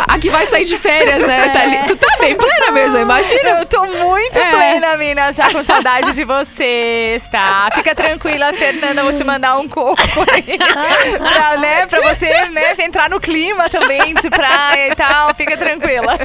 Aqui 0.07 0.29
vai 0.31 0.47
sair 0.47 0.65
de 0.65 0.77
férias, 0.77 1.25
né? 1.25 1.49
Tá 1.49 1.63
é. 1.63 1.83
tu 1.83 1.95
tá 1.95 2.17
bem 2.19 2.35
plena 2.35 2.71
mesmo, 2.71 2.97
imagina. 2.97 3.49
Eu 3.59 3.65
tô 3.65 3.85
muito 3.85 4.37
é. 4.37 4.51
plena 4.51 4.97
Minas, 5.02 5.35
já 5.35 5.52
com 5.52 5.63
saudade 5.63 6.13
de 6.13 6.23
vocês, 6.23 7.27
tá? 7.27 7.69
Fica 7.73 7.95
tranquila, 7.95 8.53
Fernanda, 8.53 9.02
vou 9.02 9.11
te 9.11 9.23
mandar 9.23 9.57
um 9.57 9.67
coco 9.67 9.99
aí. 10.31 10.59
pra, 11.17 11.57
né, 11.57 11.88
pra 11.88 12.02
você 12.02 12.30
né, 12.49 12.75
entrar 12.77 13.09
no 13.09 13.19
clima 13.19 13.67
também 13.67 14.13
de 14.13 14.29
praia 14.29 14.91
e 14.91 14.95
tal. 14.95 15.33
Fica 15.33 15.57
tranquila. 15.57 16.19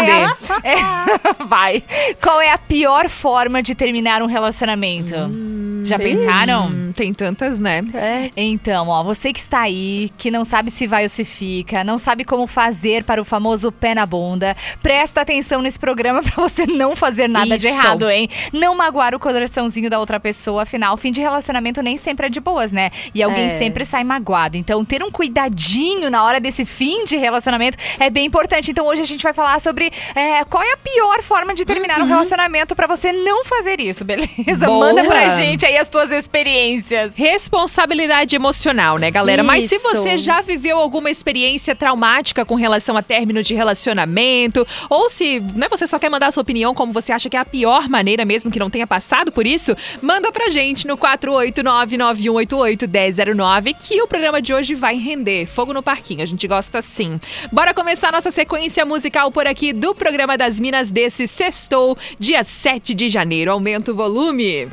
Vai 0.00 0.26
render. 0.26 0.36
É, 0.64 1.44
vai. 1.44 1.82
Qual 2.22 2.40
é 2.40 2.50
a 2.52 2.58
pior 2.58 3.08
forma 3.08 3.62
de 3.62 3.74
terminar 3.74 4.22
um 4.22 4.26
relacionamento? 4.26 5.14
Hum, 5.14 5.82
Já 5.84 5.98
pensaram? 5.98 6.70
Tem 6.92 7.12
tantas, 7.12 7.58
né? 7.58 7.82
É. 7.94 8.30
Então, 8.36 8.88
ó, 8.88 9.02
você 9.02 9.32
que 9.32 9.38
está 9.38 9.62
aí, 9.62 10.10
que 10.18 10.30
não 10.30 10.44
sabe 10.44 10.70
se 10.70 10.86
vai 10.86 11.04
ou 11.04 11.08
se 11.08 11.24
fica, 11.24 11.84
não 11.84 11.98
sabe 11.98 12.24
como 12.24 12.46
fazer 12.46 13.04
para 13.04 13.20
o 13.20 13.24
famoso 13.24 13.70
pé 13.70 13.94
na 13.94 14.06
bunda, 14.06 14.56
presta 14.82 15.20
atenção 15.20 15.62
nesse 15.62 15.78
programa 15.78 16.22
para 16.24 16.32
você 16.36 16.66
não 16.66 16.96
fazer 16.96 17.28
nada 17.28 17.56
Isso. 17.56 17.58
de 17.58 17.66
errado, 17.66 18.08
hein? 18.10 18.28
Não 18.52 18.74
magoar 18.74 19.14
o 19.14 19.20
coraçãozinho 19.20 19.90
da 19.90 19.98
outra 19.98 20.18
pessoa, 20.18 20.62
afinal, 20.62 20.96
fim 20.96 21.12
de 21.12 21.20
relacionamento 21.20 21.82
nem 21.82 21.96
sempre 21.96 22.26
é 22.26 22.28
de 22.28 22.40
boas, 22.40 22.72
né? 22.72 22.90
E 23.14 23.22
alguém 23.22 23.46
é. 23.46 23.50
sempre 23.50 23.84
sai 23.84 24.04
magoado. 24.04 24.56
Então, 24.56 24.84
ter 24.84 25.02
um 25.02 25.10
cuidadinho 25.10 26.10
na 26.10 26.24
hora 26.24 26.40
desse 26.40 26.64
fim 26.64 27.04
de 27.04 27.16
relacionamento 27.16 27.78
é 27.98 28.10
bem 28.10 28.26
importante. 28.26 28.70
Então, 28.70 28.86
hoje 28.86 29.02
a 29.02 29.06
gente 29.06 29.22
vai 29.22 29.32
falar 29.32 29.60
sobre 29.60 29.90
é, 30.14 30.44
qual 30.44 30.62
é 30.62 30.72
a 30.72 30.76
pior 30.76 31.22
forma 31.22 31.54
de 31.54 31.64
terminar 31.64 31.98
uhum. 31.98 32.04
um 32.04 32.08
relacionamento 32.08 32.74
para 32.74 32.86
você 32.86 33.12
não 33.12 33.44
fazer 33.44 33.80
isso, 33.80 34.04
beleza? 34.04 34.66
Boa. 34.66 34.86
Manda 34.86 35.04
pra 35.04 35.28
gente 35.28 35.64
aí 35.66 35.76
as 35.76 35.88
tuas 35.88 36.10
experiências 36.10 36.79
experiências. 36.80 37.16
Responsabilidade 37.16 38.34
emocional, 38.34 38.98
né, 38.98 39.10
galera? 39.10 39.42
Isso. 39.42 39.46
Mas 39.46 39.66
se 39.66 39.76
você 39.78 40.16
já 40.16 40.40
viveu 40.40 40.78
alguma 40.78 41.10
experiência 41.10 41.74
traumática 41.74 42.42
com 42.44 42.54
relação 42.54 42.96
a 42.96 43.02
término 43.02 43.42
de 43.42 43.52
relacionamento, 43.54 44.64
ou 44.88 45.10
se 45.10 45.40
né, 45.40 45.68
você 45.68 45.84
só 45.86 45.98
quer 45.98 46.08
mandar 46.08 46.28
a 46.28 46.32
sua 46.32 46.40
opinião 46.42 46.74
como 46.74 46.90
você 46.92 47.12
acha 47.12 47.28
que 47.28 47.36
é 47.36 47.40
a 47.40 47.44
pior 47.44 47.86
maneira, 47.88 48.24
mesmo 48.24 48.50
que 48.50 48.58
não 48.58 48.70
tenha 48.70 48.86
passado 48.86 49.30
por 49.30 49.46
isso, 49.46 49.76
manda 50.02 50.32
pra 50.32 50.48
gente 50.50 50.86
no 50.86 50.96
48991881009 50.96 53.76
que 53.78 54.00
o 54.02 54.08
programa 54.08 54.40
de 54.40 54.54
hoje 54.54 54.74
vai 54.74 54.96
render. 54.96 55.46
Fogo 55.46 55.72
no 55.72 55.82
parquinho, 55.82 56.22
a 56.22 56.26
gente 56.26 56.46
gosta 56.48 56.82
sim. 56.82 57.20
Bora 57.52 57.74
começar 57.74 58.12
nossa 58.12 58.30
sequência 58.30 58.84
musical 58.84 59.30
por 59.30 59.46
aqui 59.46 59.72
do 59.72 59.94
programa 59.94 60.36
das 60.36 60.60
Minas 60.60 60.90
desse 60.90 61.26
sextou, 61.26 61.96
dia 62.18 62.44
7 62.44 62.92
de 62.94 63.08
janeiro. 63.08 63.52
Aumenta 63.52 63.92
o 63.92 63.94
volume. 63.94 64.68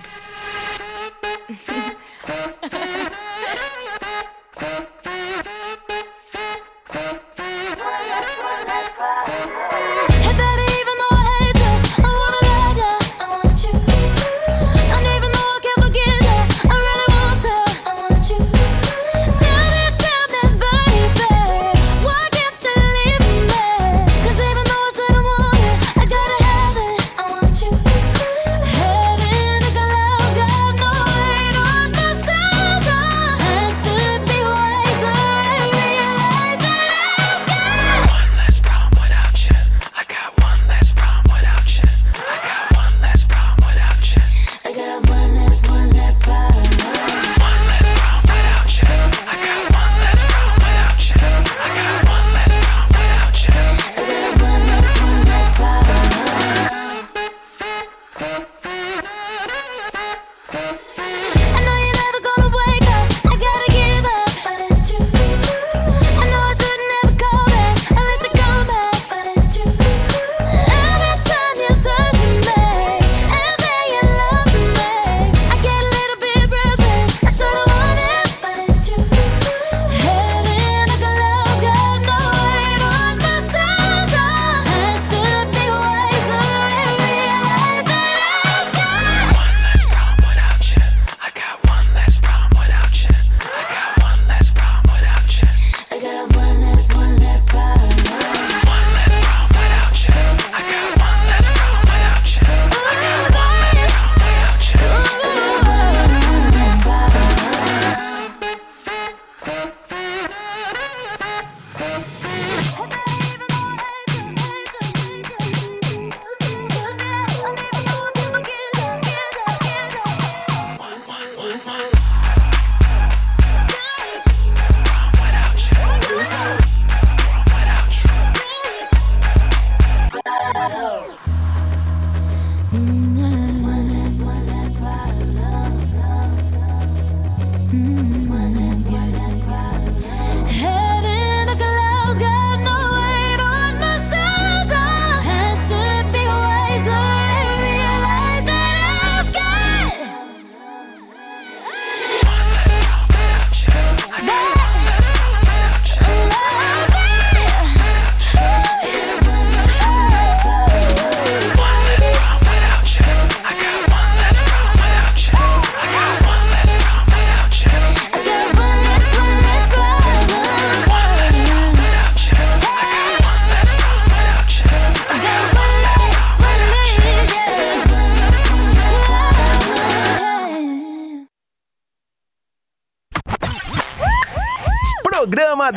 Ha 2.28 2.34
ha 2.62 2.70
ha! 2.72 2.97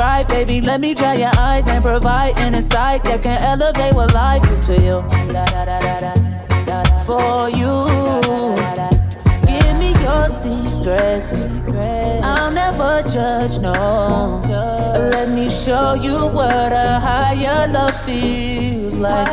cry, 0.00 0.24
baby. 0.24 0.60
Let 0.60 0.80
me 0.80 0.94
dry 0.94 1.14
your 1.14 1.30
eyes 1.36 1.66
and 1.66 1.82
provide 1.82 2.38
an 2.38 2.54
insight 2.54 3.04
that 3.04 3.22
can 3.22 3.38
elevate 3.42 3.94
what 3.94 4.14
life 4.14 4.44
is 4.50 4.64
for 4.64 4.74
you. 4.74 5.02
For 7.06 7.50
you, 7.50 7.74
give 9.46 9.74
me 9.78 9.90
your 10.06 10.28
secrets. 10.28 11.44
I'll 12.22 12.50
never 12.50 13.02
judge, 13.08 13.58
no. 13.58 14.42
Let 15.12 15.28
me 15.30 15.50
show 15.50 15.94
you 15.94 16.28
what 16.28 16.72
a 16.72 17.00
higher 17.00 17.68
love 17.68 17.96
feels 18.04 18.98
like. 18.98 19.28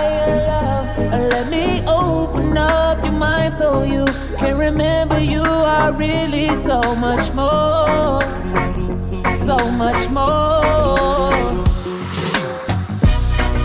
Let 1.34 1.50
me 1.50 1.84
open 1.88 2.26
up 2.57 3.03
your 3.03 3.13
mind 3.13 3.53
so 3.53 3.83
you 3.83 4.05
can 4.37 4.57
remember 4.57 5.19
you 5.19 5.41
are 5.41 5.93
really 5.93 6.55
so 6.55 6.81
much 6.95 7.33
more 7.33 7.97
so 9.47 9.71
much 9.71 10.09
more. 10.09 11.31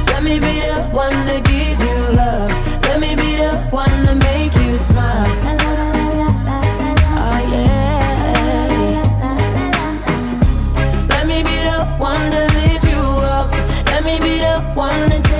Let 0.06 0.22
me 0.22 0.38
be 0.38 0.60
the 0.60 0.88
one 0.92 1.26
to 1.26 1.40
give 1.40 1.78
you 1.86 1.98
love. 2.16 2.50
Let 2.84 3.00
me 3.00 3.16
be 3.16 3.34
the 3.34 3.52
one 3.70 4.06
to 4.06 4.14
make 4.14 4.54
you 4.54 4.78
smile. 4.78 5.26
Oh, 7.24 7.38
yeah. 7.50 9.02
Let 11.08 11.26
me 11.26 11.42
be 11.42 11.56
the 11.70 11.80
one 11.98 12.30
to 12.30 12.42
lift 12.58 12.84
you 12.84 13.02
up. 13.36 13.50
Let 13.86 14.04
me 14.04 14.20
be 14.20 14.38
the 14.38 14.60
one 14.74 15.10
to 15.10 15.31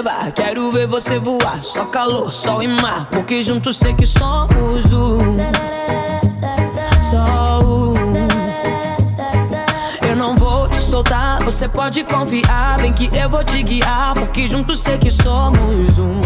levar, 0.00 0.32
quero 0.32 0.72
ver 0.72 0.86
você 0.86 1.18
voar. 1.18 1.62
Só 1.62 1.84
calor, 1.86 2.32
sol 2.32 2.62
e 2.62 2.68
mar, 2.68 3.06
porque 3.10 3.42
juntos 3.42 3.76
sei 3.76 3.92
que 3.92 4.06
somos 4.06 4.90
um. 4.92 5.18
Só 7.02 7.60
um. 7.62 7.94
Eu 10.08 10.16
não 10.16 10.34
vou 10.36 10.68
te 10.68 10.80
soltar, 10.80 11.42
você 11.44 11.68
pode 11.68 12.02
confiar. 12.04 12.78
Bem 12.80 12.92
que 12.92 13.14
eu 13.14 13.28
vou 13.28 13.44
te 13.44 13.62
guiar, 13.62 14.14
porque 14.14 14.48
juntos 14.48 14.80
sei 14.80 14.96
que 14.96 15.10
somos 15.10 15.98
um. 15.98 16.20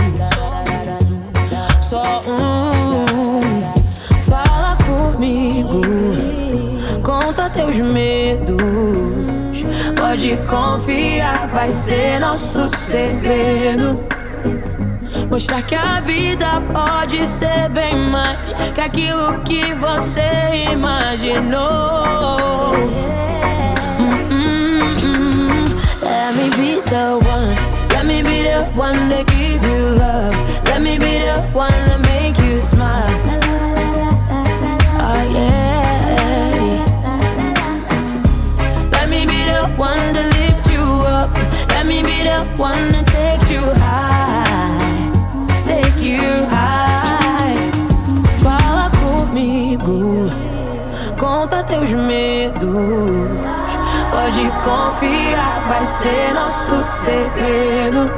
Só 1.81 2.23
um. 2.26 2.93
Pode 10.14 10.37
confiar, 10.49 11.49
vai 11.49 11.68
ser 11.68 12.21
nosso 12.21 12.71
segredo. 12.76 13.99
Mostrar 15.28 15.61
que 15.62 15.75
a 15.75 15.99
vida 15.99 16.62
pode 16.73 17.26
ser 17.26 17.68
bem 17.71 17.97
mais 17.97 18.54
que 18.76 18.80
aquilo 18.80 19.40
que 19.40 19.75
você 19.75 20.71
imaginou. 20.71 21.59
Let 26.00 26.37
me 26.37 26.49
be 26.50 26.80
the 26.88 27.16
one, 27.16 27.56
let 27.90 28.04
me 28.06 28.23
be 28.23 28.44
the 28.44 28.62
one 28.80 29.09
to 29.11 29.25
give 29.33 29.66
you 29.66 29.99
love. 29.99 30.37
Let 30.66 30.80
me 30.80 30.97
be 30.97 31.25
the 31.25 31.40
one 31.52 31.73
to 31.90 31.99
make 32.09 32.38
you 32.38 32.43
teus 51.67 51.93
medos. 51.93 53.38
Pode 54.11 54.50
confiar, 54.64 55.64
vai 55.69 55.85
ser 55.85 56.35
nosso 56.35 56.85
segredo. 56.85 58.11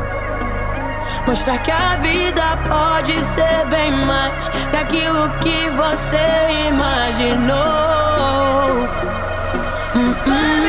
Mostrar 1.26 1.58
que 1.58 1.70
a 1.70 1.96
vida 1.96 2.58
pode 2.68 3.22
ser 3.24 3.66
bem 3.66 3.90
mais 4.06 4.48
que 4.48 4.76
aquilo 4.76 5.30
que 5.40 5.70
você 5.70 6.68
imaginou. 6.68 7.56
Mm 9.94 10.14
-mm. 10.14 10.65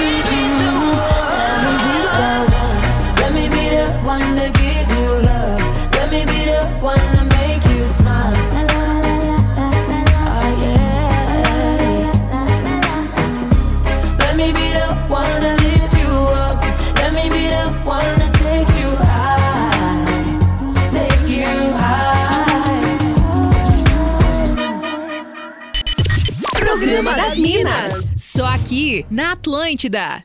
Minas. 27.38 28.14
Só 28.18 28.46
aqui 28.46 29.06
na 29.10 29.34
Atlântida. 29.34 30.24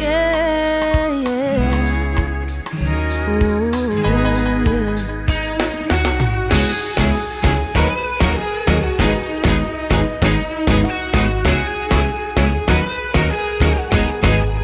Yeah, 0.00 1.08
yeah. 1.24 1.72
Ooh, 3.30 3.70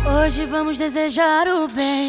yeah. 0.04 0.24
Hoje 0.24 0.46
vamos 0.46 0.76
desejar 0.78 1.46
o 1.48 1.68
bem, 1.68 2.08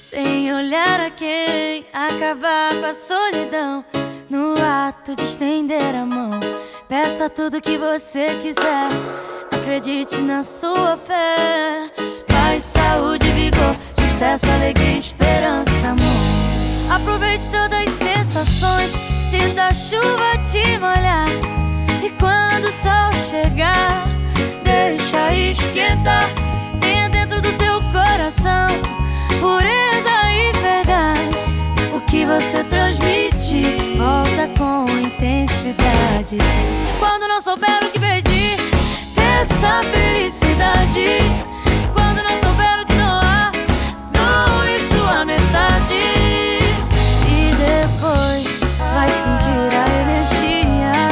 sem 0.00 0.52
olhar 0.52 1.00
a 1.00 1.10
quem, 1.10 1.84
acabar 1.92 2.74
com 2.74 2.86
a 2.86 2.92
solidão. 2.92 3.84
No 4.34 4.54
ato 4.60 5.14
de 5.14 5.22
estender 5.22 5.94
a 5.94 6.04
mão, 6.04 6.40
peça 6.88 7.30
tudo 7.30 7.60
que 7.60 7.78
você 7.78 8.34
quiser. 8.42 8.88
Acredite 9.52 10.20
na 10.22 10.42
sua 10.42 10.96
fé. 10.96 11.88
Paz, 12.26 12.64
saúde, 12.64 13.30
vigor, 13.30 13.76
sucesso, 13.92 14.50
alegria, 14.50 14.98
esperança, 14.98 15.70
amor. 15.86 16.92
Aproveite 16.92 17.48
todas 17.48 17.86
as 17.86 17.94
sensações, 17.94 18.96
sinta 19.30 19.68
a 19.68 19.72
chuva 19.72 20.36
te 20.42 20.78
molhar. 20.78 21.28
E 22.02 22.10
quando 22.18 22.64
o 22.64 22.72
sol 22.72 23.12
chegar, 23.30 24.04
deixa 24.64 25.32
esquentar. 25.32 26.28
Tenha 26.80 27.08
dentro 27.08 27.40
do 27.40 27.52
seu 27.52 27.80
coração 27.92 28.66
pureza 29.38 30.32
e 30.32 30.52
verdade 30.60 31.13
que 32.14 32.24
você 32.24 32.62
transmite 32.62 33.76
volta 33.98 34.48
com 34.56 34.88
intensidade. 35.00 36.38
Quando 37.00 37.26
não 37.26 37.40
souber 37.40 37.82
o 37.82 37.90
que 37.90 37.98
pedir, 37.98 38.56
essa 39.16 39.82
felicidade. 39.82 41.18
Quando 41.92 42.22
não 42.22 42.40
souber 42.40 42.82
o 42.82 42.86
que 42.86 42.94
doar, 42.94 43.50
dou 44.12 44.64
isso 44.68 45.04
à 45.08 45.24
metade. 45.24 46.04
E 47.26 47.52
depois 47.58 48.44
vai 48.94 49.10
sentir 49.10 49.74
a 49.74 49.86
energia 50.02 51.10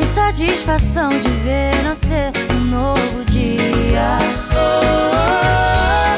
e 0.00 0.06
satisfação 0.06 1.08
de 1.08 1.28
ver 1.28 1.82
nascer 1.82 2.30
um 2.52 2.64
novo 2.66 3.24
dia. 3.24 4.16
Oh, 4.54 4.54
oh, 4.54 5.16
oh. 5.16 6.11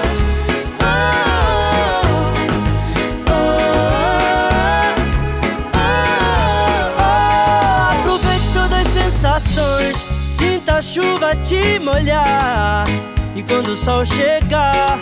Chuva 10.95 11.35
te 11.43 11.81
molhar. 11.81 12.87
E 13.35 13.43
quando 13.43 13.71
o 13.73 13.77
sol 13.77 14.07
chegar, 14.07 14.97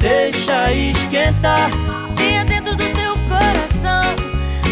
deixa 0.00 0.72
esquentar. 0.72 1.70
Tenha 2.16 2.44
dentro 2.44 2.74
do 2.74 2.82
seu 2.82 3.12
coração 3.28 4.16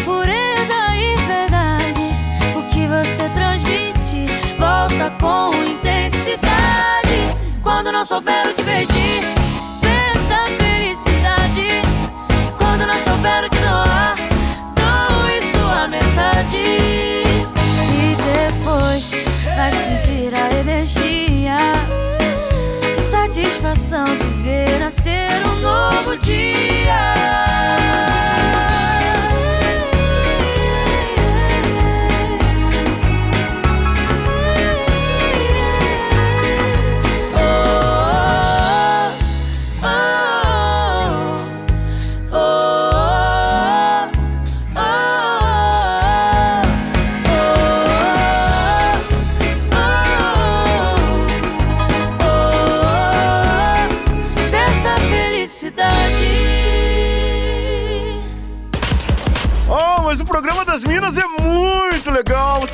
pureza 0.03 0.95
e 0.97 1.15
verdade. 1.15 2.01
O 2.57 2.61
que 2.73 2.85
você 2.87 3.29
transmite 3.33 4.27
volta 4.57 5.09
com 5.21 5.63
intensidade. 5.63 6.49
Quando 7.63 7.93
não 7.93 8.03
souber 8.03 8.47
o 8.47 8.53
que 8.53 8.63
pedir, 8.63 9.21
peça 9.79 10.45
felicidade. 10.57 11.81
Quando 12.57 12.85
não 12.85 12.99
souber 13.01 13.45
o 13.45 13.48
satisfação 23.59 24.05
de 24.15 24.23
ver 24.41 24.79
nascer 24.79 25.45
um 25.45 25.59
novo 25.59 26.17
Dessa 26.17 27.48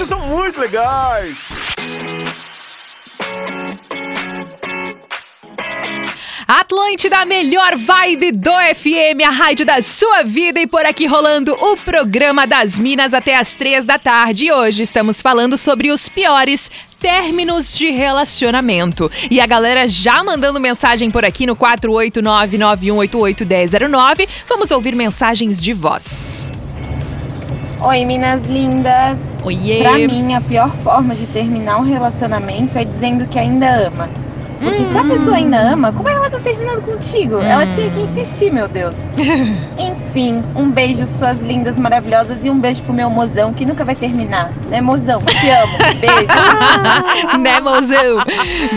São 0.06 0.22
muito 0.28 0.60
legais. 0.60 1.48
Atlântida, 6.48 7.18
a 7.18 7.26
melhor 7.26 7.76
vibe 7.76 8.34
do 8.34 8.52
FM, 8.52 9.28
a 9.28 9.32
rádio 9.32 9.66
da 9.66 9.82
sua 9.82 10.22
vida 10.22 10.60
e 10.60 10.68
por 10.68 10.86
aqui 10.86 11.08
rolando 11.08 11.54
o 11.54 11.76
programa 11.78 12.46
das 12.46 12.78
Minas 12.78 13.16
até 13.16 13.36
as 13.36 13.56
três 13.56 13.84
da 13.84 13.98
tarde. 13.98 14.46
E 14.46 14.52
hoje 14.52 14.84
estamos 14.84 15.24
falando 15.24 15.58
sobre 15.58 15.92
os 15.92 16.08
piores 16.08 16.70
términos 17.02 17.76
de 17.76 17.90
relacionamento. 17.90 19.10
E 19.32 19.42
a 19.42 19.48
galera 19.48 19.88
já 19.88 20.24
mandando 20.24 20.60
mensagem 20.60 21.10
por 21.10 21.26
aqui 21.26 21.48
no 21.48 21.56
489-9188-1009. 21.56 24.30
Vamos 24.48 24.70
ouvir 24.70 24.96
mensagens 24.96 25.60
de 25.60 25.74
voz. 25.74 26.48
Oi, 27.82 28.06
minas 28.06 28.46
lindas. 28.46 29.40
Oiê. 29.44 29.80
Pra 29.80 29.94
mim, 29.94 30.34
a 30.34 30.42
pior 30.42 30.72
forma 30.78 31.14
de 31.16 31.28
terminar 31.28 31.78
um 31.78 31.84
relacionamento 31.84 32.78
é 32.78 32.84
dizendo 32.84 33.28
que 33.28 33.38
ainda 33.38 33.88
ama. 33.88 34.10
Porque 34.60 34.86
se 34.86 34.98
a 34.98 35.04
pessoa 35.04 35.36
ainda 35.36 35.60
ama, 35.60 35.92
como 35.92 36.08
ela 36.08 36.30
tá 36.30 36.40
terminando 36.40 36.82
contigo? 36.82 37.40
Ela 37.42 37.68
tinha 37.68 37.90
que 37.90 38.00
insistir, 38.00 38.52
meu 38.52 38.68
Deus. 38.68 39.12
Enfim, 39.78 40.44
um 40.56 40.70
beijo, 40.70 41.06
suas 41.06 41.42
lindas, 41.42 41.78
maravilhosas, 41.78 42.44
e 42.44 42.50
um 42.50 42.58
beijo 42.58 42.82
pro 42.84 42.94
meu 42.94 43.10
mozão, 43.10 43.54
que 43.54 43.66
nunca 43.66 43.84
vai 43.84 43.96
terminar. 43.96 44.52
Né, 44.70 44.82
mozão? 44.82 45.22
Te 45.24 45.50
amo. 45.50 45.78
Beijo. 46.00 47.38
né, 47.40 47.60
mozão? 47.60 48.24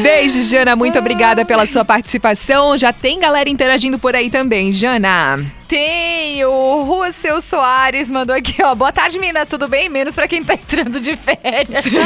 Beijo, 0.02 0.42
Jana. 0.42 0.74
Muito 0.74 0.98
obrigada 0.98 1.44
pela 1.44 1.66
sua 1.66 1.84
participação. 1.84 2.76
Já 2.76 2.92
tem 2.92 3.20
galera 3.20 3.48
interagindo 3.48 3.98
por 3.98 4.14
aí 4.14 4.30
também, 4.30 4.72
Jana. 4.72 5.57
Tem, 5.68 6.42
o 6.46 6.82
Russell 6.82 7.42
Soares 7.42 8.08
mandou 8.08 8.34
aqui, 8.34 8.62
ó. 8.62 8.74
Boa 8.74 8.90
tarde, 8.90 9.18
meninas, 9.18 9.50
tudo 9.50 9.68
bem? 9.68 9.90
Menos 9.90 10.14
pra 10.14 10.26
quem 10.26 10.42
tá 10.42 10.54
entrando 10.54 10.98
de 10.98 11.14
férias. 11.14 11.84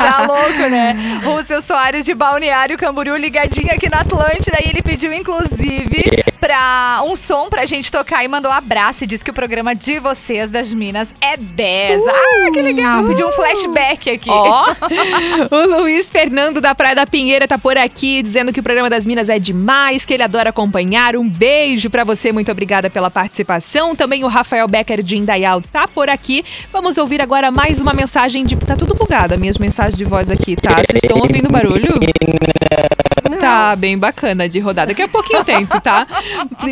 Tá 0.00 0.26
louco, 0.26 0.68
né? 0.70 1.20
Russell 1.24 1.62
Soares 1.62 2.04
de 2.04 2.14
Balneário 2.14 2.76
Camboriú, 2.76 3.16
ligadinho 3.16 3.72
aqui 3.72 3.88
na 3.88 4.00
Atlântida. 4.00 4.58
E 4.62 4.68
ele 4.68 4.82
pediu, 4.82 5.12
inclusive, 5.12 6.22
pra 6.50 7.02
um 7.06 7.14
som 7.14 7.48
pra 7.48 7.64
gente 7.64 7.92
tocar 7.92 8.24
e 8.24 8.28
mandou 8.28 8.50
um 8.50 8.54
abraço 8.54 9.04
e 9.04 9.06
disse 9.06 9.24
que 9.24 9.30
o 9.30 9.34
programa 9.34 9.72
de 9.72 10.00
vocês, 10.00 10.50
das 10.50 10.72
Minas, 10.72 11.14
é 11.20 11.36
10. 11.36 12.02
ah, 12.08 12.50
que 12.52 12.60
legal. 12.60 13.04
Pediu 13.06 13.28
um 13.28 13.30
flashback 13.30 14.10
aqui. 14.10 14.28
Ó, 14.28 14.74
o 15.48 15.80
Luiz 15.80 16.10
Fernando 16.10 16.60
da 16.60 16.74
Praia 16.74 16.96
da 16.96 17.06
Pinheira 17.06 17.46
tá 17.46 17.56
por 17.56 17.78
aqui 17.78 18.20
dizendo 18.20 18.52
que 18.52 18.58
o 18.58 18.64
programa 18.64 18.90
das 18.90 19.06
Minas 19.06 19.28
é 19.28 19.38
demais, 19.38 20.04
que 20.04 20.12
ele 20.12 20.24
adora 20.24 20.50
acompanhar. 20.50 21.14
Um 21.14 21.28
beijo 21.28 21.88
pra 21.88 22.02
você, 22.02 22.32
muito 22.32 22.50
obrigada 22.50 22.90
pela 22.90 23.12
participação. 23.12 23.94
Também 23.94 24.24
o 24.24 24.26
Rafael 24.26 24.66
Becker 24.66 25.04
de 25.04 25.16
Indaial 25.16 25.62
tá 25.62 25.86
por 25.86 26.10
aqui. 26.10 26.44
Vamos 26.72 26.98
ouvir 26.98 27.22
agora 27.22 27.52
mais 27.52 27.80
uma 27.80 27.92
mensagem 27.94 28.44
de. 28.44 28.56
Tá 28.56 28.74
tudo 28.74 28.96
bugado, 28.96 29.34
as 29.34 29.40
minhas 29.40 29.56
mensagens 29.56 29.96
de 29.96 30.04
voz 30.04 30.28
aqui, 30.32 30.56
tá? 30.56 30.74
Vocês 30.74 31.00
estão 31.00 31.18
ouvindo 31.18 31.48
barulho? 31.48 31.90
Tá 33.40 33.74
bem 33.74 33.96
bacana 33.96 34.46
de 34.48 34.60
rodar. 34.60 34.86
Daqui 34.86 35.00
a 35.00 35.08
pouquinho 35.08 35.38
eu 35.38 35.44
tento, 35.44 35.80
tá? 35.80 36.06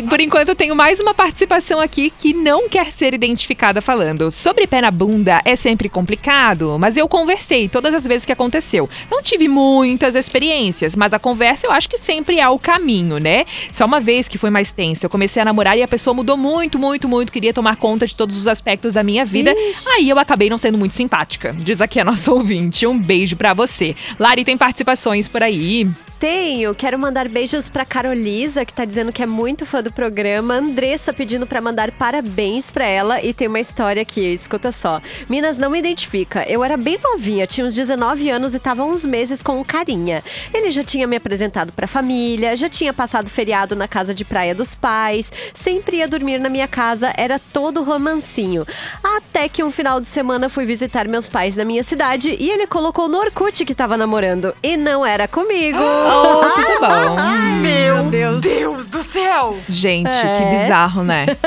Por 0.09 0.19
enquanto, 0.19 0.49
eu 0.49 0.55
tenho 0.55 0.75
mais 0.75 0.99
uma 0.99 1.13
participação 1.13 1.79
aqui 1.79 2.09
que 2.09 2.33
não 2.33 2.69
quer 2.69 2.91
ser 2.91 3.13
identificada 3.13 3.81
falando. 3.81 4.29
Sobre 4.31 4.67
pé 4.67 4.81
na 4.81 4.91
bunda 4.91 5.41
é 5.45 5.55
sempre 5.55 5.89
complicado, 5.89 6.77
mas 6.79 6.97
eu 6.97 7.07
conversei 7.07 7.67
todas 7.67 7.93
as 7.93 8.05
vezes 8.05 8.25
que 8.25 8.31
aconteceu. 8.31 8.89
Não 9.09 9.21
tive 9.21 9.47
muitas 9.47 10.15
experiências, 10.15 10.95
mas 10.95 11.13
a 11.13 11.19
conversa 11.19 11.67
eu 11.67 11.71
acho 11.71 11.89
que 11.89 11.97
sempre 11.97 12.39
é 12.39 12.49
o 12.49 12.59
caminho, 12.59 13.17
né? 13.17 13.45
Só 13.71 13.85
uma 13.85 13.99
vez 13.99 14.27
que 14.27 14.37
foi 14.37 14.49
mais 14.49 14.71
tensa. 14.71 15.05
Eu 15.05 15.09
comecei 15.09 15.41
a 15.41 15.45
namorar 15.45 15.77
e 15.77 15.83
a 15.83 15.87
pessoa 15.87 16.13
mudou 16.13 16.37
muito, 16.37 16.79
muito, 16.79 17.07
muito. 17.07 17.31
Queria 17.31 17.53
tomar 17.53 17.75
conta 17.75 18.05
de 18.07 18.15
todos 18.15 18.37
os 18.37 18.47
aspectos 18.47 18.93
da 18.93 19.03
minha 19.03 19.25
vida. 19.25 19.53
Aí 19.95 20.09
eu 20.09 20.17
acabei 20.19 20.49
não 20.49 20.57
sendo 20.57 20.77
muito 20.77 20.95
simpática. 20.95 21.55
Diz 21.59 21.81
aqui 21.81 21.99
a 21.99 22.03
nossa 22.03 22.31
ouvinte. 22.33 22.87
Um 22.87 22.97
beijo 22.97 23.35
pra 23.35 23.53
você. 23.53 23.95
Lari, 24.19 24.43
tem 24.43 24.57
participações 24.57 25.27
por 25.27 25.43
aí? 25.43 25.87
Tenho, 26.19 26.75
quero 26.75 26.99
mandar 26.99 27.29
beijos 27.29 27.69
pra 27.69 27.85
Carolisa, 27.85 28.65
que 28.65 28.73
tá 28.73 28.83
dizendo 28.83 29.09
que 29.09 29.23
é 29.23 29.25
muito 29.25 29.65
fã 29.65 29.81
do 29.81 29.89
programa. 29.89 30.55
Andressa 30.55 31.13
pedindo 31.13 31.47
pra 31.47 31.61
mandar 31.61 31.91
parabéns 31.91 32.69
pra 32.69 32.85
ela. 32.85 33.23
E 33.23 33.33
tem 33.33 33.47
uma 33.47 33.61
história 33.61 34.01
aqui, 34.01 34.33
escuta 34.33 34.69
só. 34.69 35.01
Minas 35.29 35.57
não 35.57 35.69
me 35.69 35.79
identifica. 35.79 36.43
Eu 36.43 36.61
era 36.61 36.75
bem 36.75 36.99
novinha, 37.01 37.47
tinha 37.47 37.65
uns 37.65 37.73
19 37.73 38.29
anos 38.29 38.53
e 38.53 38.59
tava 38.59 38.83
uns 38.83 39.05
meses 39.05 39.41
com 39.41 39.61
um 39.61 39.63
carinha. 39.63 40.21
Ele 40.53 40.69
já 40.71 40.83
tinha 40.83 41.07
me 41.07 41.15
apresentado 41.15 41.71
pra 41.71 41.87
família, 41.87 42.57
já 42.57 42.67
tinha 42.67 42.91
passado 42.91 43.29
feriado 43.29 43.73
na 43.73 43.87
casa 43.87 44.13
de 44.13 44.25
praia 44.25 44.53
dos 44.53 44.75
pais, 44.75 45.31
sempre 45.53 45.97
ia 45.97 46.07
dormir 46.07 46.37
na 46.37 46.49
minha 46.49 46.67
casa, 46.67 47.13
era 47.15 47.39
todo 47.39 47.81
romancinho. 47.81 48.67
Até 49.01 49.47
que 49.47 49.63
um 49.63 49.71
final 49.71 50.01
de 50.01 50.09
semana 50.09 50.49
fui 50.49 50.65
visitar 50.65 51.07
meus 51.07 51.29
pais 51.29 51.55
na 51.55 51.63
minha 51.63 51.81
cidade 51.81 52.35
e 52.37 52.49
ele 52.49 52.67
colocou 52.67 53.07
no 53.07 53.19
Orkut 53.19 53.63
que 53.63 53.73
tava 53.73 53.95
namorando. 53.95 54.53
E 54.61 54.75
não 54.75 55.05
era 55.05 55.25
comigo. 55.25 55.79
Oh, 56.09 56.49
tudo 56.55 56.79
bom. 56.79 57.15
Meu 57.61 58.39
Deus. 58.39 58.85
do 58.87 59.03
céu! 59.03 59.57
Gente, 59.67 60.09
que 60.09 60.25
É. 60.43 60.61
bizarro, 60.63 61.03
né? 61.03 61.25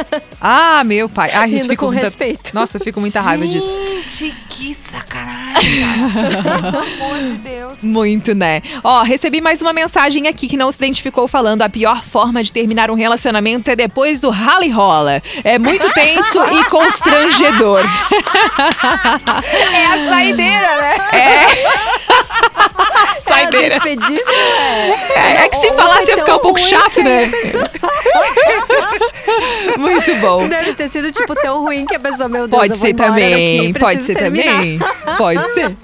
Ah, 0.45 0.83
meu 0.83 1.09
pai. 1.09 1.31
Ah, 1.33 1.47
isso 1.47 1.69
fico 1.69 1.87
com 1.87 1.92
muita... 1.92 2.07
respeito. 2.07 2.52
Nossa, 2.52 2.76
eu 2.76 2.81
fico 2.81 2.95
com 2.97 3.00
muita 3.00 3.21
raiva 3.21 3.47
disso. 3.47 3.73
Gente, 4.11 4.35
que 4.49 4.75
sacanagem. 4.75 5.85
Pelo 6.42 6.78
amor 6.78 7.19
de 7.19 7.33
Deus. 7.38 7.78
Muito, 7.81 8.35
né? 8.35 8.61
Ó, 8.83 9.02
recebi 9.02 9.40
mais 9.40 9.62
uma 9.62 9.73
mensagem 9.73 10.26
aqui 10.26 10.49
que 10.49 10.57
não 10.57 10.73
se 10.73 10.78
identificou 10.78 11.28
falando 11.28 11.62
a 11.62 11.69
pior 11.69 12.02
forma 12.02 12.42
de 12.42 12.52
terminar 12.52 12.90
um 12.90 12.95
relacionamento 12.95 13.71
é 13.71 13.76
depois 13.76 14.21
do 14.21 14.31
rally 14.31 14.69
rola. 14.69 15.23
É 15.45 15.61
muito 15.61 15.88
tenso 15.95 16.40
e 16.52 16.64
constrangedor. 16.71 17.85
É 19.73 19.87
a 19.87 20.09
saideira, 20.11 20.81
né? 20.81 20.95
Saideira. 23.21 23.75
Despedida. 23.78 24.23
É, 24.52 25.45
é 25.45 25.49
que 25.49 25.56
se 25.56 25.67
Ou 25.69 25.75
falasse 25.75 26.10
ia 26.10 26.19
ficar 26.19 26.36
um 26.36 26.41
pouco 26.41 26.58
chato, 26.60 27.02
né? 27.02 27.30
Muito 29.78 30.02
Muito 30.02 30.17
bom. 30.17 30.49
Deve 30.49 30.75
ter 30.75 30.91
sido, 30.91 31.12
tipo, 31.12 31.34
tão 31.34 31.62
ruim 31.62 31.86
que 31.86 31.95
a 31.95 32.00
pessoa, 32.00 32.28
meu 32.28 32.49
Deus, 32.49 32.60
Pode 32.60 32.76
ser 32.76 32.95
também, 32.95 33.69
daqui, 33.73 33.78
pode 33.78 34.02
ser 34.02 34.17
terminar. 34.17 34.54
também. 34.56 34.80
Pode 35.17 35.54
ser. 35.54 35.76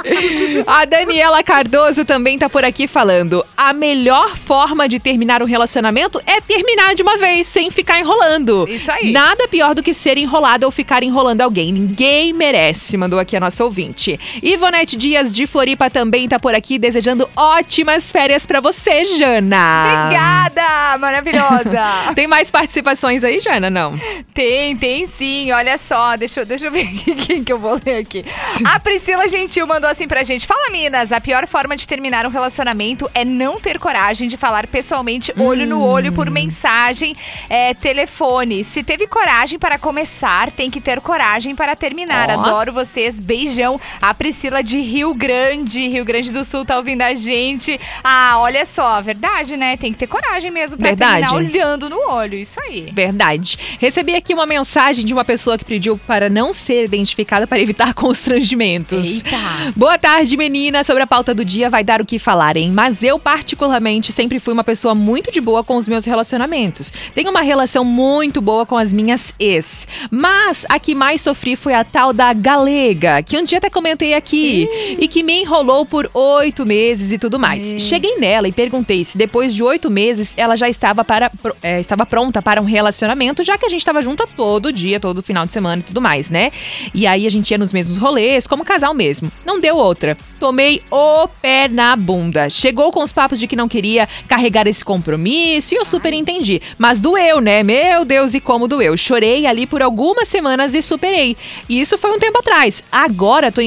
A 0.66 0.84
Daniela 0.84 1.42
Cardoso 1.42 2.04
também 2.04 2.38
tá 2.38 2.48
por 2.48 2.64
aqui 2.64 2.86
falando: 2.86 3.44
a 3.56 3.72
melhor 3.72 4.36
forma 4.36 4.88
de 4.88 4.98
terminar 4.98 5.42
um 5.42 5.46
relacionamento 5.46 6.20
é 6.26 6.40
terminar 6.40 6.94
de 6.94 7.02
uma 7.02 7.16
vez, 7.16 7.46
sem 7.46 7.70
ficar 7.70 8.00
enrolando. 8.00 8.66
Isso 8.68 8.90
aí. 8.90 9.12
Nada 9.12 9.46
pior 9.48 9.74
do 9.74 9.82
que 9.82 9.94
ser 9.94 10.18
enrolado 10.18 10.66
ou 10.66 10.72
ficar 10.72 11.02
enrolando 11.02 11.40
alguém. 11.40 11.72
Ninguém 11.72 12.32
merece, 12.32 12.96
mandou 12.96 13.18
aqui 13.18 13.36
a 13.36 13.40
nossa 13.40 13.64
ouvinte. 13.64 14.18
Ivonete 14.42 14.96
Dias 14.96 15.32
de 15.32 15.46
Floripa 15.46 15.88
também 15.90 16.28
tá 16.28 16.38
por 16.38 16.54
aqui 16.54 16.78
desejando 16.78 17.28
ótimas 17.36 18.10
férias 18.10 18.44
pra 18.44 18.57
você, 18.60 19.04
Jana. 19.16 20.04
Obrigada, 20.04 20.98
maravilhosa. 20.98 21.82
Tem 22.14 22.26
mais 22.26 22.50
participações 22.50 23.22
aí, 23.24 23.40
Jana? 23.40 23.68
Não. 23.70 23.98
Tem, 24.32 24.76
tem 24.76 25.06
sim. 25.06 25.50
Olha 25.52 25.76
só, 25.78 26.16
deixa, 26.16 26.40
eu- 26.40 26.46
deixa 26.46 26.66
eu 26.66 26.70
ver 26.70 26.86
quem 27.26 27.42
que 27.44 27.52
eu 27.52 27.58
vou 27.58 27.78
ler 27.84 27.98
aqui. 27.98 28.24
A 28.64 28.78
Priscila 28.80 29.28
Gentil 29.28 29.66
mandou 29.66 29.88
assim 29.90 30.06
pra 30.08 30.22
gente. 30.22 30.46
Fala, 30.46 30.70
Minas, 30.70 31.12
a 31.12 31.20
pior 31.20 31.46
forma 31.46 31.76
de 31.76 31.86
terminar 31.86 32.24
um 32.26 32.30
relacionamento 32.30 33.10
é 33.14 33.24
não 33.24 33.60
ter 33.60 33.78
coragem 33.78 34.28
de 34.28 34.36
falar 34.36 34.66
pessoalmente, 34.66 35.32
olho 35.38 35.66
no 35.66 35.82
olho, 35.82 36.12
por 36.12 36.30
mensagem, 36.30 37.14
é, 37.48 37.74
telefone. 37.74 38.64
Se 38.64 38.82
teve 38.82 39.06
coragem 39.06 39.58
para 39.58 39.78
começar, 39.78 40.50
tem 40.50 40.70
que 40.70 40.80
ter 40.80 41.00
coragem 41.00 41.54
para 41.54 41.74
terminar. 41.76 42.30
Ó. 42.30 42.32
Adoro 42.32 42.72
vocês. 42.72 43.18
Beijão. 43.20 43.78
A 44.00 44.14
Priscila 44.14 44.62
de 44.62 44.78
Rio 44.80 45.12
Grande, 45.14 45.88
Rio 45.88 46.04
Grande 46.04 46.30
do 46.30 46.44
Sul, 46.44 46.64
tá 46.64 46.76
ouvindo 46.76 47.02
a 47.02 47.14
gente. 47.14 47.78
Ah, 48.02 48.34
olha 48.38 48.47
só, 48.64 49.00
verdade, 49.00 49.56
né? 49.56 49.76
Tem 49.76 49.92
que 49.92 49.98
ter 49.98 50.06
coragem 50.06 50.50
mesmo 50.50 50.76
pra 50.76 50.88
Verdade. 50.88 51.26
terminar 51.26 51.34
olhando 51.34 51.88
no 51.88 52.10
olho. 52.10 52.34
Isso 52.34 52.60
aí. 52.60 52.90
Verdade. 52.92 53.58
Recebi 53.80 54.14
aqui 54.14 54.32
uma 54.32 54.46
mensagem 54.46 55.04
de 55.04 55.12
uma 55.12 55.24
pessoa 55.24 55.58
que 55.58 55.64
pediu 55.64 55.98
para 56.06 56.28
não 56.28 56.52
ser 56.52 56.84
identificada 56.84 57.46
para 57.46 57.60
evitar 57.60 57.92
constrangimentos. 57.94 59.16
Eita. 59.16 59.36
Boa 59.76 59.98
tarde, 59.98 60.36
menina. 60.36 60.84
Sobre 60.84 61.02
a 61.02 61.06
pauta 61.06 61.34
do 61.34 61.44
dia 61.44 61.68
vai 61.68 61.82
dar 61.82 62.00
o 62.00 62.06
que 62.06 62.18
falar, 62.18 62.56
hein? 62.56 62.70
Mas 62.72 63.02
eu, 63.02 63.18
particularmente, 63.18 64.12
sempre 64.12 64.38
fui 64.38 64.52
uma 64.52 64.64
pessoa 64.64 64.94
muito 64.94 65.32
de 65.32 65.40
boa 65.40 65.64
com 65.64 65.76
os 65.76 65.88
meus 65.88 66.04
relacionamentos. 66.04 66.92
Tenho 67.14 67.30
uma 67.30 67.42
relação 67.42 67.84
muito 67.84 68.40
boa 68.40 68.64
com 68.64 68.76
as 68.76 68.92
minhas 68.92 69.34
ex. 69.38 69.86
Mas 70.10 70.64
a 70.68 70.78
que 70.78 70.94
mais 70.94 71.20
sofri 71.22 71.56
foi 71.56 71.74
a 71.74 71.84
tal 71.84 72.12
da 72.12 72.32
galega, 72.32 73.22
que 73.22 73.36
um 73.36 73.42
dia 73.42 73.58
até 73.58 73.68
comentei 73.70 74.14
aqui, 74.14 74.68
e 74.98 75.08
que 75.08 75.22
me 75.22 75.40
enrolou 75.42 75.84
por 75.84 76.10
oito 76.14 76.64
meses 76.64 77.12
e 77.12 77.18
tudo 77.18 77.38
mais. 77.38 77.74
Cheguei 77.82 78.16
nela 78.18 78.37
e 78.46 78.52
perguntei 78.52 79.04
se 79.04 79.16
depois 79.16 79.54
de 79.54 79.62
oito 79.62 79.90
meses 79.90 80.34
ela 80.36 80.54
já 80.54 80.68
estava, 80.68 81.02
para, 81.02 81.32
é, 81.62 81.80
estava 81.80 82.04
pronta 82.04 82.42
para 82.42 82.60
um 82.60 82.64
relacionamento, 82.64 83.42
já 83.42 83.56
que 83.56 83.64
a 83.64 83.68
gente 83.68 83.80
estava 83.80 84.02
junto 84.02 84.28
todo 84.36 84.72
dia, 84.72 85.00
todo 85.00 85.22
final 85.22 85.46
de 85.46 85.52
semana 85.52 85.80
e 85.80 85.84
tudo 85.84 86.00
mais, 86.00 86.28
né? 86.28 86.52
E 86.94 87.06
aí 87.06 87.26
a 87.26 87.30
gente 87.30 87.50
ia 87.50 87.58
nos 87.58 87.72
mesmos 87.72 87.96
rolês, 87.96 88.46
como 88.46 88.64
casal 88.64 88.92
mesmo. 88.92 89.32
Não 89.44 89.60
deu 89.60 89.76
outra. 89.76 90.16
Tomei 90.38 90.82
o 90.90 91.26
pé 91.40 91.68
na 91.68 91.96
bunda. 91.96 92.48
Chegou 92.48 92.92
com 92.92 93.02
os 93.02 93.10
papos 93.10 93.38
de 93.38 93.46
que 93.46 93.56
não 93.56 93.68
queria 93.68 94.08
carregar 94.28 94.66
esse 94.66 94.84
compromisso 94.84 95.74
e 95.74 95.76
eu 95.76 95.84
super 95.84 96.12
entendi. 96.12 96.60
Mas 96.76 97.00
doeu, 97.00 97.40
né? 97.40 97.62
Meu 97.62 98.04
Deus, 98.04 98.34
e 98.34 98.40
como 98.40 98.68
doeu. 98.68 98.96
Chorei 98.96 99.46
ali 99.46 99.66
por 99.66 99.82
algumas 99.82 100.28
semanas 100.28 100.74
e 100.74 100.82
superei. 100.82 101.36
E 101.68 101.80
isso 101.80 101.98
foi 101.98 102.12
um 102.12 102.18
tempo 102.18 102.38
atrás. 102.38 102.84
Agora 102.92 103.50
tô 103.50 103.60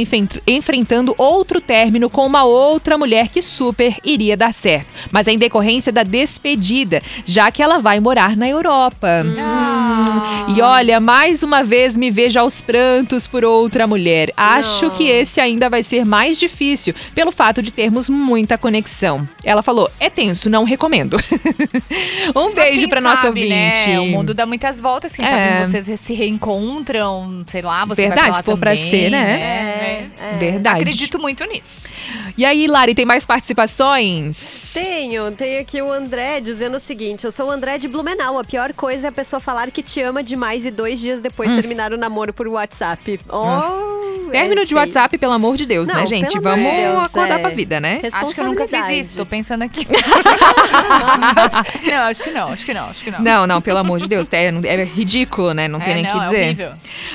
enfrentando 0.47 1.13
outro 1.17 1.60
término 1.60 2.10
com 2.10 2.25
uma 2.25 2.43
outra 2.43 2.97
mulher 2.97 3.27
que 3.29 3.41
super 3.41 3.97
iria 4.03 4.38
dar 4.38 4.50
certo. 4.51 4.87
Mas 5.11 5.27
é 5.27 5.31
em 5.31 5.37
decorrência 5.37 5.91
da 5.91 6.03
despedida, 6.03 7.01
já 7.25 7.51
que 7.51 7.61
ela 7.61 7.79
vai 7.79 7.99
morar 7.99 8.35
na 8.35 8.47
Europa. 8.47 9.23
Hum. 9.25 10.53
E 10.55 10.61
olha, 10.61 10.99
mais 10.99 11.43
uma 11.43 11.63
vez 11.63 11.95
me 11.95 12.09
vejo 12.11 12.39
aos 12.39 12.61
prantos 12.61 13.27
por 13.27 13.43
outra 13.45 13.87
mulher. 13.87 14.31
Acho 14.35 14.89
que 14.91 15.03
esse 15.03 15.39
ainda 15.39 15.69
vai 15.69 15.83
ser 15.83 16.05
mais 16.05 16.37
difícil, 16.39 16.93
pelo 17.15 17.31
fato 17.31 17.61
de 17.61 17.71
termos 17.71 18.09
muita 18.09 18.57
conexão. 18.57 19.27
Ela 19.43 19.61
falou: 19.61 19.89
é 19.99 20.09
tenso, 20.09 20.49
não 20.49 20.63
recomendo. 20.63 21.17
um 22.35 22.45
Mas 22.45 22.55
beijo 22.55 22.89
pra 22.89 23.01
nossa 23.01 23.23
sabe, 23.23 23.41
ouvinte. 23.41 23.49
Né? 23.87 23.99
O 23.99 24.07
mundo 24.07 24.33
dá 24.33 24.45
muitas 24.45 24.79
voltas. 24.81 25.15
Quem 25.15 25.25
É. 25.25 25.63
sabe 25.65 25.81
vocês 25.83 25.99
se 25.99 26.13
reencontram, 26.13 27.43
sei 27.47 27.61
lá, 27.61 27.85
você 27.85 28.03
Verdade, 28.03 28.21
vai 28.21 28.29
pra 28.29 28.31
lá 28.33 28.37
se 28.39 28.43
for 28.43 28.57
pra 28.57 28.71
também, 28.75 28.89
ser, 28.89 29.09
né? 29.09 29.23
né? 29.23 29.31
É, 29.41 30.07
é. 30.35 30.37
Verdade. 30.37 30.79
Acredito 30.81 31.19
muito 31.19 31.45
nisso. 31.45 31.89
E 32.37 32.45
aí, 32.45 32.67
Lari, 32.67 32.95
tem 32.95 33.05
mais 33.05 33.25
participações? 33.25 34.40
Tenho, 34.73 35.32
tem 35.32 35.60
aqui 35.60 35.82
o 35.82 35.91
André 35.91 36.39
dizendo 36.39 36.77
o 36.77 36.80
seguinte: 36.80 37.25
eu 37.25 37.32
sou 37.32 37.47
o 37.47 37.51
André 37.51 37.77
de 37.77 37.88
Blumenau. 37.88 38.39
A 38.39 38.43
pior 38.43 38.73
coisa 38.73 39.08
é 39.08 39.10
a 39.10 39.12
pessoa 39.12 39.39
falar 39.39 39.69
que 39.71 39.84
te 39.84 40.01
ama 40.01 40.23
demais 40.23 40.65
e 40.65 40.71
dois 40.71 40.99
dias 40.99 41.21
depois 41.21 41.51
terminar 41.54 41.91
o 41.93 41.97
namoro 41.97 42.34
por 42.34 42.47
WhatsApp. 42.47 43.19
Oh, 43.30 43.38
Hum. 43.45 44.20
Término 44.31 44.61
é 44.61 44.65
de. 44.65 44.75
WhatsApp, 44.75 45.17
pelo 45.17 45.33
amor 45.33 45.57
de 45.57 45.65
Deus, 45.65 45.89
Não, 45.89 45.95
né, 45.95 46.05
gente? 46.05 46.39
Vamos 46.39 46.69
de 46.71 46.77
Deus, 46.77 47.03
acordar 47.03 47.39
é. 47.39 47.41
pra 47.41 47.49
vida, 47.49 47.79
né? 47.79 47.99
Acho 48.11 48.33
que 48.33 48.41
eu 48.41 48.45
nunca 48.45 48.67
fiz 48.67 48.87
isso, 48.89 49.17
tô 49.17 49.25
pensando 49.25 49.63
aqui. 49.63 49.85
não, 51.89 52.01
acho 52.03 52.23
que 52.23 52.31
não, 52.31 52.47
acho 52.47 52.65
que 52.65 52.73
não, 52.73 52.89
acho 52.89 53.03
que 53.03 53.11
não. 53.11 53.19
Não, 53.21 53.47
não, 53.47 53.61
pelo 53.61 53.77
amor 53.79 53.99
de 53.99 54.07
Deus. 54.07 54.27
É, 54.31 54.45
é 54.47 54.83
ridículo, 54.83 55.53
né? 55.53 55.67
Não 55.67 55.79
tem 55.79 55.93
É, 55.93 55.95
nem 55.95 56.05
o 56.05 56.11
que 56.11 56.17
é 56.17 56.21
dizer. 56.21 56.43
horrível. 56.45 56.71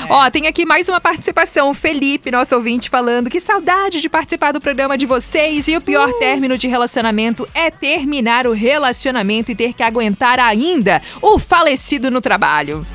Ó, 0.09 0.31
tem 0.31 0.47
aqui 0.47 0.65
mais 0.65 0.89
uma 0.89 1.01
participação. 1.01 1.71
O 1.71 1.75
Felipe, 1.75 2.31
nosso 2.31 2.55
ouvinte, 2.55 2.91
falando 2.91 3.31
que 3.31 3.41
saudade 3.41 4.01
de 4.01 4.09
participar 4.09 4.53
do 4.53 4.61
programa 4.61 4.97
de 4.97 5.07
vocês. 5.07 5.67
E 5.69 5.77
o 5.77 5.81
pior 5.81 6.09
Uh! 6.09 6.19
término 6.19 6.57
de 6.59 6.69
relacionamento 6.69 7.49
é 7.55 7.71
terminar 7.71 8.47
o 8.47 8.53
relacionamento 8.53 9.51
e 9.51 9.55
ter 9.55 9.73
que 9.73 9.83
aguentar 9.83 10.39
ainda 10.39 11.03
o 11.23 11.39
falecido 11.39 12.11
no 12.11 12.21
trabalho. 12.21 12.87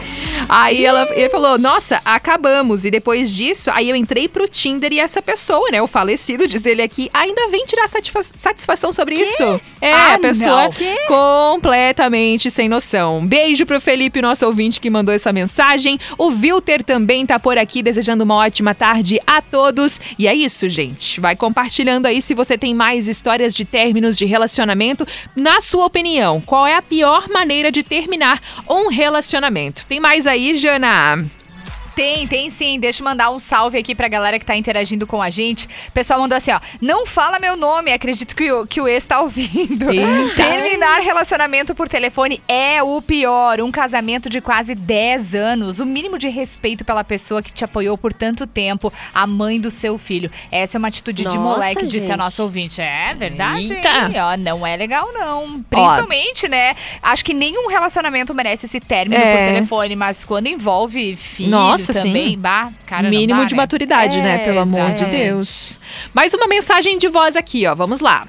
Aí 0.47 0.85
ela, 0.85 1.07
ele 1.11 1.29
falou: 1.29 1.57
Nossa, 1.57 2.01
acabamos. 2.05 2.85
E 2.85 2.91
depois 2.91 3.31
disso, 3.31 3.69
aí 3.71 3.89
eu 3.89 3.95
entrei 3.95 4.10
pro 4.29 4.47
Tinder 4.47 4.91
e 4.93 4.99
essa 4.99 5.21
pessoa, 5.21 5.69
né, 5.71 5.81
o 5.81 5.87
falecido, 5.87 6.47
diz 6.47 6.65
ele 6.65 6.81
aqui, 6.81 7.09
ainda 7.13 7.47
vem 7.49 7.65
tirar 7.65 7.87
satisfa- 7.87 8.21
satisfação 8.23 8.91
sobre 8.93 9.15
isso. 9.15 9.61
É, 9.79 9.93
Ah, 9.93 10.13
a 10.15 10.19
pessoa 10.19 10.69
completamente 11.07 12.49
sem 12.51 12.67
noção. 12.69 13.25
Beijo 13.25 13.65
pro 13.65 13.79
Felipe, 13.81 14.21
nosso 14.21 14.45
ouvinte 14.45 14.79
que 14.79 14.89
mandou 14.89 15.13
essa 15.13 15.31
mensagem. 15.33 15.99
O 16.17 16.27
Wilter 16.27 16.83
também 16.83 17.25
tá 17.25 17.39
por 17.39 17.57
aqui 17.57 17.81
desejando 17.81 18.23
uma 18.23 18.35
ótima 18.35 18.73
tarde 18.75 19.19
a 19.25 19.41
todos. 19.41 19.99
E 20.17 20.27
é 20.27 20.33
isso, 20.35 20.67
gente. 20.69 21.19
Vai 21.19 21.35
compartilhando 21.35 22.05
aí 22.05 22.21
se 22.21 22.33
você 22.33 22.57
tem 22.57 22.73
mais 22.73 23.07
histórias 23.07 23.53
de 23.53 23.65
términos 23.65 24.17
de 24.17 24.25
relacionamento. 24.25 25.05
Na 25.35 25.61
sua 25.61 25.85
opinião, 25.85 26.41
qual 26.41 26.65
é 26.67 26.75
a 26.75 26.81
pior 26.81 27.27
maneira 27.29 27.71
de 27.71 27.83
terminar 27.83 28.41
um 28.69 28.87
relacionamento? 28.89 29.85
Tem 29.85 29.99
mais 29.99 30.25
aí, 30.27 30.55
Jana? 30.55 31.25
Tem, 31.95 32.27
tem 32.27 32.49
sim. 32.49 32.79
Deixa 32.79 33.01
eu 33.01 33.05
mandar 33.05 33.29
um 33.31 33.39
salve 33.39 33.77
aqui 33.77 33.93
pra 33.93 34.07
galera 34.07 34.39
que 34.39 34.45
tá 34.45 34.55
interagindo 34.55 35.05
com 35.05 35.21
a 35.21 35.29
gente. 35.29 35.67
O 35.87 35.91
pessoal 35.91 36.19
mandou 36.19 36.37
assim, 36.37 36.51
ó. 36.51 36.59
Não 36.81 37.05
fala 37.05 37.37
meu 37.39 37.55
nome, 37.57 37.91
acredito 37.91 38.35
que 38.35 38.51
o, 38.51 38.65
que 38.65 38.79
o 38.79 38.87
ex 38.87 39.05
tá 39.05 39.19
ouvindo. 39.21 39.91
Eita. 39.91 40.35
Terminar 40.35 41.01
relacionamento 41.01 41.75
por 41.75 41.89
telefone 41.89 42.41
é 42.47 42.81
o 42.81 43.01
pior. 43.01 43.59
Um 43.61 43.71
casamento 43.71 44.29
de 44.29 44.39
quase 44.41 44.73
10 44.73 45.35
anos. 45.35 45.79
O 45.79 45.85
mínimo 45.85 46.17
de 46.17 46.27
respeito 46.29 46.85
pela 46.85 47.03
pessoa 47.03 47.41
que 47.41 47.51
te 47.51 47.63
apoiou 47.63 47.97
por 47.97 48.13
tanto 48.13 48.47
tempo. 48.47 48.91
A 49.13 49.27
mãe 49.27 49.59
do 49.59 49.69
seu 49.69 49.97
filho. 49.97 50.31
Essa 50.51 50.77
é 50.77 50.79
uma 50.79 50.87
atitude 50.87 51.23
de 51.23 51.35
Nossa, 51.37 51.39
moleque, 51.39 51.85
disse 51.85 52.05
a 52.07 52.09
gente. 52.09 52.17
nossa 52.17 52.43
ouvinte. 52.43 52.81
É 52.81 53.13
verdade. 53.13 53.73
Eita. 53.73 53.89
hein? 53.89 54.13
Ó, 54.21 54.37
não 54.37 54.65
é 54.65 54.75
legal, 54.75 55.09
não. 55.13 55.61
Principalmente, 55.69 56.47
né? 56.47 56.75
Acho 57.01 57.23
que 57.25 57.33
nenhum 57.33 57.67
relacionamento 57.67 58.33
merece 58.33 58.65
esse 58.65 58.79
término 58.79 59.21
É. 59.21 59.37
por 59.47 59.53
telefone, 59.53 59.95
mas 59.95 60.23
quando 60.23 60.47
envolve 60.47 61.15
filho 61.15 61.49
Nossa, 61.87 61.93
também, 62.01 62.29
sim. 62.31 62.37
bah, 62.39 62.69
cara, 62.85 63.03
não 63.03 63.09
Mínimo 63.09 63.45
de 63.45 63.53
né? 63.53 63.57
maturidade, 63.61 64.17
né? 64.17 64.35
É, 64.35 64.37
Pelo 64.45 64.59
amor 64.59 64.91
de. 64.91 65.05
Deus. 65.05 65.79
Mais 66.13 66.33
uma 66.33 66.47
mensagem 66.47 66.97
de 66.97 67.07
voz 67.07 67.35
aqui, 67.35 67.65
ó. 67.67 67.75
Vamos 67.75 67.99
lá. 67.99 68.27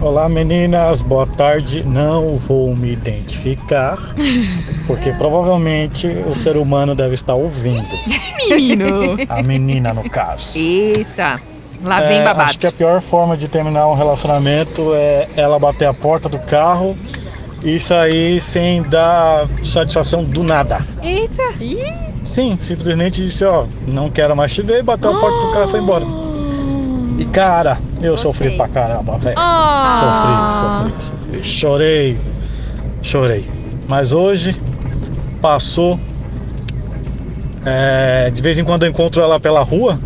Olá 0.00 0.28
meninas, 0.28 1.02
boa 1.02 1.26
tarde. 1.26 1.82
Não 1.84 2.36
vou 2.38 2.74
me 2.74 2.90
identificar, 2.92 3.98
porque 4.86 5.12
provavelmente 5.12 6.06
o 6.06 6.34
ser 6.34 6.56
humano 6.56 6.94
deve 6.94 7.14
estar 7.14 7.34
ouvindo. 7.34 7.82
Menino. 8.48 9.16
A 9.28 9.42
menina, 9.42 9.92
no 9.92 10.08
caso. 10.08 10.58
Eita. 10.58 11.40
Lá 11.82 12.00
vem 12.02 12.18
É, 12.18 12.24
babado. 12.24 12.42
acho 12.50 12.58
que 12.58 12.66
a 12.66 12.72
pior 12.72 13.00
forma 13.00 13.36
de 13.38 13.48
terminar 13.48 13.88
um 13.88 13.94
relacionamento 13.94 14.92
é 14.94 15.26
ela 15.34 15.58
bater 15.58 15.86
a 15.86 15.94
porta 15.94 16.28
do 16.28 16.38
carro 16.38 16.94
e 17.62 17.78
sair 17.78 18.40
sem 18.40 18.82
dar 18.82 19.46
satisfação 19.62 20.24
do 20.24 20.42
nada. 20.42 20.80
Eita. 21.02 21.42
Sim, 22.24 22.56
simplesmente 22.60 23.22
disse, 23.22 23.44
ó, 23.44 23.66
não 23.86 24.08
quero 24.08 24.36
mais 24.36 24.54
te 24.54 24.62
ver, 24.62 24.82
bateu 24.82 25.10
a 25.10 25.20
porta 25.20 25.46
do 25.46 25.52
carro 25.52 25.66
e 25.66 25.70
foi 25.70 25.80
embora. 25.80 26.04
E 27.18 27.24
cara, 27.26 27.78
eu 28.00 28.16
sofri 28.16 28.56
pra 28.56 28.68
caramba, 28.68 29.18
velho. 29.18 29.36
Ah. 29.38 30.86
Sofri, 30.88 30.92
sofri, 30.92 31.16
sofri. 31.32 31.44
Chorei, 31.44 32.18
chorei. 33.02 33.44
Mas 33.88 34.12
hoje 34.12 34.56
passou. 35.40 35.98
É, 37.66 38.30
de 38.32 38.40
vez 38.40 38.56
em 38.56 38.64
quando 38.64 38.84
eu 38.84 38.90
encontro 38.90 39.20
ela 39.20 39.38
pela 39.38 39.60
rua, 39.62 40.00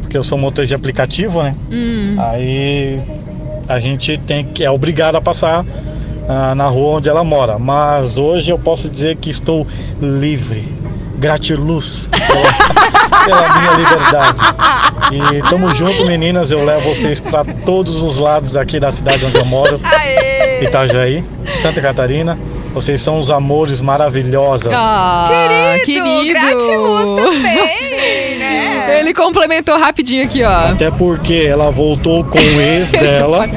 porque 0.00 0.16
eu 0.16 0.22
sou 0.22 0.38
motorista 0.38 0.74
de 0.74 0.80
aplicativo, 0.80 1.42
né? 1.42 1.54
Hum. 1.70 2.16
Aí 2.18 3.02
a 3.68 3.78
gente 3.78 4.16
tem 4.16 4.44
que 4.44 4.64
é 4.64 4.70
obrigado 4.70 5.16
a 5.16 5.20
passar 5.20 5.66
ah, 6.28 6.54
na 6.54 6.66
rua 6.66 6.98
onde 6.98 7.08
ela 7.08 7.24
mora. 7.24 7.58
Mas 7.58 8.18
hoje 8.18 8.50
eu 8.50 8.58
posso 8.58 8.88
dizer 8.88 9.16
que 9.16 9.30
estou 9.30 9.66
livre. 10.00 10.64
gratiluz 11.16 12.08
pela, 12.10 12.52
pela 13.24 13.58
minha 13.58 13.72
liberdade. 13.72 14.42
E 15.12 15.42
tamo 15.48 15.74
junto, 15.74 16.04
meninas. 16.04 16.50
Eu 16.50 16.64
levo 16.64 16.94
vocês 16.94 17.20
para 17.20 17.44
todos 17.64 18.02
os 18.02 18.18
lados 18.18 18.56
aqui 18.56 18.80
da 18.80 18.90
cidade 18.92 19.24
onde 19.24 19.36
eu 19.36 19.44
moro, 19.44 19.80
Itajaí, 20.60 21.24
Santa 21.60 21.80
Catarina. 21.80 22.38
Vocês 22.72 23.00
são 23.00 23.20
os 23.20 23.30
amores 23.30 23.80
maravilhosas. 23.80 24.74
Ah, 24.76 25.76
querido, 25.84 26.26
gratiluz 26.26 27.22
também, 27.22 28.38
né? 28.38 28.98
Ele 28.98 29.14
complementou 29.14 29.78
rapidinho 29.78 30.24
aqui, 30.24 30.42
ó. 30.42 30.72
Até 30.72 30.90
porque 30.90 31.46
ela 31.48 31.70
voltou 31.70 32.24
com 32.24 32.38
o 32.38 32.60
ex 32.60 32.90
dela 32.92 33.48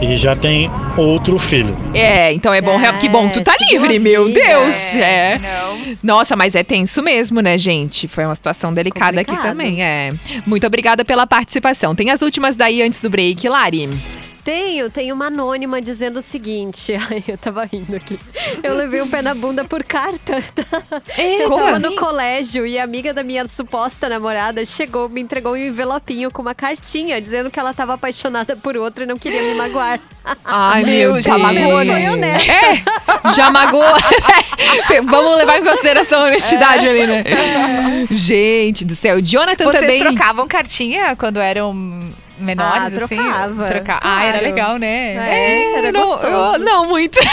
e 0.00 0.16
já 0.16 0.34
tem 0.36 0.70
outro 0.96 1.38
filho. 1.38 1.76
É, 1.94 2.32
então 2.32 2.52
é 2.52 2.60
bom, 2.60 2.78
que 3.00 3.08
bom, 3.08 3.28
tu 3.28 3.42
tá 3.42 3.52
seguiu 3.52 3.82
livre, 3.82 3.98
meu 3.98 4.26
vida, 4.26 4.40
Deus. 4.40 4.94
É. 4.94 5.38
Não. 5.38 5.96
Nossa, 6.02 6.36
mas 6.36 6.54
é 6.54 6.62
tenso 6.62 7.02
mesmo, 7.02 7.40
né, 7.40 7.56
gente? 7.58 8.08
Foi 8.08 8.24
uma 8.24 8.34
situação 8.34 8.72
delicada 8.72 9.20
aqui 9.20 9.30
Complicado. 9.30 9.52
também, 9.52 9.82
é. 9.82 10.10
Muito 10.46 10.66
obrigada 10.66 11.04
pela 11.04 11.26
participação. 11.26 11.94
Tem 11.94 12.10
as 12.10 12.22
últimas 12.22 12.56
daí 12.56 12.82
antes 12.82 13.00
do 13.00 13.10
break, 13.10 13.48
Lari. 13.48 13.88
Tenho, 14.46 14.88
tem 14.88 15.10
uma 15.10 15.26
anônima 15.26 15.82
dizendo 15.82 16.20
o 16.20 16.22
seguinte. 16.22 16.94
Ai, 17.10 17.24
eu 17.26 17.36
tava 17.36 17.64
rindo 17.64 17.96
aqui. 17.96 18.16
Eu 18.62 18.76
levei 18.76 19.02
um 19.02 19.08
pé 19.08 19.20
na 19.20 19.34
bunda 19.34 19.64
por 19.64 19.82
carta. 19.82 20.36
Eu 21.18 21.50
como 21.50 21.64
tava 21.64 21.78
assim? 21.78 21.86
no 21.86 21.96
colégio 21.96 22.64
e 22.64 22.78
a 22.78 22.84
amiga 22.84 23.12
da 23.12 23.24
minha 23.24 23.48
suposta 23.48 24.08
namorada 24.08 24.64
chegou, 24.64 25.08
me 25.08 25.20
entregou 25.20 25.54
um 25.54 25.56
envelopinho 25.56 26.30
com 26.30 26.42
uma 26.42 26.54
cartinha 26.54 27.20
dizendo 27.20 27.50
que 27.50 27.58
ela 27.58 27.74
tava 27.74 27.94
apaixonada 27.94 28.54
por 28.54 28.76
outro 28.76 29.02
e 29.02 29.06
não 29.06 29.16
queria 29.16 29.42
me 29.42 29.54
magoar. 29.54 29.98
Ai, 30.44 30.84
meu, 30.84 31.14
Deus. 31.14 31.24
já 31.24 31.36
magoou, 31.36 31.84
Foi 31.84 31.84
né? 31.86 32.12
honesta. 32.12 32.52
É, 32.52 33.32
já 33.34 33.50
magoou. 33.50 33.82
Vamos 35.10 35.36
levar 35.38 35.58
em 35.58 35.64
consideração 35.64 36.20
a 36.20 36.26
honestidade 36.26 36.88
ali, 36.88 37.04
né? 37.04 37.24
Gente 38.12 38.84
do 38.84 38.94
céu. 38.94 39.20
Jonathan 39.20 39.64
Vocês 39.64 39.80
também. 39.80 39.98
trocavam 39.98 40.46
cartinha 40.46 41.16
quando 41.16 41.40
eram 41.40 42.14
menores, 42.38 42.94
Ah, 43.00 43.04
assim? 43.04 43.16
trocava, 43.16 43.66
Troca- 43.68 43.98
Ah, 44.02 44.22
era 44.24 44.32
claro. 44.38 44.46
legal, 44.46 44.76
né? 44.78 45.14
É, 45.28 45.78
era 45.78 45.92
não, 45.92 46.06
gostoso. 46.06 46.26
eu- 46.32 46.58
não 46.58 46.86
muito. 46.86 47.18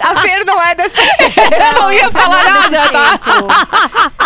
A 0.00 0.20
Fer 0.22 0.44
não 0.44 0.60
é 0.62 0.74
dessa. 0.74 0.94
Eu 1.74 1.80
não 1.82 1.92
ia 1.92 2.10
falar 2.10 2.44
nada, 2.44 2.88
tá? 2.90 3.20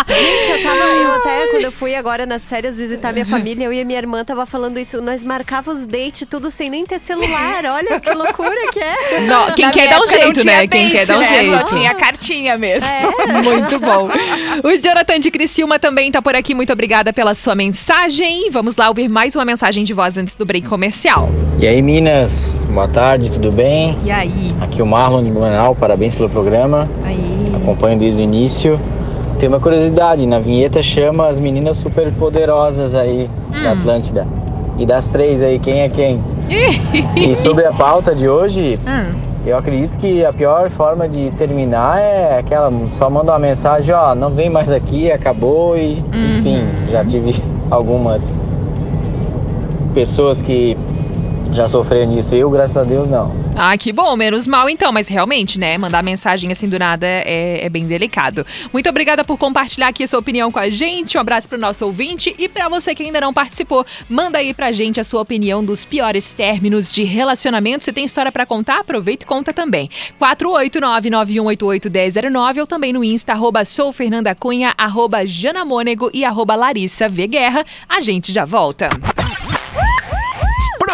Gente, 0.09 0.51
eu 0.51 0.63
tava. 0.63 0.79
Eu 0.79 1.15
até, 1.17 1.47
quando 1.49 1.65
eu 1.65 1.73
fui 1.73 1.95
agora 1.95 2.25
nas 2.27 2.49
férias 2.49 2.79
visitar 2.79 3.13
minha 3.13 3.27
família, 3.27 3.65
eu 3.65 3.73
e 3.73 3.81
a 3.81 3.85
minha 3.85 3.99
irmã 3.99 4.25
tava 4.25 4.47
falando 4.47 4.79
isso. 4.79 5.01
Nós 5.01 5.23
marcávamos 5.25 5.87
date 5.87 6.25
tudo 6.27 6.51
sem 6.51 6.71
nem 6.71 6.85
ter 6.87 6.99
celular. 6.99 7.65
Olha 7.67 8.01
que 8.01 8.11
loucura 8.11 8.71
que 8.73 8.81
é. 8.81 9.21
Não, 9.21 9.53
quem 9.53 9.67
Na 9.67 9.73
quer 9.73 9.89
dá 9.89 10.01
um 10.01 10.07
jeito, 10.07 10.45
né? 10.45 10.67
Quem 10.67 10.89
date, 10.91 10.99
quer 10.99 11.07
dá 11.07 11.17
um 11.17 11.21
né? 11.21 11.27
jeito. 11.29 11.59
Só 11.59 11.63
tinha 11.65 11.95
cartinha 11.95 12.57
mesmo. 12.57 12.89
Muito 13.43 13.79
bom. 13.79 14.09
O 14.65 14.77
Jonathan 14.83 15.21
de 15.21 15.31
Criciúma 15.31 15.79
também 15.79 16.11
tá 16.11 16.23
por 16.23 16.35
aqui. 16.35 16.55
Muito 16.55 16.73
obrigada 16.73 17.13
pela 17.13 17.35
sua 17.35 17.55
mensagem. 17.55 18.51
Vamos 18.51 18.77
lá 18.77 18.89
ouvir 18.89 19.09
mais 19.09 19.35
uma 19.37 19.45
mensagem 19.49 19.83
de 19.83 19.95
voz 19.95 20.19
antes 20.19 20.35
do 20.35 20.45
break 20.45 20.69
comercial. 20.69 21.31
E 21.59 21.67
aí, 21.67 21.81
Minas, 21.81 22.55
boa 22.71 22.87
tarde, 22.87 23.31
tudo 23.31 23.51
bem? 23.51 23.97
E 24.05 24.11
aí? 24.11 24.55
Aqui 24.61 24.83
o 24.83 24.87
Marlon 24.87 25.25
de 25.25 25.31
Blumenau, 25.31 25.75
parabéns 25.75 26.15
pelo 26.15 26.29
programa. 26.29 26.87
Aí. 27.03 27.51
Acompanho 27.57 27.99
desde 27.99 28.21
o 28.21 28.25
início. 28.25 28.79
Tem 29.41 29.49
uma 29.49 29.59
curiosidade, 29.59 30.27
na 30.27 30.39
vinheta 30.39 30.83
chama 30.83 31.29
as 31.29 31.41
meninas 31.41 31.79
super 31.79 32.13
poderosas 32.13 32.95
aí 32.95 33.31
da 33.51 33.73
Atlântida. 33.73 34.27
E 34.77 34.85
das 34.85 35.09
três 35.09 35.41
aí, 35.43 35.59
quem 35.59 35.81
é 35.81 35.89
quem? 35.89 36.21
E 37.17 37.35
sobre 37.35 37.65
a 37.65 37.73
pauta 37.73 38.15
de 38.15 38.29
hoje, 38.29 38.79
Hum. 38.87 39.15
eu 39.47 39.57
acredito 39.57 39.97
que 39.97 40.25
a 40.27 40.33
pior 40.33 40.69
forma 40.69 41.09
de 41.09 41.31
terminar 41.39 41.99
é 42.01 42.39
aquela, 42.39 42.71
só 42.93 43.09
manda 43.09 43.33
uma 43.33 43.39
mensagem, 43.39 43.95
ó, 43.95 44.15
não 44.15 44.31
vem 44.31 44.51
mais 44.51 44.71
aqui, 44.71 45.11
acabou 45.11 45.75
e, 45.77 46.05
enfim, 46.39 46.67
já 46.91 47.03
tive 47.05 47.35
algumas 47.71 48.29
pessoas 49.99 50.41
que 50.41 50.77
já 51.53 51.67
sofreram 51.67 52.15
disso. 52.15 52.33
Eu, 52.33 52.49
graças 52.49 52.77
a 52.77 52.85
Deus, 52.85 53.09
não. 53.09 53.35
Ah, 53.57 53.77
que 53.77 53.93
bom, 53.93 54.15
menos 54.15 54.47
mal 54.47 54.71
então, 54.71 54.93
mas 54.93 55.09
realmente, 55.09 55.59
né, 55.59 55.77
mandar 55.77 56.05
mensagem 56.05 56.53
assim 56.53 56.69
do 56.69 56.79
nada 56.79 57.05
é, 57.05 57.65
é 57.65 57.69
bem 57.69 57.85
delicado. 57.85 58.47
Muito 58.73 58.89
obrigada 58.89 59.25
por 59.25 59.37
compartilhar 59.37 59.89
aqui 59.89 60.05
a 60.05 60.07
sua 60.07 60.21
opinião 60.21 60.53
com 60.53 60.61
a 60.61 60.71
gente, 60.71 61.19
um 61.19 61.21
abraço 61.21 61.49
pro 61.49 61.59
nosso 61.59 61.85
ouvinte 61.85 62.33
e 62.39 62.49
pra 62.49 62.69
você 62.69 62.95
que 62.95 63.03
ainda 63.03 63.21
não 63.21 63.35
participou, 63.35 63.85
manda 64.09 64.39
aí 64.39 64.55
pra 64.55 64.71
gente 64.71 65.01
a 65.01 65.05
sua 65.05 65.23
opinião 65.23 65.65
dos 65.65 65.85
piores 65.85 66.33
términos 66.33 66.93
de 66.93 67.03
relacionamento. 67.03 67.83
Se 67.83 67.93
tem 67.93 68.05
história 68.05 68.31
pra 68.31 68.47
contar, 68.47 68.79
aproveita 68.79 69.25
e 69.25 69.27
conta 69.27 69.53
também. 69.53 69.91
489-9188-1009 70.21 72.61
ou 72.61 72.67
também 72.69 72.93
no 72.93 73.03
Insta, 73.03 73.33
arroba 73.33 73.65
soufernandacunha, 73.65 74.73
arroba 74.79 75.27
janamônego 75.27 76.09
e 76.15 76.25
arroba 76.25 76.55
Larissa 76.55 77.09
V. 77.09 77.27
Guerra. 77.27 77.67
A 77.89 78.01
gente 78.01 78.31
já 78.31 78.45
volta. 78.45 78.89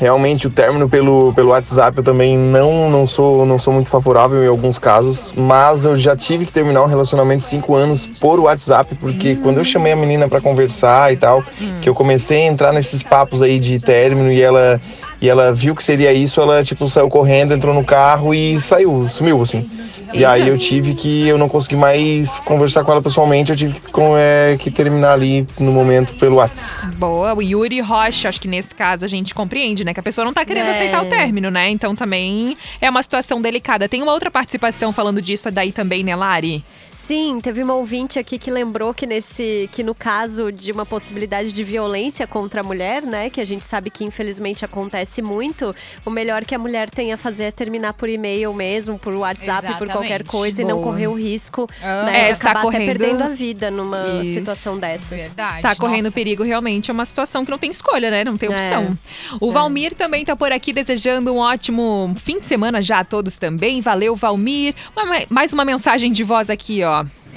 Realmente 0.00 0.46
o 0.46 0.50
término 0.50 0.88
pelo, 0.88 1.30
pelo 1.34 1.50
WhatsApp 1.50 1.98
eu 1.98 2.02
também 2.02 2.38
não, 2.38 2.88
não, 2.88 3.06
sou, 3.06 3.44
não 3.44 3.58
sou 3.58 3.70
muito 3.70 3.90
favorável 3.90 4.42
em 4.42 4.46
alguns 4.46 4.78
casos, 4.78 5.34
mas 5.36 5.84
eu 5.84 5.94
já 5.94 6.16
tive 6.16 6.46
que 6.46 6.52
terminar 6.52 6.82
um 6.82 6.86
relacionamento 6.86 7.40
de 7.40 7.44
cinco 7.44 7.74
anos 7.74 8.06
por 8.06 8.40
WhatsApp, 8.40 8.94
porque 8.94 9.36
quando 9.36 9.58
eu 9.58 9.64
chamei 9.64 9.92
a 9.92 9.96
menina 9.96 10.26
pra 10.26 10.40
conversar 10.40 11.12
e 11.12 11.18
tal, 11.18 11.44
que 11.82 11.88
eu 11.88 11.94
comecei 11.94 12.44
a 12.44 12.46
entrar 12.46 12.72
nesses 12.72 13.02
papos 13.02 13.42
aí 13.42 13.60
de 13.60 13.78
término 13.78 14.32
e 14.32 14.40
ela, 14.40 14.80
e 15.20 15.28
ela 15.28 15.52
viu 15.52 15.74
que 15.74 15.82
seria 15.82 16.12
isso, 16.12 16.40
ela 16.40 16.62
tipo 16.62 16.88
saiu 16.88 17.08
correndo, 17.08 17.52
entrou 17.54 17.74
no 17.74 17.84
carro 17.84 18.34
e 18.34 18.60
saiu, 18.60 19.06
sumiu 19.08 19.40
assim. 19.42 19.68
E 20.12 20.24
aí 20.24 20.48
eu 20.48 20.58
tive 20.58 20.94
que, 20.94 21.28
eu 21.28 21.38
não 21.38 21.48
consegui 21.48 21.76
mais 21.76 22.40
conversar 22.40 22.82
com 22.82 22.90
ela 22.90 23.00
pessoalmente, 23.00 23.52
eu 23.52 23.56
tive 23.56 23.74
que, 23.78 23.92
com- 23.92 24.16
é, 24.16 24.56
que 24.58 24.68
terminar 24.68 25.12
ali 25.12 25.46
no 25.58 25.70
momento 25.70 26.14
pelo 26.14 26.36
WhatsApp. 26.36 26.96
Boa, 26.96 27.32
o 27.34 27.40
Yuri 27.40 27.80
Rocha, 27.80 28.28
acho 28.28 28.40
que 28.40 28.48
nesse 28.48 28.74
caso 28.74 29.04
a 29.04 29.08
gente 29.08 29.32
compreende, 29.32 29.84
né? 29.84 29.94
Que 29.94 30.00
a 30.00 30.02
pessoa 30.02 30.24
não 30.24 30.32
tá 30.32 30.44
querendo 30.44 30.66
É. 30.66 30.70
aceitar 30.70 31.00
o 31.02 31.06
término, 31.06 31.48
né? 31.48 31.70
Então 31.70 31.94
também 31.94 32.56
é 32.80 32.90
uma 32.90 33.02
situação 33.04 33.40
delicada. 33.40 33.88
Tem 33.88 34.02
uma 34.02 34.12
outra 34.12 34.32
participação 34.32 34.92
falando 34.92 35.22
disso 35.22 35.48
daí 35.48 35.70
também, 35.70 36.02
né, 36.02 36.16
Lari? 36.16 36.64
Sim, 36.94 37.40
teve 37.40 37.62
uma 37.62 37.74
ouvinte 37.74 38.18
aqui 38.18 38.38
que 38.38 38.50
lembrou 38.50 38.92
que 38.94 39.06
nesse 39.06 39.68
que 39.72 39.82
no 39.82 39.94
caso 39.94 40.52
de 40.52 40.70
uma 40.70 40.86
possibilidade 40.86 41.52
de 41.52 41.64
violência 41.64 42.26
contra 42.26 42.60
a 42.60 42.64
mulher, 42.64 43.02
né, 43.02 43.28
que 43.30 43.40
a 43.40 43.44
gente 43.44 43.64
sabe 43.64 43.90
que 43.90 44.04
infelizmente 44.04 44.64
acontece 44.64 45.20
muito, 45.22 45.74
o 46.04 46.10
melhor 46.10 46.44
que 46.44 46.54
a 46.54 46.58
mulher 46.58 46.88
tem 46.90 47.12
a 47.12 47.16
fazer 47.16 47.44
é 47.44 47.50
terminar 47.50 47.94
por 47.94 48.08
e-mail 48.08 48.52
mesmo, 48.52 48.98
por 48.98 49.12
WhatsApp, 49.14 49.62
por 49.62 49.86
Exatamente. 49.86 49.92
qualquer 49.92 50.24
coisa 50.24 50.62
e 50.62 50.64
não 50.64 50.76
Boa. 50.80 50.92
correr 50.92 51.08
o 51.08 51.14
risco, 51.14 51.68
Ah. 51.82 52.04
né, 52.04 52.20
É, 52.20 52.24
de 52.26 52.30
está 52.32 52.50
acabar 52.50 52.62
correndo- 52.62 52.82
até 52.90 52.98
perdendo 52.98 53.22
a 53.24 53.28
vida 53.28 53.70
numa 53.70 54.22
Isso. 54.22 54.34
situação 54.34 54.78
dessas. 54.78 55.20
Verdade. 55.20 55.62
Tá 55.62 55.74
correndo 55.74 56.04
nossa. 56.04 56.14
perigo, 56.14 56.42
realmente 56.44 56.90
é 56.90 56.94
uma 56.94 57.06
situação 57.06 57.44
que 57.44 57.50
não 57.50 57.58
tem 57.58 57.70
escolha, 57.70 58.10
né? 58.10 58.24
Não 58.24 58.36
tem 58.36 58.48
É. 58.50 58.52
opção. 58.52 58.98
O 59.40 59.50
Valmir 59.50 59.94
também 59.94 60.24
tá 60.24 60.36
por 60.36 60.52
aqui 60.52 60.72
desejando 60.72 61.32
um 61.32 61.38
ótimo 61.38 62.14
fim 62.16 62.38
de 62.38 62.44
semana 62.44 62.80
já 62.82 63.00
a 63.00 63.04
todos 63.04 63.36
também. 63.36 63.80
Valeu, 63.80 64.14
Valmir. 64.14 64.74
Mais 65.28 65.52
uma 65.52 65.64
mensagem 65.64 66.12
de 66.12 66.22
voz 66.22 66.50
aqui, 66.50 66.82
ó. 66.84 66.89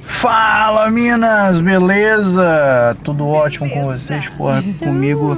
Fala, 0.03 0.89
Minas, 0.89 1.59
beleza? 1.61 2.95
Tudo 3.03 3.27
ótimo 3.27 3.69
com 3.69 3.83
vocês? 3.83 4.27
Porra, 4.29 4.63
comigo 4.79 5.37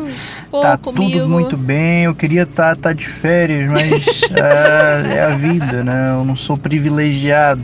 Pô, 0.49 0.61
tá 0.61 0.77
comigo. 0.77 1.19
tudo 1.19 1.29
muito 1.29 1.57
bem. 1.57 2.03
Eu 2.05 2.15
queria 2.15 2.43
estar 2.43 2.75
tá, 2.75 2.93
de 2.93 3.07
férias, 3.07 3.69
mas 3.69 3.91
é, 4.31 5.17
é 5.17 5.23
a 5.23 5.29
vida, 5.35 5.83
né? 5.83 6.11
Eu 6.11 6.25
não 6.25 6.35
sou 6.35 6.57
privilegiado. 6.57 7.63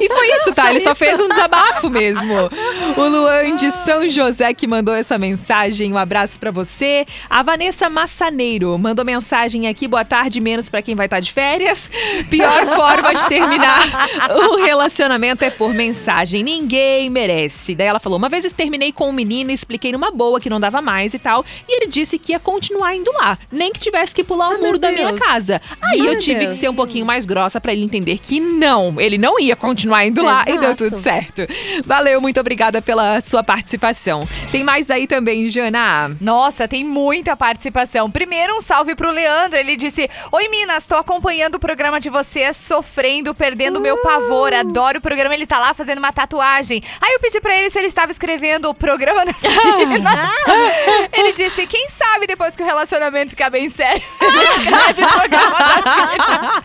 E 0.00 0.08
foi 0.08 0.34
isso, 0.34 0.54
tá? 0.54 0.70
Ele 0.70 0.80
só 0.80 0.94
fez 0.94 1.20
um 1.20 1.28
desabafo 1.28 1.88
mesmo. 1.90 2.50
O 2.96 3.08
Luan 3.08 3.56
de 3.56 3.70
São 3.70 4.08
José 4.08 4.54
que 4.54 4.66
mandou 4.66 4.94
essa 4.94 5.18
mensagem. 5.18 5.92
Um 5.92 5.98
abraço 5.98 6.38
pra 6.38 6.50
você. 6.50 7.04
A 7.28 7.42
Vanessa 7.42 7.88
Massaneiro 7.88 8.78
mandou 8.78 9.04
mensagem 9.04 9.68
aqui. 9.68 9.88
Boa 9.88 10.04
tarde, 10.04 10.40
menos 10.40 10.70
pra 10.70 10.82
quem 10.82 10.94
vai 10.94 11.06
estar 11.06 11.20
de 11.20 11.32
férias. 11.32 11.90
Pior 12.30 12.66
forma 12.66 13.14
de 13.14 13.26
terminar 13.26 14.08
o 14.30 14.64
relacionamento 14.64 15.44
é 15.44 15.50
por 15.50 15.72
mensagem. 15.74 16.42
Ninguém 16.42 17.10
merece. 17.10 17.74
Daí 17.74 17.86
ela 17.86 18.00
falou: 18.00 18.18
Uma 18.18 18.28
vez 18.28 18.52
terminei 18.52 18.92
com 18.92 19.08
um 19.08 19.12
menino 19.12 19.50
e 19.50 19.54
expliquei 19.54 19.92
numa 19.92 20.10
boa 20.10 20.40
que 20.40 20.50
não 20.50 20.60
dava 20.60 20.80
mais 20.80 21.14
e 21.14 21.18
tal. 21.18 21.44
E 21.68 21.76
ele 21.76 21.86
disse 21.86 22.18
que 22.18 22.32
ia 22.32 22.40
continuar 22.40 22.94
indo 22.94 23.10
lá, 23.12 23.38
nem 23.50 23.72
que 23.72 23.80
tivesse 23.80 24.14
que 24.14 24.24
pular 24.24 24.50
o 24.50 24.60
muro 24.60 24.78
da 24.78 24.90
minha 24.90 25.12
casa. 25.14 25.60
Aí 25.80 26.00
Meu 26.00 26.12
eu 26.12 26.18
tive 26.18 26.40
Deus. 26.40 26.54
que 26.54 26.60
ser 26.60 26.68
um 26.68 26.74
pouquinho 26.74 27.04
mais 27.04 27.26
grossa 27.26 27.60
pra 27.60 27.72
ele 27.72 27.84
entender 27.84 28.18
que 28.18 28.40
não, 28.40 29.00
ele 29.00 29.18
não 29.18 29.38
ia 29.38 29.56
continuar 29.56 29.81
indo 30.06 30.22
lá 30.22 30.42
e 30.42 30.52
deu 30.52 30.62
Exato. 30.62 30.76
tudo 30.76 30.96
certo. 30.96 31.42
Valeu, 31.84 32.20
muito 32.20 32.38
obrigada 32.40 32.80
pela 32.82 33.20
sua 33.20 33.42
participação. 33.42 34.26
Tem 34.50 34.64
mais 34.64 34.90
aí 34.90 35.06
também, 35.06 35.48
Jana? 35.48 36.16
Nossa, 36.20 36.66
tem 36.66 36.84
muita 36.84 37.36
participação. 37.36 38.10
Primeiro, 38.10 38.56
um 38.56 38.60
salve 38.60 38.94
pro 38.94 39.10
Leandro. 39.10 39.58
Ele 39.58 39.76
disse: 39.76 40.08
Oi, 40.30 40.48
Minas, 40.48 40.86
tô 40.86 40.96
acompanhando 40.96 41.56
o 41.56 41.60
programa 41.60 42.00
de 42.00 42.10
vocês, 42.10 42.56
sofrendo, 42.56 43.34
perdendo 43.34 43.80
meu 43.80 43.96
pavor. 43.98 44.52
Adoro 44.52 44.98
o 44.98 45.00
programa. 45.00 45.34
Ele 45.34 45.46
tá 45.46 45.58
lá 45.58 45.74
fazendo 45.74 45.98
uma 45.98 46.12
tatuagem. 46.12 46.82
Aí 47.00 47.12
eu 47.14 47.20
pedi 47.20 47.40
pra 47.40 47.56
ele 47.56 47.70
se 47.70 47.78
ele 47.78 47.88
estava 47.88 48.12
escrevendo 48.12 48.68
o 48.68 48.74
programa 48.74 49.24
das 49.24 49.42
ele 51.12 51.32
disse: 51.32 51.66
Quem 51.66 51.88
sabe 51.88 52.26
depois 52.26 52.56
que 52.56 52.62
o 52.62 52.66
relacionamento 52.66 53.30
ficar 53.30 53.50
bem 53.50 53.68
sério, 53.68 54.02
escreve 54.58 55.04
o 55.04 55.08
programa 55.08 55.58
das. 55.58 56.64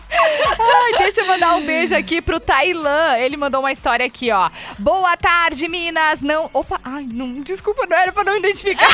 Ai, 0.58 0.92
deixa 0.98 1.20
eu 1.20 1.26
mandar 1.26 1.56
um 1.56 1.64
beijo 1.64 1.94
aqui 1.94 2.20
pro 2.20 2.40
Ele 3.16 3.36
mandou 3.36 3.60
uma 3.60 3.72
história 3.72 4.04
aqui, 4.04 4.30
ó. 4.30 4.50
Boa 4.78 5.16
tarde, 5.16 5.68
Minas. 5.68 6.20
Não. 6.20 6.50
Opa, 6.52 6.80
ai, 6.84 7.06
não, 7.12 7.40
desculpa, 7.40 7.86
não 7.86 7.96
era 7.96 8.12
pra 8.12 8.24
não 8.24 8.36
identificar. 8.36 8.86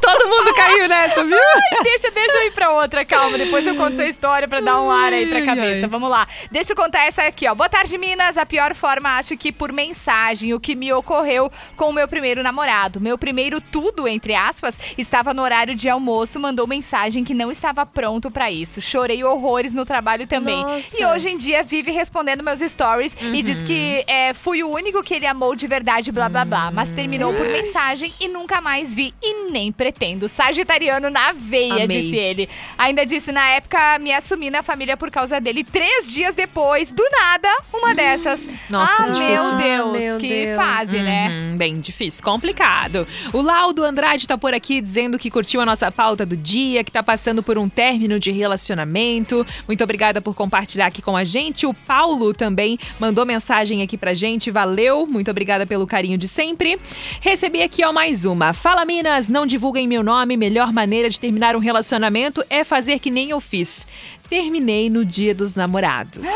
Todo 0.00 0.28
mundo 0.28 0.54
caiu 0.54 0.88
nessa, 0.88 1.24
viu? 1.24 1.36
Ai, 1.36 1.82
deixa, 1.82 2.10
deixa 2.10 2.38
eu 2.38 2.46
ir 2.46 2.52
pra 2.52 2.70
outra, 2.70 3.04
calma. 3.04 3.38
Depois 3.38 3.66
eu 3.66 3.74
conto 3.74 3.94
essa 3.94 4.06
história 4.06 4.48
pra 4.48 4.60
dar 4.60 4.80
um 4.80 4.90
ar 4.90 5.12
aí 5.12 5.26
pra 5.26 5.44
cabeça. 5.44 5.86
Vamos 5.88 6.10
lá. 6.10 6.26
Deixa 6.50 6.72
eu 6.72 6.76
contar 6.76 7.06
essa 7.06 7.22
aqui, 7.22 7.48
ó. 7.48 7.54
Boa 7.54 7.68
tarde, 7.68 7.96
Minas. 7.96 8.36
A 8.36 8.44
pior 8.44 8.74
forma, 8.74 9.16
acho 9.16 9.36
que 9.36 9.52
por 9.52 9.72
mensagem, 9.72 10.54
o 10.54 10.60
que 10.60 10.74
me 10.74 10.92
ocorreu 10.92 11.50
com 11.76 11.86
o 11.86 11.92
meu 11.92 12.08
primeiro 12.08 12.42
namorado. 12.42 13.00
Meu 13.00 13.16
primeiro 13.16 13.60
tudo, 13.60 14.08
entre 14.08 14.34
aspas, 14.34 14.74
estava 14.96 15.32
no 15.32 15.42
horário 15.42 15.74
de 15.74 15.88
almoço, 15.88 16.38
mandou 16.40 16.66
mensagem 16.66 17.24
que 17.24 17.34
não 17.34 17.50
estava 17.50 17.84
pronto 17.86 18.30
pra 18.30 18.50
isso. 18.50 18.80
Chorei 18.80 19.22
horrores 19.24 19.72
no 19.72 19.84
trabalho 19.86 20.26
também. 20.26 20.62
Nossa. 20.62 21.00
E 21.00 21.04
hoje 21.04 21.28
em 21.28 21.36
dia 21.36 21.62
vive 21.62 21.90
respondendo 21.90 22.42
meus 22.42 22.60
stories 22.60 22.97
e 23.00 23.42
diz 23.42 23.62
que 23.62 24.04
é, 24.06 24.32
fui 24.34 24.62
o 24.62 24.68
único 24.68 25.02
que 25.02 25.14
ele 25.14 25.26
amou 25.26 25.54
de 25.54 25.66
verdade, 25.66 26.10
blá 26.12 26.28
blá 26.28 26.44
blá. 26.44 26.70
Mas 26.70 26.90
terminou 26.90 27.32
por 27.34 27.46
mensagem 27.46 28.12
e 28.20 28.28
nunca 28.28 28.60
mais 28.60 28.94
vi 28.94 29.14
e 29.22 29.50
nem 29.50 29.70
pretendo. 29.72 30.28
Sagitariano 30.28 31.10
na 31.10 31.32
veia, 31.32 31.84
Amei. 31.84 31.86
disse 32.02 32.16
ele. 32.16 32.48
Ainda 32.76 33.04
disse, 33.06 33.32
na 33.32 33.48
época, 33.50 33.98
me 33.98 34.12
assumi 34.12 34.50
na 34.50 34.62
família 34.62 34.96
por 34.96 35.10
causa 35.10 35.40
dele. 35.40 35.64
Três 35.64 36.10
dias 36.10 36.34
depois, 36.34 36.90
do 36.90 37.02
nada, 37.10 37.48
uma 37.72 37.94
dessas. 37.94 38.48
Nossa, 38.68 39.02
ah, 39.04 39.12
que 39.12 39.18
meu. 39.18 39.28
Deus, 39.28 39.50
Ah, 39.50 39.98
meu 39.98 40.18
que 40.18 40.28
Deus. 40.28 40.56
fase, 40.56 40.98
né? 40.98 41.28
Uhum, 41.28 41.56
bem 41.56 41.80
difícil, 41.80 42.22
complicado. 42.24 43.06
O 43.32 43.40
Laudo 43.42 43.84
Andrade 43.84 44.26
tá 44.26 44.36
por 44.38 44.54
aqui 44.54 44.80
dizendo 44.80 45.18
que 45.18 45.30
curtiu 45.30 45.60
a 45.60 45.66
nossa 45.66 45.90
pauta 45.90 46.24
do 46.24 46.36
dia, 46.36 46.82
que 46.84 46.90
tá 46.90 47.02
passando 47.02 47.42
por 47.42 47.58
um 47.58 47.68
término 47.68 48.18
de 48.18 48.30
relacionamento. 48.30 49.46
Muito 49.66 49.82
obrigada 49.84 50.20
por 50.20 50.34
compartilhar 50.34 50.86
aqui 50.86 51.02
com 51.02 51.16
a 51.16 51.24
gente. 51.24 51.66
O 51.66 51.74
Paulo 51.74 52.32
também 52.32 52.78
mandou 52.98 53.24
mensagem 53.26 53.82
aqui 53.82 53.96
pra 53.96 54.14
gente. 54.14 54.50
Valeu, 54.50 55.06
muito 55.06 55.30
obrigada 55.30 55.66
pelo 55.66 55.86
carinho 55.86 56.18
de 56.18 56.28
sempre. 56.28 56.78
Recebi 57.20 57.62
aqui, 57.62 57.84
ó, 57.84 57.92
mais 57.92 58.24
uma. 58.24 58.52
Fala, 58.52 58.84
Minas, 58.84 59.28
não 59.28 59.46
divulguem 59.46 59.88
meu 59.88 60.02
nome. 60.02 60.36
Melhor 60.36 60.72
maneira 60.72 61.10
de 61.10 61.18
terminar 61.18 61.56
um 61.56 61.60
relacionamento 61.60 62.44
é 62.48 62.64
fazer 62.64 62.98
que 62.98 63.10
nem 63.10 63.30
eu 63.30 63.40
fiz. 63.40 63.86
Terminei 64.28 64.90
no 64.90 65.04
dia 65.04 65.34
dos 65.34 65.54
namorados. 65.54 66.26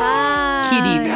Ai. 0.00 0.68
Querido. 0.68 1.12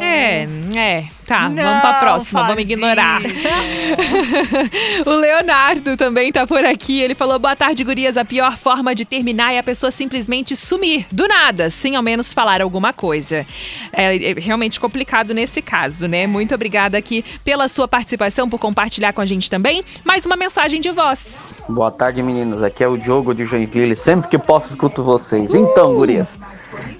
É, 0.00 0.46
é. 0.76 1.08
Tá, 1.26 1.48
Não 1.48 1.62
vamos 1.62 1.80
pra 1.80 1.94
próxima, 1.94 2.40
faz 2.40 2.52
vamos 2.52 2.62
ignorar. 2.64 3.22
o 5.06 5.10
Leonardo 5.10 5.96
também 5.96 6.30
tá 6.30 6.46
por 6.46 6.64
aqui. 6.64 7.00
Ele 7.00 7.14
falou: 7.14 7.38
boa 7.38 7.56
tarde, 7.56 7.82
gurias. 7.82 8.16
A 8.16 8.24
pior 8.24 8.56
forma 8.58 8.94
de 8.94 9.04
terminar 9.04 9.52
é 9.54 9.58
a 9.58 9.62
pessoa 9.62 9.90
simplesmente 9.90 10.54
sumir, 10.54 11.06
do 11.10 11.26
nada, 11.26 11.70
sem 11.70 11.96
ao 11.96 12.02
menos 12.02 12.32
falar 12.32 12.60
alguma 12.60 12.92
coisa. 12.92 13.46
É, 13.92 14.30
é 14.30 14.34
realmente 14.34 14.78
complicado 14.78 15.32
nesse 15.32 15.62
caso, 15.62 16.06
né? 16.06 16.26
Muito 16.26 16.54
obrigada 16.54 16.98
aqui 16.98 17.24
pela 17.44 17.68
sua 17.68 17.88
participação, 17.88 18.48
por 18.50 18.58
compartilhar 18.58 19.12
com 19.12 19.20
a 19.20 19.26
gente 19.26 19.48
também. 19.48 19.82
Mais 20.04 20.26
uma 20.26 20.36
mensagem 20.36 20.80
de 20.80 20.90
voz. 20.90 21.54
Boa 21.68 21.90
tarde, 21.90 22.22
meninos. 22.22 22.62
Aqui 22.62 22.84
é 22.84 22.88
o 22.88 22.98
Diogo 22.98 23.32
de 23.32 23.44
Joinville. 23.46 23.96
Sempre 23.96 24.28
que 24.28 24.38
posso, 24.38 24.68
escuto 24.68 25.02
vocês. 25.02 25.31
Então, 25.36 25.94
gurias, 25.94 26.38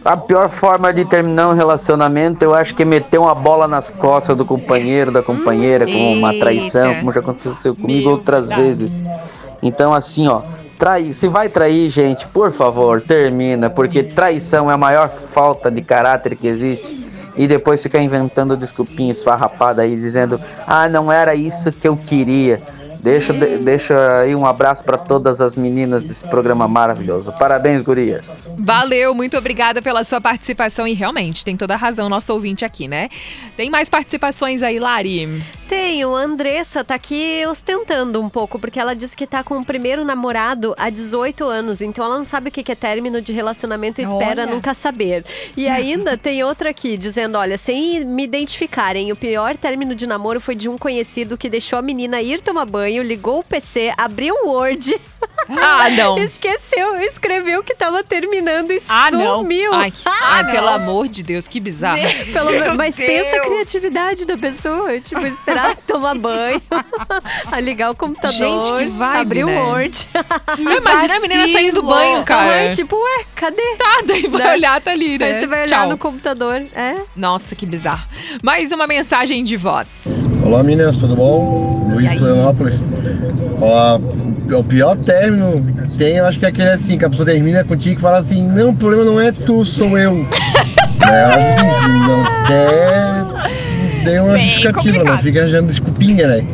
a 0.04 0.16
pior 0.16 0.48
forma 0.48 0.92
de 0.92 1.04
terminar 1.04 1.48
um 1.48 1.54
relacionamento, 1.54 2.44
eu 2.44 2.54
acho 2.54 2.74
que 2.74 2.82
é 2.82 2.86
meter 2.86 3.18
uma 3.18 3.34
bola 3.34 3.68
nas 3.68 3.90
costas 3.90 4.36
do 4.36 4.44
companheiro, 4.44 5.10
da 5.10 5.22
companheira, 5.22 5.86
com 5.86 6.12
uma 6.12 6.38
traição, 6.38 6.94
como 6.96 7.12
já 7.12 7.20
aconteceu 7.20 7.74
comigo 7.74 8.10
outras 8.10 8.50
vezes. 8.50 9.00
Então, 9.62 9.94
assim, 9.94 10.26
ó, 10.28 10.42
se 11.12 11.28
vai 11.28 11.48
trair, 11.48 11.88
gente, 11.90 12.26
por 12.26 12.50
favor, 12.50 13.00
termina, 13.00 13.70
porque 13.70 14.02
traição 14.02 14.68
é 14.70 14.74
a 14.74 14.78
maior 14.78 15.08
falta 15.08 15.70
de 15.70 15.80
caráter 15.80 16.36
que 16.36 16.48
existe. 16.48 17.12
E 17.36 17.46
depois 17.46 17.82
ficar 17.82 18.02
inventando 18.02 18.56
desculpinha 18.56 19.10
esfarrapada 19.10 19.82
aí, 19.82 19.96
dizendo, 19.96 20.38
ah, 20.66 20.88
não 20.88 21.10
era 21.10 21.34
isso 21.34 21.72
que 21.72 21.88
eu 21.88 21.96
queria. 21.96 22.60
Deixa, 23.02 23.32
de- 23.32 23.58
deixa 23.58 24.20
aí 24.20 24.34
um 24.34 24.46
abraço 24.46 24.84
para 24.84 24.96
todas 24.96 25.40
as 25.40 25.56
meninas 25.56 26.04
desse 26.04 26.24
programa 26.28 26.68
maravilhoso. 26.68 27.32
Parabéns, 27.32 27.82
gurias. 27.82 28.46
Valeu, 28.56 29.12
muito 29.12 29.36
obrigada 29.36 29.82
pela 29.82 30.04
sua 30.04 30.20
participação. 30.20 30.86
E 30.86 30.92
realmente, 30.92 31.44
tem 31.44 31.56
toda 31.56 31.74
a 31.74 31.76
razão 31.76 32.08
nosso 32.08 32.32
ouvinte 32.32 32.64
aqui, 32.64 32.86
né? 32.86 33.08
Tem 33.56 33.68
mais 33.70 33.88
participações 33.88 34.62
aí, 34.62 34.78
Lari? 34.78 35.42
Tenho, 35.68 36.14
a 36.14 36.20
Andressa 36.20 36.84
tá 36.84 36.94
aqui 36.94 37.42
ostentando 37.50 38.20
um 38.20 38.28
pouco, 38.28 38.58
porque 38.58 38.78
ela 38.78 38.94
disse 38.94 39.16
que 39.16 39.26
tá 39.26 39.42
com 39.42 39.58
o 39.58 39.64
primeiro 39.64 40.04
namorado 40.04 40.74
há 40.78 40.90
18 40.90 41.44
anos, 41.44 41.80
então 41.80 42.04
ela 42.04 42.16
não 42.18 42.24
sabe 42.24 42.50
o 42.50 42.52
que 42.52 42.70
é 42.70 42.74
término 42.74 43.20
de 43.22 43.32
relacionamento 43.32 44.00
e 44.00 44.04
espera 44.04 44.42
Olha. 44.42 44.54
nunca 44.54 44.74
saber. 44.74 45.24
E 45.56 45.66
ainda 45.66 46.16
tem 46.16 46.44
outra 46.44 46.70
aqui, 46.70 46.98
dizendo, 46.98 47.38
olha, 47.38 47.56
sem 47.56 48.04
me 48.04 48.22
identificarem, 48.24 49.10
o 49.10 49.16
pior 49.16 49.56
término 49.56 49.94
de 49.94 50.06
namoro 50.06 50.40
foi 50.40 50.54
de 50.54 50.68
um 50.68 50.76
conhecido 50.76 51.38
que 51.38 51.48
deixou 51.48 51.78
a 51.78 51.82
menina 51.82 52.20
ir 52.20 52.42
tomar 52.42 52.66
banho, 52.66 52.91
ligou 53.00 53.38
o 53.38 53.44
PC, 53.44 53.92
abriu 53.96 54.34
o 54.42 54.48
Word, 54.48 55.00
Ah, 55.48 55.88
não. 55.90 56.18
esqueceu, 56.18 56.96
escreveu 57.02 57.62
que 57.62 57.74
tava 57.74 58.02
terminando 58.02 58.72
e 58.72 58.82
Ah, 58.88 59.08
não. 59.12 59.38
sumiu. 59.38 59.72
Ai, 59.72 59.90
que- 59.92 60.02
ai, 60.22 60.50
pelo 60.50 60.68
amor 60.68 61.06
de 61.06 61.22
Deus, 61.22 61.46
que 61.46 61.60
bizarro. 61.60 62.00
Pelo 62.32 62.50
Meu 62.50 62.60
menos- 62.60 62.76
mas 62.76 62.96
pensa 62.96 63.36
a 63.36 63.40
Deus. 63.40 63.46
criatividade 63.46 64.24
da 64.26 64.36
pessoa. 64.36 64.98
Tipo, 65.00 65.24
esperar 65.26 65.76
tomar 65.86 66.16
banho, 66.16 66.60
a 67.50 67.60
ligar 67.60 67.90
o 67.90 67.94
computador, 67.94 68.32
Gente, 68.32 68.66
que 68.72 68.84
vibe, 68.90 69.16
abrir 69.20 69.44
né? 69.46 69.52
o 69.60 69.68
Word. 69.68 70.08
Eu 70.58 70.76
imagino 70.78 71.14
a 71.14 71.20
menina 71.20 71.48
saindo 71.48 71.82
do 71.82 71.86
banho, 71.86 72.24
cara. 72.24 72.72
Tipo, 72.74 72.96
ué, 72.96 73.24
cadê? 73.36 73.76
Tá, 73.78 74.00
daí 74.04 74.26
vai 74.26 74.42
Né? 74.42 74.52
olhar, 74.52 74.80
tá 74.80 74.90
ali, 74.90 75.18
né? 75.18 75.26
Aí 75.26 75.40
você 75.40 75.46
vai 75.46 75.64
olhar 75.66 75.78
Tchau. 75.80 75.88
no 75.88 75.98
computador. 75.98 76.66
É. 76.74 76.96
Nossa, 77.14 77.54
que 77.54 77.64
bizarro. 77.66 78.06
Mais 78.42 78.72
uma 78.72 78.86
mensagem 78.86 79.44
de 79.44 79.56
voz. 79.56 80.04
Olá 80.44 80.62
meninas, 80.62 80.96
tudo 80.96 81.16
bom? 81.16 81.88
Luiz 81.92 82.10
de 82.10 82.18
Florianópolis. 82.18 82.84
Ó, 83.60 83.98
o 84.58 84.64
pior 84.64 84.96
término 84.98 85.64
que 85.90 85.96
tem, 85.96 86.16
eu 86.16 86.26
acho 86.26 86.38
que 86.38 86.44
é 86.44 86.48
aquele 86.48 86.70
assim, 86.70 86.98
que 86.98 87.04
a 87.04 87.10
pessoa 87.10 87.26
termina 87.26 87.64
contigo 87.64 87.98
e 87.98 88.02
fala 88.02 88.18
assim, 88.18 88.46
não, 88.46 88.70
o 88.70 88.76
problema 88.76 89.04
não 89.04 89.20
é 89.20 89.30
tu, 89.32 89.64
sou 89.64 89.96
eu. 89.98 90.14
né? 90.14 90.26
Eu 91.02 91.26
acho 91.26 91.46
assim, 91.48 91.88
não 92.06 92.24
quer. 92.46 94.04
Dê 94.04 94.18
uma 94.20 94.32
Bem 94.34 94.44
justificativa, 94.44 94.92
não 94.92 94.98
complicado. 95.00 95.22
fica 95.22 95.40
arranjando 95.40 95.66
desculpinha, 95.68 96.28
né? 96.28 96.46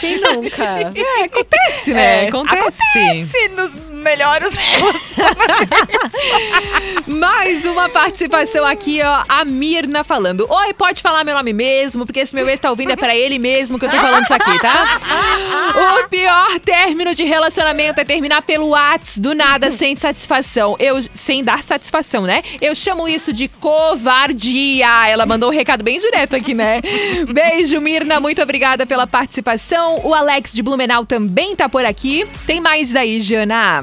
Quem 0.00 0.20
nunca? 0.20 0.64
É, 0.64 1.24
acontece, 1.24 1.92
né? 1.94 2.24
É, 2.24 2.28
acontece. 2.28 2.58
acontece 2.58 3.48
nos 3.56 3.74
melhores 4.02 4.50
Mais 7.06 7.64
uma 7.64 7.88
participação 7.88 8.66
aqui, 8.66 9.00
ó. 9.02 9.24
A 9.28 9.44
Mirna 9.44 10.04
falando. 10.04 10.46
Oi, 10.48 10.74
pode 10.74 11.00
falar 11.00 11.24
meu 11.24 11.34
nome 11.34 11.52
mesmo, 11.52 12.04
porque 12.04 12.20
esse 12.20 12.34
meu 12.34 12.48
ex 12.48 12.60
tá 12.60 12.70
ouvindo 12.70 12.92
é 12.92 12.96
pra 12.96 13.16
ele 13.16 13.38
mesmo 13.38 13.78
que 13.78 13.86
eu 13.86 13.90
tô 13.90 13.96
falando 13.96 14.24
isso 14.24 14.34
aqui, 14.34 14.58
tá? 14.60 15.00
O 16.02 16.08
pior 16.08 16.58
término 16.60 17.14
de 17.14 17.24
relacionamento 17.24 18.00
é 18.00 18.04
terminar 18.04 18.42
pelo 18.42 18.70
Whats 18.70 19.18
do 19.18 19.34
nada, 19.34 19.70
sem 19.70 19.96
satisfação. 19.96 20.76
Eu, 20.78 21.02
sem 21.14 21.42
dar 21.42 21.62
satisfação, 21.62 22.22
né? 22.22 22.42
Eu 22.60 22.74
chamo 22.74 23.08
isso 23.08 23.32
de 23.32 23.48
covardia. 23.48 25.08
Ela 25.08 25.26
mandou 25.26 25.50
um 25.50 25.52
recado 25.52 25.82
bem 25.82 25.98
direto 25.98 26.36
aqui, 26.36 26.54
né? 26.54 26.80
Beijo, 27.32 27.80
Mirna. 27.80 28.20
Muito 28.20 28.42
obrigada 28.42 28.86
pela 28.86 29.06
participação. 29.06 30.00
O 30.04 30.14
Alex 30.14 30.52
de 30.52 30.62
Blumenau 30.62 31.06
também 31.06 31.56
tá 31.56 31.68
por 31.68 31.84
aqui. 31.84 32.26
Tem 32.46 32.60
mais 32.60 32.92
daí, 32.92 33.20
Jana? 33.20 33.82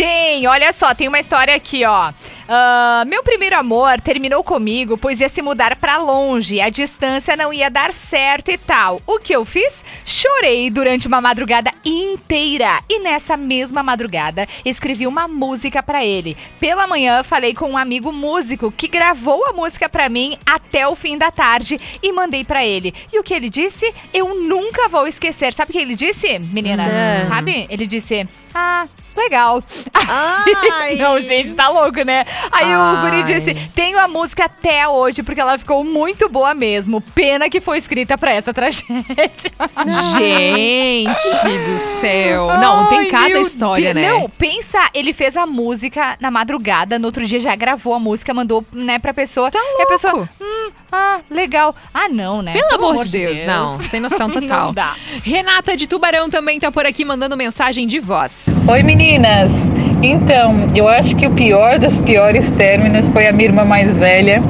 Tem, 0.00 0.46
olha 0.46 0.72
só, 0.72 0.94
tem 0.94 1.08
uma 1.08 1.20
história 1.20 1.54
aqui, 1.54 1.84
ó. 1.84 2.10
Ah, 2.48 3.04
meu 3.06 3.22
primeiro 3.22 3.54
amor 3.54 4.00
terminou 4.00 4.42
comigo, 4.42 4.96
pois 4.96 5.20
ia 5.20 5.28
se 5.28 5.42
mudar 5.42 5.76
pra 5.76 5.98
longe. 5.98 6.58
A 6.58 6.70
distância 6.70 7.36
não 7.36 7.52
ia 7.52 7.68
dar 7.68 7.92
certo 7.92 8.50
e 8.50 8.56
tal. 8.56 9.02
O 9.06 9.18
que 9.18 9.36
eu 9.36 9.44
fiz? 9.44 9.84
Chorei 10.06 10.70
durante 10.70 11.06
uma 11.06 11.20
madrugada 11.20 11.70
inteira. 11.84 12.82
E 12.88 12.98
nessa 12.98 13.36
mesma 13.36 13.82
madrugada, 13.82 14.48
escrevi 14.64 15.06
uma 15.06 15.28
música 15.28 15.82
pra 15.82 16.02
ele. 16.02 16.34
Pela 16.58 16.86
manhã, 16.86 17.22
falei 17.22 17.52
com 17.52 17.68
um 17.68 17.76
amigo 17.76 18.10
músico 18.10 18.72
que 18.72 18.88
gravou 18.88 19.44
a 19.48 19.52
música 19.52 19.86
pra 19.86 20.08
mim 20.08 20.38
até 20.46 20.88
o 20.88 20.96
fim 20.96 21.18
da 21.18 21.30
tarde 21.30 21.78
e 22.02 22.10
mandei 22.10 22.42
pra 22.42 22.64
ele. 22.64 22.94
E 23.12 23.18
o 23.18 23.22
que 23.22 23.34
ele 23.34 23.50
disse? 23.50 23.92
Eu 24.14 24.34
nunca 24.34 24.88
vou 24.88 25.06
esquecer. 25.06 25.52
Sabe 25.52 25.72
o 25.72 25.74
que 25.74 25.78
ele 25.78 25.94
disse, 25.94 26.38
meninas? 26.38 26.88
Não. 26.88 27.28
Sabe? 27.28 27.66
Ele 27.68 27.86
disse: 27.86 28.26
Ah. 28.54 28.88
Legal. 29.16 29.62
Ai. 29.94 30.96
Não, 31.00 31.20
gente, 31.20 31.54
tá 31.54 31.68
louco, 31.68 32.02
né? 32.04 32.24
Aí 32.50 32.74
o 32.74 32.78
Ai. 32.80 33.00
Guri 33.02 33.22
disse: 33.24 33.54
tenho 33.74 33.98
a 33.98 34.08
música 34.08 34.44
até 34.44 34.88
hoje, 34.88 35.22
porque 35.22 35.40
ela 35.40 35.58
ficou 35.58 35.84
muito 35.84 36.28
boa 36.28 36.54
mesmo. 36.54 37.00
Pena 37.00 37.48
que 37.50 37.60
foi 37.60 37.78
escrita 37.78 38.16
pra 38.16 38.32
essa 38.32 38.52
tragédia. 38.52 39.50
Gente 40.18 41.70
do 41.70 41.78
céu. 41.78 42.46
Não, 42.58 42.86
tem 42.86 43.00
Ai, 43.00 43.06
cada 43.06 43.28
meu 43.28 43.42
história, 43.42 43.94
Deus. 43.94 44.06
né? 44.06 44.12
Não, 44.12 44.28
pensa, 44.30 44.78
ele 44.94 45.12
fez 45.12 45.36
a 45.36 45.46
música 45.46 46.16
na 46.20 46.30
madrugada, 46.30 46.98
no 46.98 47.06
outro 47.06 47.24
dia 47.26 47.40
já 47.40 47.54
gravou 47.56 47.94
a 47.94 47.98
música, 47.98 48.32
mandou, 48.34 48.64
né, 48.72 48.98
pra 48.98 49.12
pessoa. 49.14 49.50
e 49.78 49.82
a 49.82 49.86
pessoa, 49.86 50.28
hum, 50.40 50.70
ah, 50.92 51.20
legal. 51.30 51.74
Ah, 51.94 52.08
não, 52.08 52.42
né? 52.42 52.52
Pelo, 52.52 52.88
amor 52.90 53.04
de 53.04 53.18
Deus, 53.18 53.44
não. 53.44 53.80
Sem 53.80 54.00
noção 54.00 54.28
total. 54.30 54.66
Não 54.66 54.74
dá. 54.74 54.94
Renata 55.22 55.76
de 55.76 55.86
Tubarão 55.86 56.28
também 56.28 56.58
tá 56.58 56.72
por 56.72 56.84
aqui 56.84 57.04
mandando 57.04 57.36
mensagem 57.36 57.86
de 57.86 57.98
voz. 57.98 58.46
Oi 58.68 58.82
meninas! 58.82 59.66
Então, 60.02 60.70
eu 60.74 60.88
acho 60.88 61.14
que 61.14 61.26
o 61.26 61.30
pior 61.30 61.78
dos 61.78 61.98
piores 61.98 62.50
términos 62.52 63.08
foi 63.10 63.28
a 63.28 63.32
minha 63.32 63.48
irmã 63.50 63.64
mais 63.64 63.94
velha, 63.94 64.42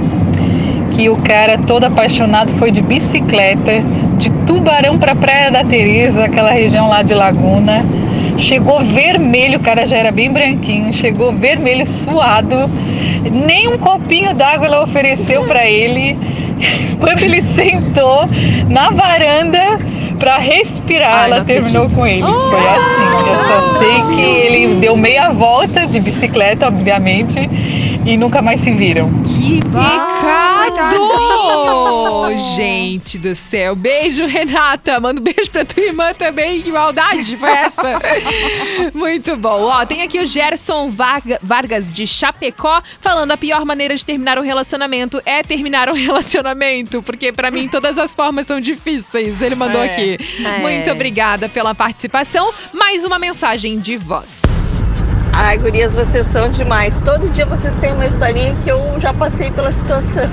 que 0.93 1.09
o 1.09 1.17
cara 1.17 1.59
todo 1.59 1.85
apaixonado 1.85 2.53
foi 2.55 2.71
de 2.71 2.81
bicicleta, 2.81 3.83
de 4.17 4.31
Tubarão 4.47 4.99
pra 4.99 5.15
Praia 5.15 5.51
da 5.51 5.65
Teresa, 5.65 6.25
aquela 6.25 6.53
região 6.53 6.89
lá 6.89 7.03
de 7.03 7.15
Laguna. 7.15 7.85
Chegou 8.41 8.81
vermelho, 8.81 9.59
o 9.59 9.63
cara 9.63 9.87
já 9.87 9.99
era 9.99 10.11
bem 10.11 10.33
branquinho, 10.33 10.93
chegou 10.93 11.31
vermelho, 11.31 11.87
suado. 11.87 12.57
Nem 13.31 13.69
um 13.69 13.79
copinho 13.79 14.35
d'água 14.35 14.67
ela 14.67 14.83
ofereceu 14.83 15.45
pra 15.45 15.67
ele. 15.69 16.17
Quando 16.99 17.23
ele 17.23 17.43
sentou 17.43 18.27
na 18.69 18.91
varanda 18.91 19.79
pra 20.21 20.39
respirar, 20.39 21.23
Ai, 21.25 21.31
ela 21.33 21.45
terminou 21.45 21.87
acredito. 21.87 21.99
com 21.99 22.07
ele. 22.07 22.23
Foi 22.23 22.69
assim. 22.69 23.31
Eu 23.31 23.37
só 23.39 23.79
sei 23.79 24.03
que 24.15 24.21
ele 24.21 24.75
deu 24.77 24.97
meia 24.97 25.31
volta 25.31 25.87
de 25.87 25.99
bicicleta, 25.99 26.69
obviamente, 26.69 27.39
e 28.07 28.17
nunca 28.17 28.41
mais 28.41 28.61
se 28.61 28.71
viram. 28.71 29.11
Que 29.25 29.59
pecado! 29.67 31.01
Gente 32.57 33.19
do 33.19 33.35
céu. 33.35 33.75
Beijo, 33.75 34.25
Renata. 34.27 34.99
Manda 35.01 35.21
um 35.21 35.25
beijo 35.25 35.51
pra 35.51 35.65
tua 35.65 35.83
irmã 35.83 36.13
também. 36.15 36.61
Que 36.63 36.71
maldade 36.71 37.37
foi 37.37 37.51
essa? 37.51 37.83
Muito 38.95 39.37
bom. 39.37 39.63
Ó, 39.65 39.85
tem 39.87 40.03
aqui 40.03 40.19
o 40.21 40.27
Gerson 40.27 40.89
Varga- 40.89 41.39
Vargas 41.43 41.93
de 41.93 42.07
Chapecó 42.07 42.83
falando 43.01 43.33
a 43.33 43.37
pior 43.37 43.65
maneira 43.65 43.95
de 43.97 44.05
terminar 44.05 44.39
um 44.39 44.43
relacionamento 44.43 45.21
é 45.25 45.43
terminar 45.43 45.89
um 45.89 45.95
relacionamento, 45.95 47.03
porque 47.03 47.33
pra 47.33 47.51
mim 47.51 47.69
todas 47.69 47.99
as 47.99 48.15
formas 48.15 48.47
são 48.47 48.61
difíceis. 48.61 49.41
Ele 49.43 49.55
mandou 49.55 49.83
É. 49.83 49.87
aqui. 49.87 50.10
É. 50.45 50.59
Muito 50.59 50.91
obrigada 50.91 51.49
pela 51.49 51.75
participação. 51.75 52.53
Mais 52.73 53.05
uma 53.05 53.19
mensagem 53.19 53.79
de 53.79 53.97
voz. 53.97 54.43
Ai, 55.33 55.57
gurias, 55.59 55.95
vocês 55.95 56.27
são 56.27 56.49
demais. 56.51 57.01
Todo 57.01 57.31
dia 57.31 57.47
vocês 57.47 57.75
têm 57.77 57.93
uma 57.93 58.05
historinha 58.07 58.55
que 58.63 58.69
eu 58.71 58.97
já 58.99 59.15
passei 59.15 59.51
pela 59.51 59.71
situação. 59.73 60.29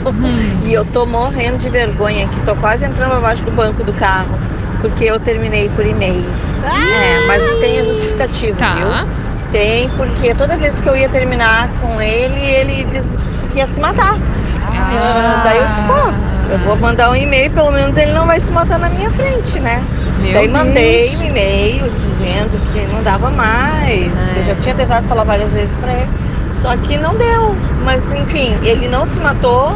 E 0.65 0.73
eu 0.73 0.83
tô 0.85 1.05
morrendo 1.05 1.57
de 1.59 1.69
vergonha 1.69 2.25
aqui. 2.25 2.39
Tô 2.41 2.55
quase 2.55 2.85
entrando 2.85 3.13
abaixo 3.13 3.43
do 3.43 3.51
banco 3.51 3.83
do 3.83 3.93
carro. 3.93 4.37
Porque 4.81 5.05
eu 5.05 5.19
terminei 5.19 5.69
por 5.69 5.85
e-mail. 5.85 6.25
É, 6.63 7.25
mas 7.27 7.41
tem 7.59 7.79
a 7.79 7.83
justificativa, 7.83 8.75
viu? 8.75 8.87
Tem, 9.51 9.89
porque 9.91 10.33
toda 10.35 10.57
vez 10.57 10.81
que 10.81 10.89
eu 10.89 10.95
ia 10.95 11.07
terminar 11.07 11.69
com 11.79 12.01
ele, 12.01 12.41
ele 12.41 12.83
disse 12.83 13.45
que 13.47 13.59
ia 13.59 13.67
se 13.67 13.79
matar. 13.79 14.17
Ah, 14.61 15.41
daí 15.43 15.57
eu 15.57 15.67
disse, 15.67 15.81
pô, 15.83 15.93
eu 16.49 16.59
vou 16.59 16.77
mandar 16.77 17.11
um 17.11 17.15
e-mail, 17.15 17.51
pelo 17.51 17.71
menos 17.71 17.97
ele 17.97 18.11
não 18.13 18.25
vai 18.25 18.39
se 18.39 18.51
matar 18.51 18.79
na 18.79 18.89
minha 18.89 19.11
frente, 19.11 19.59
né? 19.59 19.83
Meu 20.21 20.33
daí 20.33 20.47
mandei 20.47 21.09
Deus. 21.09 21.21
um 21.21 21.25
e-mail 21.25 21.91
dizendo 21.91 22.59
que 22.71 22.87
não 22.87 23.03
dava 23.03 23.29
mais, 23.29 24.11
que 24.31 24.39
eu 24.39 24.43
já 24.45 24.55
tinha 24.55 24.75
tentado 24.75 25.07
falar 25.07 25.23
várias 25.23 25.53
vezes 25.53 25.77
pra 25.77 25.93
ele, 25.93 26.09
só 26.61 26.75
que 26.77 26.97
não 26.97 27.15
deu. 27.15 27.55
Mas 27.83 28.11
enfim, 28.11 28.55
ele 28.63 28.87
não 28.87 29.05
se 29.05 29.19
matou 29.19 29.73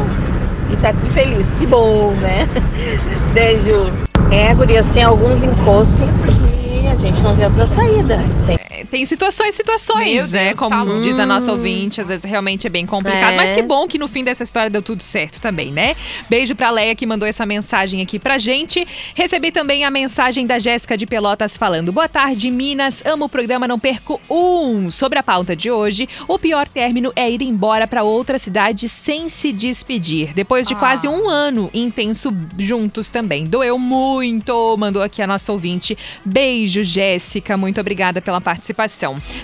e 0.70 0.76
tá 0.76 0.92
feliz, 1.12 1.54
que 1.54 1.66
bom, 1.66 2.12
né? 2.20 2.48
Beijo. 3.32 3.92
É, 4.30 4.54
gurias, 4.54 4.88
tem 4.88 5.04
alguns 5.04 5.42
encostos 5.42 6.22
que 6.22 6.86
a 6.86 6.96
gente 6.96 7.22
não 7.22 7.36
tem 7.36 7.44
outra 7.44 7.66
saída. 7.66 8.18
Tem 8.46 8.58
Tem 8.90 9.04
situações, 9.04 9.54
situações, 9.54 10.32
né? 10.32 10.48
Deus, 10.48 10.58
Como 10.58 10.70
tá 10.70 11.00
diz 11.00 11.18
a 11.18 11.26
nossa 11.26 11.50
ouvinte, 11.52 12.00
às 12.00 12.08
vezes 12.08 12.24
realmente 12.24 12.66
é 12.66 12.70
bem 12.70 12.84
complicado. 12.84 13.32
É. 13.32 13.36
Mas 13.36 13.52
que 13.52 13.62
bom 13.62 13.86
que 13.86 13.98
no 13.98 14.08
fim 14.08 14.24
dessa 14.24 14.42
história 14.42 14.68
deu 14.68 14.82
tudo 14.82 15.02
certo 15.02 15.40
também, 15.40 15.70
né? 15.70 15.94
Beijo 16.28 16.54
pra 16.54 16.70
Leia 16.70 16.94
que 16.94 17.06
mandou 17.06 17.28
essa 17.28 17.46
mensagem 17.46 18.02
aqui 18.02 18.18
pra 18.18 18.38
gente. 18.38 18.86
Recebi 19.14 19.50
também 19.50 19.84
a 19.84 19.90
mensagem 19.90 20.46
da 20.46 20.58
Jéssica 20.58 20.96
de 20.96 21.06
Pelotas 21.06 21.56
falando: 21.56 21.92
Boa 21.92 22.08
tarde, 22.08 22.50
Minas. 22.50 23.02
Amo 23.04 23.26
o 23.26 23.28
programa, 23.28 23.68
não 23.68 23.78
perco 23.78 24.20
um. 24.28 24.90
Sobre 24.90 25.18
a 25.18 25.22
pauta 25.22 25.54
de 25.54 25.70
hoje, 25.70 26.08
o 26.26 26.38
pior 26.38 26.68
término 26.68 27.12
é 27.14 27.30
ir 27.30 27.42
embora 27.42 27.86
pra 27.86 28.02
outra 28.02 28.38
cidade 28.38 28.88
sem 28.88 29.28
se 29.28 29.52
despedir. 29.52 30.32
Depois 30.34 30.66
de 30.66 30.74
quase 30.74 31.06
um 31.06 31.28
ano 31.28 31.70
intenso 31.72 32.34
juntos 32.58 33.10
também. 33.10 33.44
Doeu 33.44 33.78
muito, 33.78 34.76
mandou 34.76 35.02
aqui 35.02 35.22
a 35.22 35.26
nossa 35.26 35.52
ouvinte. 35.52 35.96
Beijo, 36.24 36.82
Jéssica. 36.84 37.56
Muito 37.56 37.80
obrigada 37.80 38.20
pela 38.20 38.40
participação. 38.40 38.71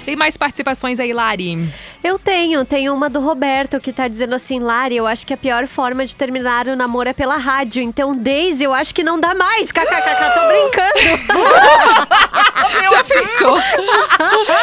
Tem 0.05 0.17
mais 0.17 0.37
participações 0.37 1.01
aí, 1.01 1.13
Lari? 1.13 1.69
Eu 2.03 2.19
tenho, 2.19 2.65
tem 2.65 2.89
uma 2.91 3.09
do 3.09 3.21
Roberto 3.21 3.81
que 3.81 3.93
tá 3.93 4.09
dizendo 4.09 4.35
assim, 4.35 4.61
Lari, 4.61 4.97
eu 4.97 5.07
acho 5.07 5.27
que 5.27 5.35
a 5.35 5.37
pior 5.37 5.67
forma 5.67 6.05
de 6.05 6.15
terminar 6.17 6.67
o 6.69 6.77
namoro 6.77 7.09
é 7.09 7.13
pela 7.13 7.37
rádio. 7.37 7.83
Então, 7.83 8.17
Daisy, 8.17 8.65
eu 8.65 8.75
acho 8.75 8.95
que 8.95 9.03
não 9.03 9.19
dá 9.19 9.35
mais. 9.35 9.71
KKKK, 9.73 10.35
tô 10.35 10.47
brincando. 10.49 10.99
Já 12.91 13.05
pensou? 13.05 13.59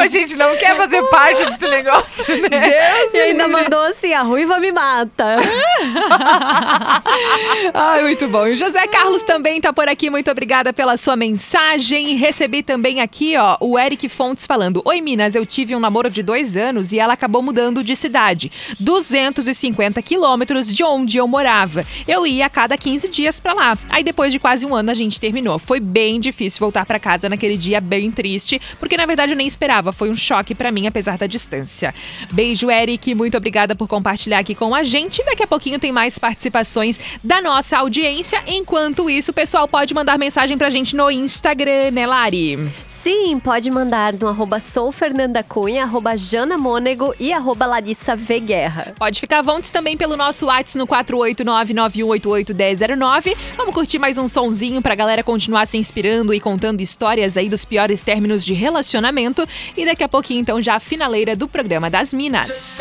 A 0.00 0.06
gente 0.06 0.36
não 0.36 0.56
quer 0.56 0.76
fazer 0.76 1.02
parte 1.04 1.44
desse 1.44 1.68
negócio, 1.68 2.42
né? 2.42 2.48
Deus 2.48 3.14
e 3.14 3.18
ainda 3.18 3.48
mandou 3.48 3.80
assim, 3.80 4.12
a 4.12 4.22
ruiva 4.22 4.58
me 4.58 4.72
mata. 4.72 5.36
Ai, 7.74 8.02
muito 8.02 8.28
bom. 8.28 8.46
E 8.46 8.52
o 8.52 8.56
José 8.56 8.86
Carlos 8.86 9.22
também 9.22 9.60
tá 9.60 9.72
por 9.72 9.88
aqui. 9.88 10.10
Muito 10.10 10.30
obrigada 10.30 10.72
pela 10.72 10.96
sua 10.96 11.16
mensagem. 11.16 12.16
Recebi 12.16 12.62
também 12.62 13.00
aqui, 13.00 13.36
ó, 13.36 13.56
o 13.60 13.78
Eric 13.78 14.08
Fontes 14.08 14.46
falando: 14.46 14.82
Oi, 14.84 15.00
Minas, 15.00 15.34
eu 15.34 15.46
tive 15.46 15.74
um 15.74 15.80
namoro 15.80 16.10
de 16.10 16.22
dois 16.22 16.56
anos 16.56 16.92
e 16.92 16.98
ela 16.98 17.14
acabou 17.14 17.42
mudando 17.42 17.82
de 17.82 17.96
cidade. 17.96 18.50
250 18.78 20.00
quilômetros 20.02 20.74
de 20.74 20.84
onde 20.84 21.18
eu 21.18 21.26
morava. 21.26 21.84
Eu 22.06 22.26
ia 22.26 22.46
a 22.46 22.50
cada 22.50 22.76
15 22.76 23.08
dias 23.08 23.40
pra 23.40 23.52
lá. 23.52 23.78
Aí 23.88 24.04
depois 24.04 24.32
de 24.32 24.38
quase 24.38 24.66
um 24.66 24.74
ano 24.74 24.90
a 24.90 24.94
gente 24.94 25.20
terminou. 25.20 25.58
Foi 25.58 25.80
bem 25.80 26.20
difícil 26.20 26.60
voltar 26.60 26.86
pra 26.86 26.98
casa 26.98 27.28
naquele 27.28 27.56
dia, 27.56 27.80
bem 27.80 28.10
triste, 28.10 28.60
porque 28.78 28.96
na 28.96 29.06
verdade 29.06 29.32
eu 29.32 29.36
nem 29.36 29.46
esperava. 29.46 29.81
Foi 29.90 30.10
um 30.10 30.16
choque 30.16 30.54
pra 30.54 30.70
mim, 30.70 30.86
apesar 30.86 31.18
da 31.18 31.26
distância. 31.26 31.92
Beijo, 32.32 32.70
Eric. 32.70 33.14
Muito 33.14 33.36
obrigada 33.36 33.74
por 33.74 33.88
compartilhar 33.88 34.38
aqui 34.38 34.54
com 34.54 34.74
a 34.74 34.82
gente. 34.82 35.24
Daqui 35.24 35.42
a 35.42 35.46
pouquinho 35.46 35.78
tem 35.78 35.90
mais 35.90 36.18
participações 36.18 37.00
da 37.24 37.40
nossa 37.40 37.78
audiência. 37.78 38.42
Enquanto 38.46 39.08
isso, 39.08 39.30
o 39.30 39.34
pessoal 39.34 39.66
pode 39.66 39.94
mandar 39.94 40.18
mensagem 40.18 40.58
pra 40.58 40.70
gente 40.70 40.94
no 40.94 41.10
Instagram, 41.10 41.90
né, 41.90 42.06
Lari? 42.06 42.58
Sim, 42.88 43.40
pode 43.40 43.70
mandar 43.70 44.12
no 44.12 44.28
arroba 44.28 44.60
soufernandacunha, 44.60 45.82
arroba 45.82 46.16
janamônego 46.16 47.14
e 47.18 47.32
arroba 47.32 47.66
Larissa 47.66 48.14
V. 48.14 48.40
Guerra. 48.40 48.94
Pode 48.96 49.18
ficar 49.18 49.38
à 49.38 49.42
vontade 49.42 49.72
também 49.72 49.96
pelo 49.96 50.16
nosso 50.16 50.46
WhatsApp 50.46 50.78
no 50.78 50.86
489-9188-1009. 50.86 53.36
Vamos 53.56 53.74
curtir 53.74 53.98
mais 53.98 54.18
um 54.18 54.28
sonzinho 54.28 54.82
pra 54.82 54.94
galera 54.94 55.22
continuar 55.22 55.66
se 55.66 55.78
inspirando 55.78 56.34
e 56.34 56.40
contando 56.40 56.80
histórias 56.80 57.36
aí 57.36 57.48
dos 57.48 57.64
piores 57.64 58.02
términos 58.02 58.44
de 58.44 58.52
relacionamento. 58.52 59.46
E 59.76 59.84
daqui 59.84 60.04
a 60.04 60.08
pouquinho, 60.08 60.40
então, 60.40 60.60
já 60.60 60.74
a 60.74 60.80
finaleira 60.80 61.34
do 61.34 61.48
programa 61.48 61.88
das 61.88 62.12
Minas. 62.12 62.80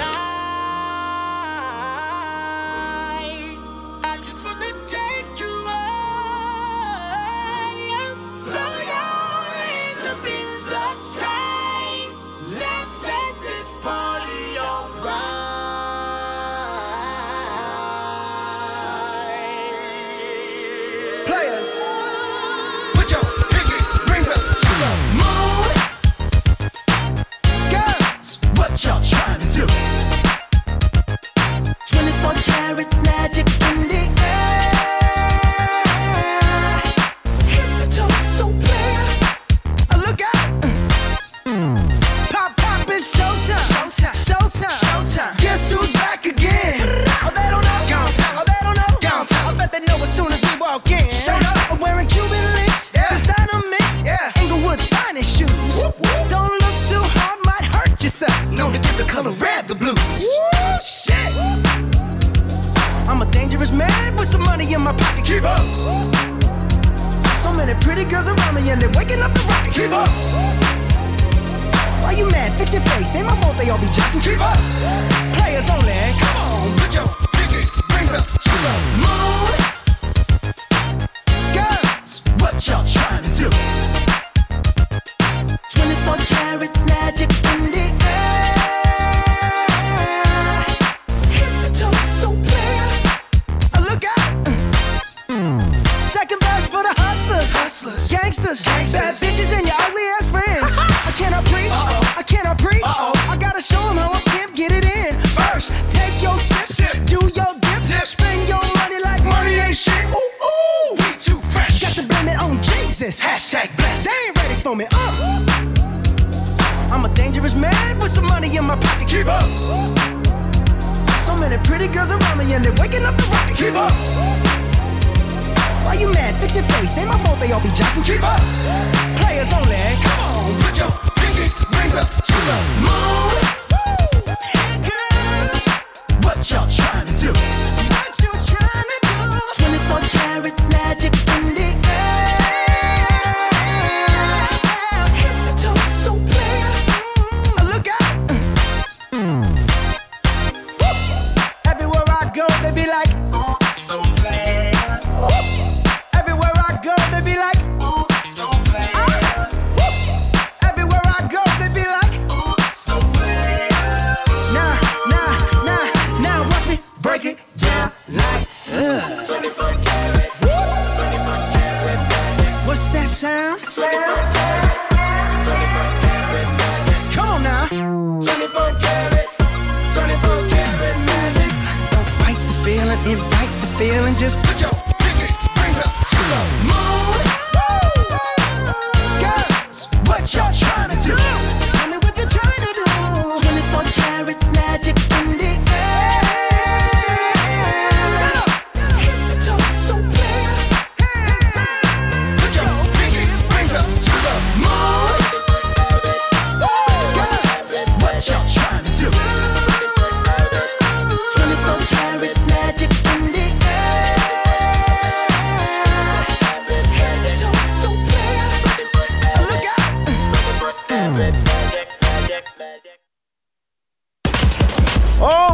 pirate 32.74 33.11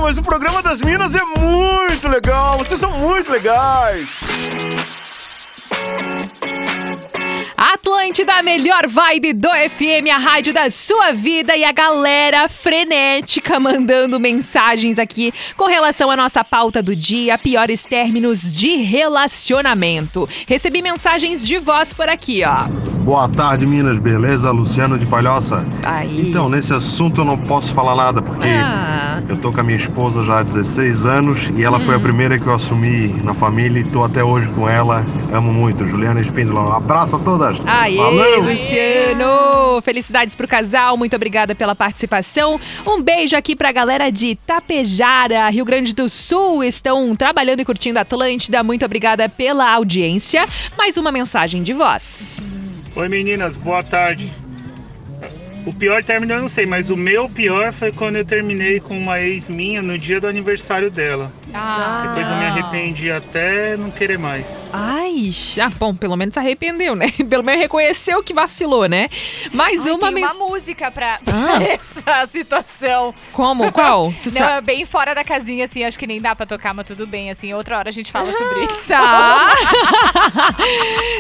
mas 0.08 0.18
o 0.18 0.24
programa 0.24 0.64
das 0.64 0.80
Minas 0.80 1.14
é 1.18 1.22
muito 1.38 2.08
legal. 2.08 2.58
Vocês 2.58 2.80
são 2.80 2.98
muito 2.98 3.30
legais. 3.30 4.22
Atlântida, 7.58 8.36
a 8.36 8.42
melhor 8.42 8.88
vibe 8.88 9.34
do 9.34 9.50
FM, 9.50 10.10
a 10.16 10.18
rádio 10.18 10.54
da 10.54 10.70
sua 10.70 11.12
vida 11.12 11.58
e 11.58 11.66
a 11.66 11.74
galera 11.74 12.48
frenética 12.48 13.60
mandando 13.60 14.18
mensagens 14.18 14.98
aqui 14.98 15.34
com 15.58 15.66
relação 15.66 16.10
à 16.10 16.16
nossa 16.16 16.42
pauta 16.42 16.82
do 16.82 16.96
dia, 16.96 17.38
piores 17.38 17.84
términos 17.84 18.50
de 18.50 18.78
relacionamento. 18.78 20.30
Recebi 20.48 20.82
mensagens 20.82 21.46
de 21.46 21.60
voz 21.60 21.92
por 21.92 22.08
aqui, 22.08 22.44
ó. 22.46 22.97
Boa 23.08 23.30
tarde, 23.30 23.66
Minas, 23.66 23.98
beleza? 24.00 24.52
Luciano 24.52 25.00
de 25.00 25.06
Palhoça. 25.06 25.64
Aí. 25.82 26.28
Então, 26.30 26.50
nesse 26.50 26.74
assunto 26.74 27.22
eu 27.22 27.26
não 27.26 27.38
posso 27.38 27.74
falar 27.74 27.96
nada, 27.96 28.22
porque 28.22 28.46
Ah. 28.50 29.22
eu 29.30 29.38
tô 29.38 29.50
com 29.50 29.62
a 29.62 29.64
minha 29.64 29.78
esposa 29.78 30.26
já 30.26 30.40
há 30.40 30.44
16 30.44 31.06
anos 31.06 31.50
e 31.56 31.64
ela 31.64 31.80
foi 31.80 31.96
a 31.96 31.98
Hum. 32.00 32.02
primeira 32.02 32.38
que 32.38 32.46
eu 32.46 32.54
assumi 32.54 33.08
na 33.24 33.34
família 33.34 33.80
e 33.80 33.86
tô 33.86 34.04
até 34.04 34.22
hoje 34.22 34.50
com 34.50 34.68
ela. 34.70 35.06
Amo 35.32 35.54
muito. 35.54 35.88
Juliana 35.88 36.20
Espíndola, 36.20 36.60
um 36.70 36.74
abraço 36.74 37.16
a 37.16 37.20
todas. 37.20 37.58
Aê, 37.66 37.96
Valeu! 37.96 38.42
Luciano! 38.44 39.82
Felicidades 39.84 40.36
pro 40.36 40.46
casal, 40.46 40.98
muito 40.98 41.16
obrigada 41.16 41.56
pela 41.56 41.74
participação. 41.74 42.60
Um 42.86 43.02
beijo 43.02 43.38
aqui 43.38 43.56
pra 43.56 43.72
galera 43.72 44.12
de 44.12 44.36
Tapejara, 44.46 45.48
Rio 45.50 45.64
Grande 45.64 45.96
do 45.96 46.10
Sul. 46.10 46.62
Estão 46.62 47.16
trabalhando 47.16 47.62
e 47.62 47.66
curtindo 47.66 48.00
a 48.00 48.02
Atlântida. 48.02 48.62
Muito 48.64 48.84
obrigada 48.84 49.30
pela 49.30 49.72
audiência. 49.74 50.46
Mais 50.78 50.98
uma 50.98 51.10
mensagem 51.10 51.64
de 51.64 51.72
voz. 51.72 52.42
Oi 52.98 53.08
meninas, 53.10 53.56
boa 53.56 53.84
tarde. 53.84 54.34
O 55.68 55.72
pior 55.72 56.04
término 56.04 56.34
eu 56.34 56.42
não 56.42 56.50
sei, 56.50 56.66
mas 56.66 56.90
o 56.90 56.98
meu 56.98 57.30
pior 57.30 57.72
foi 57.72 57.92
quando 57.92 58.16
eu 58.16 58.26
terminei 58.26 58.80
com 58.80 58.98
uma 58.98 59.20
ex 59.22 59.48
minha 59.48 59.84
no 59.84 60.00
dia 60.00 60.20
do 60.20 60.26
aniversário 60.26 60.90
dela. 60.90 61.32
Depois 61.52 62.30
eu 62.30 62.36
me 62.36 62.46
arrependi 62.46 63.12
até 63.12 63.78
não 63.78 63.90
querer 63.90 64.18
mais. 64.20 64.66
Ai, 64.72 65.30
ah, 65.62 65.70
bom, 65.80 65.96
pelo 65.96 66.16
menos 66.16 66.34
se 66.34 66.40
arrependeu, 66.40 66.96
né? 66.96 67.10
Pelo 67.30 67.44
menos 67.44 67.62
reconheceu 67.62 68.22
que 68.24 68.34
vacilou, 68.34 68.88
né? 68.88 69.10
Mais 69.54 69.86
Ai, 69.86 69.92
uma 69.92 70.00
tem 70.00 70.10
uma 70.10 70.12
mens- 70.12 70.38
música 70.38 70.92
pra 70.92 71.20
Ah. 71.26 71.64
essa 71.64 72.28
situação. 72.28 73.14
Como? 73.34 73.72
Qual? 73.72 74.14
Tu 74.24 74.30
Não, 74.30 74.38
sa- 74.38 74.52
é 74.58 74.62
bem 74.62 74.86
fora 74.86 75.14
da 75.16 75.24
casinha, 75.24 75.66
assim, 75.66 75.84
acho 75.84 75.98
que 75.98 76.06
nem 76.08 76.22
dá 76.22 76.36
pra 76.36 76.46
tocar, 76.46 76.74
mas 76.74 76.86
tudo 76.86 77.08
bem, 77.08 77.30
assim, 77.32 77.54
outra 77.54 77.78
hora 77.78 77.90
a 77.90 77.94
gente 77.94 78.12
fala 78.12 78.32
sobre 78.32 78.66
isso. 78.66 78.88
Tá. 78.88 79.48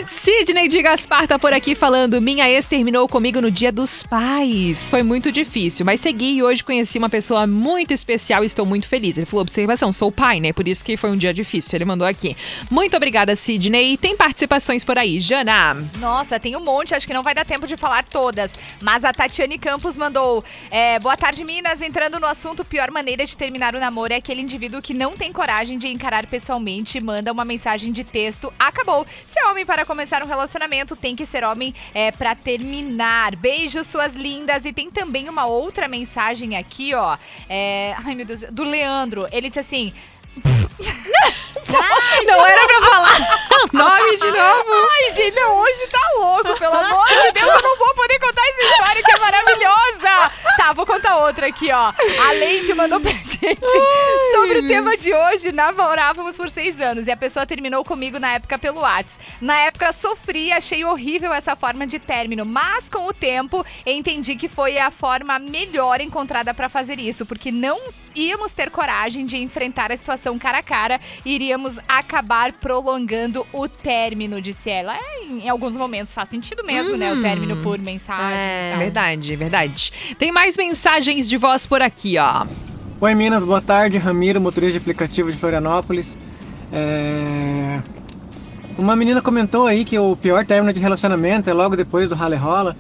Sidney 0.06 0.68
de 0.68 0.82
Gaspar 0.82 1.28
tá 1.28 1.38
por 1.40 1.54
aqui 1.54 1.76
falando: 1.76 2.22
Minha 2.22 2.50
ex 2.50 2.66
terminou 2.66 3.08
comigo 3.08 3.42
no 3.42 3.50
dia 3.52 3.72
dos 3.72 4.04
pais. 4.04 4.90
Foi 4.90 5.04
muito 5.04 5.32
difícil, 5.32 5.86
mas 5.86 6.00
segui 6.02 6.38
e 6.38 6.44
hoje 6.44 6.64
conheci 6.64 6.98
uma 6.98 7.10
pessoa 7.10 7.46
muito 7.48 7.94
especial 7.94 8.44
e 8.44 8.46
estou 8.46 8.66
muito 8.66 8.88
feliz. 8.88 9.18
Ele 9.18 9.26
falou: 9.26 9.42
observação, 9.42 9.92
sou 9.92 10.12
pai, 10.18 10.40
né? 10.40 10.52
Por 10.52 10.68
isso 10.68 10.84
que 10.84 10.98
foi 10.98 11.12
um 11.12 11.16
dia 11.16 11.32
difícil. 11.32 11.78
Ele 11.78 11.86
mandou 11.86 12.08
aqui. 12.08 12.36
Muito 12.72 12.98
obrigada, 12.98 13.36
Sidney. 13.36 13.96
Tem 13.98 14.18
participações 14.18 14.84
por 14.84 14.98
aí, 14.98 15.20
Jana. 15.20 15.76
Nossa, 16.00 16.40
tem 16.40 16.56
um 16.58 16.60
monte, 16.60 16.96
acho 16.96 17.06
que 17.06 17.14
não 17.14 17.22
vai 17.22 17.36
dar 17.36 17.46
tempo 17.46 17.68
de 17.68 17.78
falar 17.78 18.04
todas. 18.04 18.56
Mas 18.82 19.06
a 19.06 19.14
Tatiane 19.14 19.60
Campos 19.60 19.96
mandou: 19.96 20.44
é, 20.72 20.98
Boa 20.98 21.16
tarde, 21.16 21.44
Minas. 21.44 21.84
Entrando 21.84 22.20
no 22.20 22.26
assunto, 22.26 22.66
pior 22.66 22.90
maneira 22.90 23.24
de 23.28 23.38
terminar 23.38 23.76
o 23.76 23.80
namoro 23.80 24.12
é 24.12 24.16
aquele 24.16 24.42
indivíduo 24.42 24.82
que 24.82 24.94
não 24.94 25.16
tem 25.16 25.32
coragem 25.32 25.78
de 25.78 25.88
encarar 25.88 26.26
pessoalmente, 26.26 27.00
manda 27.00 27.32
uma 27.32 27.46
mensagem 27.46 27.92
de 27.92 28.04
texto. 28.04 28.52
Acabou. 28.58 29.06
Se 29.24 29.40
é 29.40 29.46
homem 29.46 29.68
para 29.68 29.86
começar 29.86 30.24
um 30.24 30.28
relacionamento, 30.28 30.96
tem 30.96 31.16
que 31.16 31.28
ser 31.28 31.44
homem 31.44 31.76
é, 31.94 32.12
para 32.12 32.34
terminar. 32.34 33.36
Beijos, 33.36 33.86
suas 33.86 34.16
lindas. 34.16 34.66
E 34.66 34.74
tem 34.74 34.90
também 34.90 35.30
uma 35.30 35.46
outra 35.46 35.88
mensagem 35.88 36.58
aqui, 36.58 36.96
ó. 36.96 37.18
É, 37.48 37.96
ai, 38.04 38.16
meu 38.16 38.26
Deus, 38.26 38.42
do 38.52 38.64
Leandro. 38.64 39.28
Ele 39.32 39.50
disse 39.50 39.60
assim. 39.60 39.94
Não 42.26 42.46
era 42.46 42.68
pra 42.68 42.82
falar 42.82 43.18
nome 43.74 44.18
de 44.18 44.26
novo. 44.26 44.88
Ai, 44.92 45.14
gente, 45.14 45.36
não, 45.36 45.58
hoje 45.58 45.88
tá 45.92 46.00
louco, 46.18 46.58
pelo 46.58 46.74
amor 46.74 47.08
de 47.08 47.32
Deus, 47.32 47.48
eu 47.48 47.62
não 47.62 47.78
vou 47.78 47.94
poder 47.94 48.20
contar 48.20 48.42
essa 48.48 48.64
história 48.64 49.04
que 49.04 49.12
é 49.12 49.20
maravilhosa. 49.20 50.32
Tá, 50.58 50.74
vou 50.74 50.86
contar 50.86 51.18
outra 51.18 51.48
aqui, 51.48 51.72
ó. 51.72 51.94
A 52.28 52.32
Leite 52.32 52.74
mandou 52.74 53.00
pra 53.00 53.12
gente 53.12 53.40
sobre 54.32 54.60
o 54.60 54.68
tema 54.68 54.98
de 54.98 55.14
hoje. 55.14 55.52
Namorávamos 55.52 56.36
por 56.36 56.50
seis 56.50 56.80
anos 56.82 57.08
e 57.08 57.12
a 57.12 57.18
pessoa 57.18 57.46
terminou 57.46 57.84
comigo 57.84 58.20
na 58.20 58.34
época 58.34 58.58
pelo 58.58 58.82
Whats. 58.82 59.18
Na 59.40 59.58
época 59.60 59.94
sofri, 59.94 60.52
achei 60.52 60.84
horrível 60.84 61.34
essa 61.34 61.56
forma 61.56 61.86
de 61.86 62.00
término, 62.00 62.46
mas 62.46 62.90
com 62.90 63.06
o 63.06 63.14
tempo 63.14 63.66
entendi 63.86 64.36
que 64.36 64.48
foi 64.48 64.78
a 64.78 64.90
forma 64.90 65.38
melhor 65.40 66.02
encontrada 66.02 66.54
pra 66.54 66.70
fazer 66.70 67.00
isso, 67.00 67.26
porque 67.26 67.52
não 67.52 67.80
íamos 68.16 68.52
ter 68.52 68.72
coragem 68.72 69.26
de 69.26 69.38
enfrentar 69.38 69.92
a 69.92 69.98
situação 69.98 70.27
cara 70.36 70.58
a 70.58 70.64
cara 70.64 71.00
e 71.24 71.36
iríamos 71.36 71.78
acabar 71.88 72.52
prolongando 72.54 73.46
o 73.54 73.68
término, 73.68 74.42
disse 74.42 74.72
ela. 74.72 74.96
É, 74.98 75.26
em 75.30 75.48
alguns 75.48 75.74
momentos 75.78 76.12
faz 76.16 76.30
sentido 76.30 76.64
mesmo, 76.64 76.98
né? 76.98 77.14
O 77.14 77.18
Hum. 77.18 77.22
término 77.22 77.58
por 77.62 77.78
mensagem. 77.78 78.36
e 78.36 78.72
tal. 78.72 78.80
Verdade, 78.80 79.36
verdade. 79.36 79.92
Tem 80.18 80.32
mais 80.32 80.58
mensagens 80.58 81.30
de 81.30 81.38
voz 81.38 81.68
por 81.68 81.84
aqui, 81.84 82.18
ó. 82.18 82.48
Oi 83.00 83.14
Minas, 83.14 83.44
boa 83.44 83.62
tarde. 83.62 84.00
Ramiro, 84.00 84.42
motorista 84.42 84.72
de 84.74 84.78
aplicativo 84.80 85.32
de 85.32 85.38
Florianópolis. 85.38 86.18
É, 86.74 87.80
Uma 88.78 88.96
menina 88.96 89.22
comentou 89.22 89.66
aí 89.68 89.84
que 89.86 89.98
o 89.98 90.16
pior 90.16 90.46
término 90.46 90.72
de 90.74 90.80
relacionamento 90.80 91.50
é 91.50 91.54
logo 91.54 91.76
depois 91.76 92.10
do 92.10 92.16
rala 92.16 92.36
e 92.36 92.38
rola. 92.38 92.76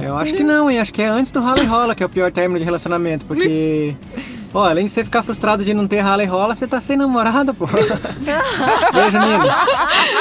É, 0.00 0.06
Eu 0.08 0.16
acho 0.16 0.34
que 0.34 0.42
não, 0.42 0.70
hein? 0.70 0.78
Acho 0.78 0.92
que 0.92 1.02
é 1.02 1.06
antes 1.06 1.30
do 1.32 1.40
rala 1.40 1.60
e 1.62 1.66
rola 1.66 1.94
que 1.94 2.02
é 2.02 2.06
o 2.06 2.08
pior 2.08 2.30
término 2.32 2.58
de 2.58 2.64
relacionamento, 2.64 3.24
porque... 3.26 3.94
Pô, 4.52 4.58
além 4.58 4.84
de 4.84 4.92
você 4.92 5.02
ficar 5.02 5.22
frustrado 5.22 5.64
de 5.64 5.72
não 5.72 5.88
ter 5.88 6.00
rala 6.00 6.22
e 6.22 6.26
rola, 6.26 6.54
você 6.54 6.66
tá 6.66 6.78
sem 6.78 6.94
namorada, 6.94 7.54
pô. 7.54 7.66
Beijo, 8.92 9.18
Minas. 9.18 9.54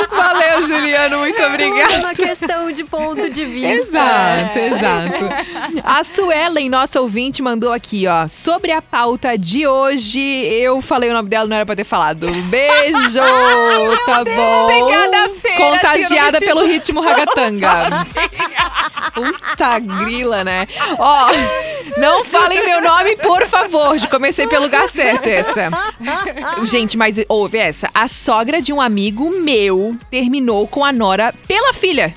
Valeu, 0.10 0.62
Juliano, 0.62 1.18
muito 1.18 1.44
obrigada. 1.44 1.94
É 1.96 1.98
uma 2.00 2.16
questão 2.16 2.72
de 2.72 2.86
ponto 2.86 3.30
de 3.30 3.44
vista. 3.44 4.00
Exato, 4.00 4.60
exato. 4.60 5.82
A 5.84 6.04
Suelen, 6.06 6.70
nossa 6.70 7.02
ouvinte, 7.02 7.42
mandou 7.42 7.74
aqui, 7.74 8.08
ó. 8.08 8.26
Sobre 8.30 8.72
a 8.72 8.82
pauta 8.82 9.38
de 9.38 9.68
hoje, 9.68 10.22
eu 10.22 10.82
falei 10.82 11.10
o 11.10 11.14
nome 11.14 11.28
dela, 11.28 11.46
não 11.46 11.56
era 11.58 11.66
pra 11.66 11.76
ter 11.76 11.84
falado. 11.84 12.26
Beijo! 12.46 13.20
tá 14.06 14.24
bom. 14.24 14.64
obrigada, 14.64 15.30
Fê, 15.42 15.52
Contagiada 15.58 16.38
assim, 16.38 16.46
não 16.48 16.56
me 16.56 16.62
pelo 16.62 16.66
ritmo 16.66 17.02
ragatanga. 17.04 18.08
Puta 19.14 19.80
grila, 19.80 20.46
né? 20.46 20.68
Ó, 20.98 21.28
não 21.98 22.24
falem 22.26 22.64
meu 22.64 22.82
nome, 22.82 23.16
por 23.18 23.46
favor. 23.48 23.98
Já 23.98 24.08
comecei 24.08 24.48
pelo 24.48 24.66
lugar 24.66 24.90
certo 24.90 25.28
essa. 25.28 25.70
Gente, 26.64 26.98
mas 26.98 27.18
ouve 27.28 27.58
essa. 27.58 27.90
A 27.94 28.08
sogra 28.08 28.62
de 28.62 28.72
um 28.72 28.82
amigo 28.82 29.30
meu 29.32 29.96
terminou 30.10 30.68
com 30.68 30.84
a 30.84 30.92
nora 30.92 31.34
pela 31.48 31.74
filha. 31.74 32.14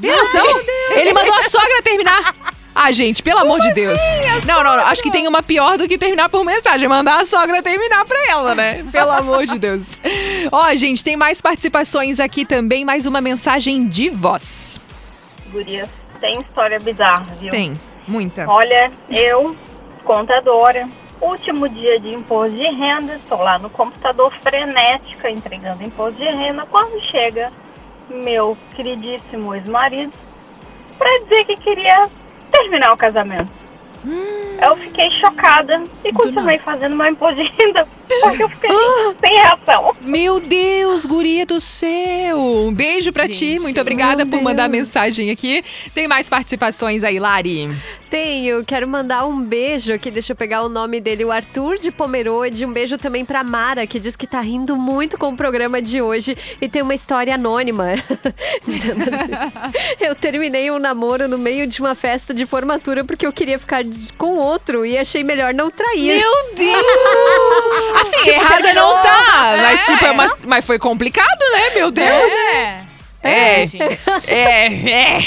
Tem 0.00 0.10
noção? 0.10 0.46
Ele 0.90 1.12
mandou 1.12 1.34
a 1.34 1.42
sogra 1.44 1.82
terminar. 1.82 2.34
Ah, 2.80 2.92
gente, 2.92 3.24
pelo 3.24 3.40
amor 3.40 3.58
de 3.58 3.72
Deus. 3.72 3.98
Não, 4.46 4.62
não, 4.62 4.76
não. 4.76 4.86
Acho 4.86 5.02
que 5.02 5.10
tem 5.10 5.26
uma 5.26 5.42
pior 5.42 5.76
do 5.76 5.88
que 5.88 5.98
terminar 5.98 6.28
por 6.28 6.44
mensagem. 6.44 6.86
Mandar 6.86 7.20
a 7.20 7.24
sogra 7.24 7.60
terminar 7.60 8.04
pra 8.04 8.18
ela, 8.28 8.54
né? 8.54 8.86
Pelo 8.92 9.10
amor 9.10 9.44
de 9.46 9.58
Deus. 9.58 9.98
Ó, 10.52 10.74
gente, 10.76 11.02
tem 11.02 11.16
mais 11.16 11.40
participações 11.40 12.20
aqui 12.20 12.44
também. 12.46 12.84
Mais 12.84 13.04
uma 13.04 13.20
mensagem 13.20 13.88
de 13.88 14.08
voz. 14.08 14.80
Gurias, 15.50 15.88
tem 16.20 16.38
história 16.38 16.78
bizarra, 16.78 17.26
viu? 17.40 17.50
Tem, 17.50 17.74
muita. 18.08 18.48
Olha, 18.48 18.90
eu, 19.08 19.56
contadora, 20.04 20.88
último 21.20 21.68
dia 21.68 22.00
de 22.00 22.14
imposto 22.14 22.56
de 22.56 22.68
renda, 22.68 23.14
estou 23.14 23.38
lá 23.38 23.58
no 23.58 23.70
computador 23.70 24.32
frenética 24.42 25.30
entregando 25.30 25.82
imposto 25.82 26.18
de 26.18 26.28
renda. 26.28 26.66
Quando 26.66 27.00
chega 27.02 27.50
meu 28.08 28.56
queridíssimo 28.74 29.54
ex-marido 29.54 30.12
para 30.96 31.18
dizer 31.24 31.44
que 31.44 31.56
queria 31.56 32.08
terminar 32.50 32.92
o 32.92 32.96
casamento. 32.96 33.57
Eu 34.60 34.76
fiquei 34.76 35.10
chocada 35.12 35.82
e 36.04 36.12
continuei 36.12 36.58
fazendo 36.58 36.96
de 37.34 37.42
renda 37.42 37.86
porque 38.22 38.42
eu 38.42 38.48
fiquei 38.48 38.70
sem 39.24 39.34
reação. 39.34 39.94
Meu 40.00 40.40
Deus, 40.40 41.06
guria 41.06 41.44
do 41.44 41.60
céu! 41.60 42.38
Um 42.38 42.72
beijo 42.72 43.12
pra 43.12 43.28
ti, 43.28 43.58
muito 43.58 43.80
obrigada 43.80 44.24
por 44.26 44.40
mandar 44.42 44.64
a 44.64 44.68
mensagem 44.68 45.30
aqui. 45.30 45.64
Tem 45.94 46.08
mais 46.08 46.28
participações 46.28 47.04
aí, 47.04 47.18
Lari? 47.18 47.70
Tenho, 48.10 48.64
quero 48.64 48.88
mandar 48.88 49.26
um 49.26 49.38
beijo 49.42 49.92
aqui, 49.92 50.10
deixa 50.10 50.32
eu 50.32 50.36
pegar 50.36 50.62
o 50.62 50.68
nome 50.68 50.98
dele, 50.98 51.24
o 51.26 51.30
Arthur 51.30 51.78
de 51.78 51.90
Pomerode. 51.90 52.64
Um 52.64 52.72
beijo 52.72 52.96
também 52.96 53.22
pra 53.24 53.44
Mara, 53.44 53.86
que 53.86 53.98
diz 54.00 54.16
que 54.16 54.26
tá 54.26 54.40
rindo 54.40 54.76
muito 54.76 55.18
com 55.18 55.28
o 55.28 55.36
programa 55.36 55.82
de 55.82 56.00
hoje 56.00 56.36
e 56.60 56.68
tem 56.68 56.80
uma 56.80 56.94
história 56.94 57.34
anônima. 57.34 57.88
Dizendo 58.66 59.02
assim, 59.14 59.30
eu 60.00 60.14
terminei 60.14 60.70
um 60.70 60.78
namoro 60.78 61.28
no 61.28 61.36
meio 61.36 61.66
de 61.66 61.80
uma 61.80 61.94
festa 61.94 62.32
de 62.32 62.46
formatura 62.46 63.04
porque 63.04 63.26
eu 63.26 63.32
queria 63.32 63.58
ficar 63.58 63.84
com 64.16 64.36
outro 64.36 64.86
e 64.86 64.96
achei 64.96 65.22
melhor 65.22 65.52
não 65.52 65.70
trair. 65.70 66.18
Meu 66.18 66.32
Deus! 66.56 68.00
Assim, 68.00 68.16
Tipo, 68.18 68.30
errada 68.30 68.72
não 68.72 69.02
tá, 69.02 69.54
mas 69.62 69.80
É. 69.88 69.92
tipo, 69.92 70.04
é 70.06 70.10
uma, 70.10 70.36
mas 70.44 70.64
foi 70.64 70.78
complicado, 70.78 71.38
né? 71.52 71.70
Meu 71.74 71.90
Deus. 71.90 72.32
É. 72.32 72.87
É, 73.22 73.62
É, 73.62 73.66
gente. 73.66 73.84
é, 74.28 74.90
é. 74.90 75.18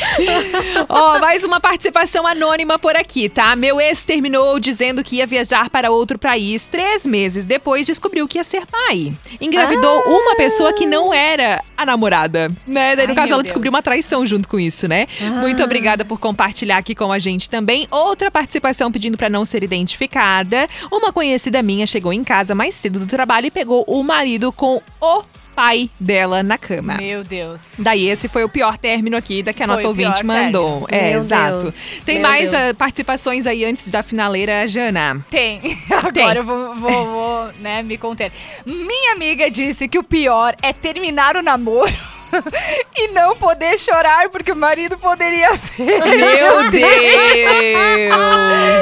Ó, 0.87 1.19
mais 1.19 1.43
uma 1.43 1.59
participação 1.59 2.25
anônima 2.25 2.79
por 2.79 2.95
aqui, 2.95 3.27
tá? 3.27 3.55
Meu 3.55 3.81
ex 3.81 4.03
terminou 4.05 4.59
dizendo 4.59 5.03
que 5.03 5.17
ia 5.17 5.27
viajar 5.27 5.69
para 5.69 5.91
outro 5.91 6.17
país. 6.17 6.65
Três 6.65 7.05
meses 7.05 7.45
depois 7.45 7.85
descobriu 7.85 8.27
que 8.27 8.37
ia 8.37 8.43
ser 8.43 8.65
pai. 8.65 9.13
Engravidou 9.39 10.01
uma 10.07 10.35
pessoa 10.35 10.73
que 10.73 10.85
não 10.85 11.13
era 11.13 11.63
a 11.75 11.85
namorada, 11.85 12.51
né? 12.65 12.95
Daí, 12.95 13.07
no 13.07 13.11
Ai, 13.11 13.15
caso, 13.15 13.33
ela 13.33 13.43
descobriu 13.43 13.71
uma 13.71 13.81
traição 13.81 14.25
junto 14.25 14.47
com 14.47 14.59
isso, 14.59 14.87
né? 14.87 15.07
Muito 15.41 15.61
obrigada 15.63 16.05
por 16.05 16.19
compartilhar 16.19 16.77
aqui 16.77 16.95
com 16.95 17.11
a 17.11 17.19
gente 17.19 17.49
também. 17.49 17.87
Outra 17.91 18.31
participação 18.31 18.91
pedindo 18.91 19.17
para 19.17 19.29
não 19.29 19.43
ser 19.43 19.63
identificada. 19.63 20.69
Uma 20.91 21.11
conhecida 21.11 21.61
minha 21.61 21.85
chegou 21.85 22.13
em 22.13 22.23
casa 22.23 22.55
mais 22.55 22.75
cedo 22.75 22.99
do 22.99 23.05
trabalho 23.05 23.47
e 23.47 23.51
pegou 23.51 23.83
o 23.87 24.03
marido 24.03 24.51
com 24.51 24.81
o 25.01 25.23
pai 25.55 25.89
dela 25.99 26.41
na 26.41 26.57
cama. 26.57 26.95
Meu 26.95 27.23
Deus. 27.23 27.73
Daí 27.77 28.07
esse 28.07 28.27
foi 28.27 28.43
o 28.43 28.49
pior 28.49 28.77
término 28.77 29.17
aqui 29.17 29.43
da 29.43 29.53
que 29.53 29.61
a 29.61 29.65
Foi 29.67 29.75
nossa 29.75 29.87
ouvinte 29.87 30.23
mandou. 30.25 30.87
término. 30.87 30.87
É, 30.89 31.11
Meu 31.11 31.19
exato. 31.21 31.57
Deus. 31.59 32.01
Tem 32.05 32.19
Meu 32.19 32.27
mais 32.27 32.51
Deus. 32.51 32.63
ah, 32.69 32.73
participações 32.73 33.45
aí 33.45 33.65
antes 33.65 33.89
da 33.89 34.01
finaleira, 34.03 34.67
Jana? 34.67 35.23
Tem. 35.29 35.61
Agora 35.91 36.39
eu 36.39 36.43
vou, 36.43 36.75
vou, 36.75 37.05
vou, 37.05 37.51
né, 37.59 37.83
me 37.83 37.97
conter. 37.97 38.31
Minha 38.65 39.13
amiga 39.13 39.49
disse 39.49 39.87
que 39.87 39.99
o 39.99 40.03
pior 40.03 40.55
é 40.61 40.73
terminar 40.73 41.35
o 41.35 41.41
namoro 41.41 41.91
e 42.97 43.07
não 43.09 43.35
poder 43.35 43.77
chorar 43.77 44.29
porque 44.29 44.51
o 44.51 44.55
marido 44.55 44.97
poderia 44.97 45.51
ver. 45.53 45.99
Meu 46.05 46.69
Deus 46.69 46.81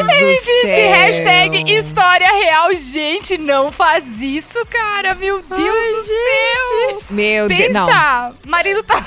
Ele 0.09 0.19
do 0.19 0.29
disse 0.33 0.61
céu. 0.61 0.91
hashtag 0.91 1.73
história 1.73 2.27
real. 2.31 2.73
Gente, 2.73 3.37
não 3.37 3.71
faz 3.71 4.03
isso, 4.21 4.65
cara. 4.69 5.15
Meu 5.15 5.41
Deus 5.41 5.95
do 5.95 6.03
céu. 6.03 7.01
Meu 7.09 7.47
Deus. 7.47 7.59
Pensa, 7.59 7.79
Não. 7.79 8.35
marido 8.51 8.83
tá. 8.83 8.99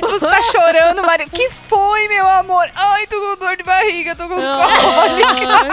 Você 0.00 0.26
tá 0.26 0.42
chorando, 0.42 1.04
marido. 1.04 1.30
Que 1.30 1.50
foi, 1.50 2.08
meu 2.08 2.26
amor? 2.26 2.68
Ai, 2.74 3.06
tô 3.06 3.16
com 3.20 3.36
dor 3.44 3.56
de 3.56 3.62
barriga, 3.62 4.14
tô 4.16 4.28
com 4.28 4.34
cólica. 4.36 5.64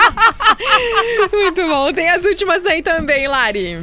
Muito 1.32 1.68
bom. 1.68 1.94
Tem 1.94 2.10
as 2.10 2.24
últimas 2.24 2.66
aí 2.66 2.82
também, 2.82 3.28
Lari. 3.28 3.78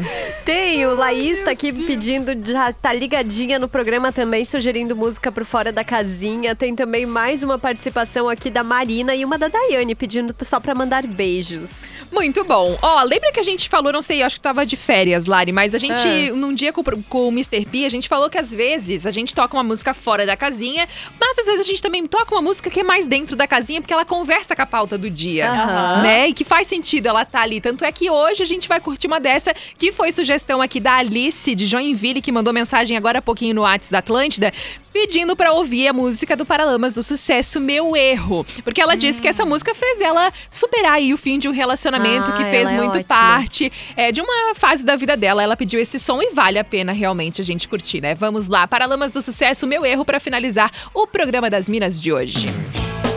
Tem, 0.44 0.86
o 0.86 0.94
Laís 0.94 1.44
tá 1.44 1.50
aqui 1.50 1.72
pedindo, 1.72 2.32
já 2.50 2.72
tá 2.72 2.92
ligadinha 2.92 3.58
no 3.58 3.68
programa 3.68 4.10
também, 4.12 4.27
sugerindo 4.44 4.94
música 4.96 5.32
por 5.32 5.44
fora 5.44 5.72
da 5.72 5.82
casinha. 5.82 6.54
Tem 6.54 6.74
também 6.74 7.06
mais 7.06 7.42
uma 7.42 7.58
participação 7.58 8.28
aqui 8.28 8.50
da 8.50 8.62
Marina 8.62 9.14
e 9.14 9.24
uma 9.24 9.38
da 9.38 9.48
Daiane 9.48 9.94
pedindo 9.94 10.34
só 10.42 10.60
pra 10.60 10.74
mandar 10.74 11.06
beijos. 11.06 11.70
Muito 12.12 12.42
bom. 12.44 12.78
Ó, 12.80 13.02
lembra 13.02 13.30
que 13.32 13.40
a 13.40 13.42
gente 13.42 13.68
falou, 13.68 13.92
não 13.92 14.00
sei, 14.00 14.22
acho 14.22 14.36
que 14.36 14.40
tava 14.40 14.64
de 14.64 14.76
férias, 14.76 15.26
Lari, 15.26 15.52
mas 15.52 15.74
a 15.74 15.78
gente, 15.78 15.92
Ah. 16.30 16.34
num 16.34 16.54
dia 16.54 16.72
com, 16.72 16.80
o- 16.80 17.02
com 17.04 17.28
o 17.28 17.30
Mr. 17.30 17.66
P, 17.66 17.84
a 17.84 17.88
gente 17.90 18.08
falou 18.08 18.30
que 18.30 18.38
às 18.38 18.50
vezes 18.50 19.04
a 19.04 19.10
gente 19.10 19.34
toca 19.34 19.54
uma 19.54 19.62
música 19.62 19.92
fora 19.92 20.24
da 20.24 20.34
casinha, 20.36 20.88
mas 21.20 21.38
às 21.38 21.44
vezes 21.46 21.60
a 21.60 21.64
gente 21.64 21.82
também 21.82 22.06
toca 22.06 22.34
uma 22.34 22.40
música 22.40 22.70
que 22.70 22.80
é 22.80 22.82
mais 22.82 23.06
dentro 23.06 23.36
da 23.36 23.46
casinha, 23.46 23.80
porque 23.82 23.92
ela 23.92 24.06
conversa 24.06 24.56
com 24.56 24.62
a 24.62 24.66
pauta 24.66 24.96
do 24.96 25.10
dia, 25.10 25.50
Aham. 25.50 26.02
né? 26.02 26.28
E 26.28 26.32
que 26.32 26.44
faz 26.44 26.66
sentido 26.66 27.06
ela 27.08 27.24
tá 27.26 27.42
ali. 27.42 27.60
Tanto 27.60 27.84
é 27.84 27.92
que 27.92 28.10
hoje 28.10 28.42
a 28.42 28.46
gente 28.46 28.66
vai 28.68 28.80
curtir 28.80 29.06
uma 29.06 29.20
dessa, 29.20 29.52
que 29.78 29.92
foi 29.92 30.10
sugestão 30.10 30.62
aqui 30.62 30.80
da 30.80 30.94
Alice, 30.94 31.54
de 31.54 31.66
Joinville, 31.66 32.22
que 32.22 32.32
mandou 32.32 32.54
mensagem 32.54 32.96
agora 32.96 33.18
há 33.18 33.22
pouquinho 33.22 33.54
no 33.54 33.62
WhatsApp 33.62 33.92
da 33.92 34.00
Atlântida, 34.18 34.52
pedindo 34.92 35.36
pra 35.36 35.52
ouvir 35.52 35.86
a 35.86 35.92
música 35.92 36.34
do 36.36 36.44
Paralamas 36.44 36.92
do 36.92 37.04
Sucesso, 37.04 37.60
Meu 37.60 37.96
Erro. 37.96 38.44
Porque 38.64 38.82
ela 38.82 38.96
disse 38.96 39.22
que 39.22 39.28
essa 39.28 39.44
música 39.44 39.74
fez 39.74 40.00
ela 40.00 40.32
superar 40.50 40.94
aí 40.94 41.14
o 41.14 41.16
fim 41.16 41.38
de 41.38 41.48
um 41.48 41.52
relacionamento 41.52 42.32
Ah, 42.32 42.36
que 42.36 42.44
fez 42.44 42.68
é 42.70 42.74
muito 42.76 42.98
ótima. 42.98 43.04
parte 43.04 43.72
é, 43.96 44.10
de 44.10 44.20
uma 44.20 44.54
fase 44.56 44.84
da 44.84 44.96
vida 44.96 45.16
dela. 45.16 45.40
Ela 45.42 45.56
pediu 45.56 45.78
esse 45.78 46.00
som 46.00 46.20
e 46.20 46.30
vale 46.34 46.58
a 46.58 46.64
pena 46.64 46.92
realmente 46.92 47.40
a 47.40 47.44
gente 47.44 47.68
curtir, 47.68 48.00
né? 48.00 48.14
Vamos 48.16 48.48
lá, 48.48 48.66
Paralamas 48.66 49.12
do 49.12 49.22
Sucesso, 49.22 49.66
Meu 49.68 49.86
Erro, 49.86 50.04
pra 50.04 50.18
finalizar 50.18 50.70
o 50.92 51.06
programa 51.06 51.48
das 51.48 51.68
Minas 51.68 52.00
de 52.00 52.12
hoje. 52.12 52.46
melhor 52.46 53.07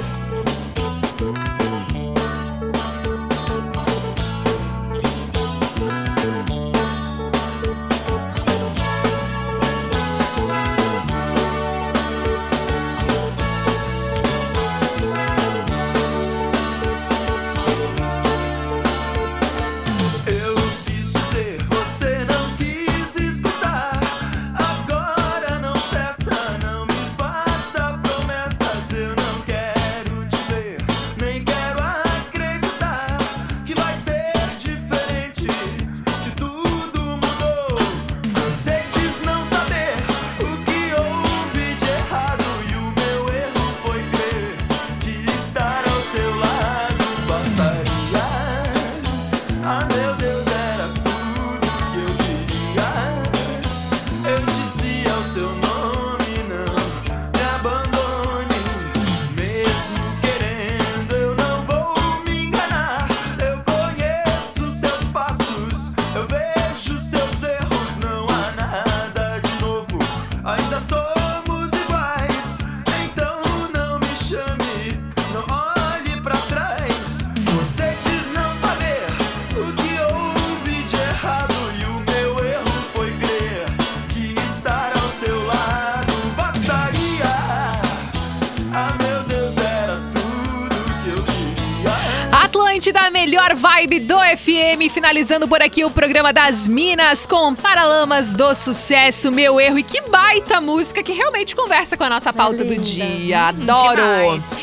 vibe 93.91 93.99
do 93.99 94.17
FM, 94.17 94.89
finalizando 94.89 95.49
por 95.49 95.61
aqui 95.61 95.83
o 95.83 95.91
programa 95.91 96.31
das 96.31 96.65
Minas 96.65 97.25
com 97.25 97.53
Paralamas 97.53 98.33
do 98.33 98.55
Sucesso, 98.55 99.29
Meu 99.29 99.59
Erro 99.59 99.79
e 99.79 99.83
que 99.83 100.01
baita 100.09 100.61
música 100.61 101.03
que 101.03 101.11
realmente 101.11 101.53
conversa 101.53 101.97
com 101.97 102.03
a 102.05 102.09
nossa 102.09 102.31
pauta 102.31 102.63
do 102.63 102.77
dia. 102.77 103.49
Adoro! 103.49 103.95
Demais. 103.95 104.60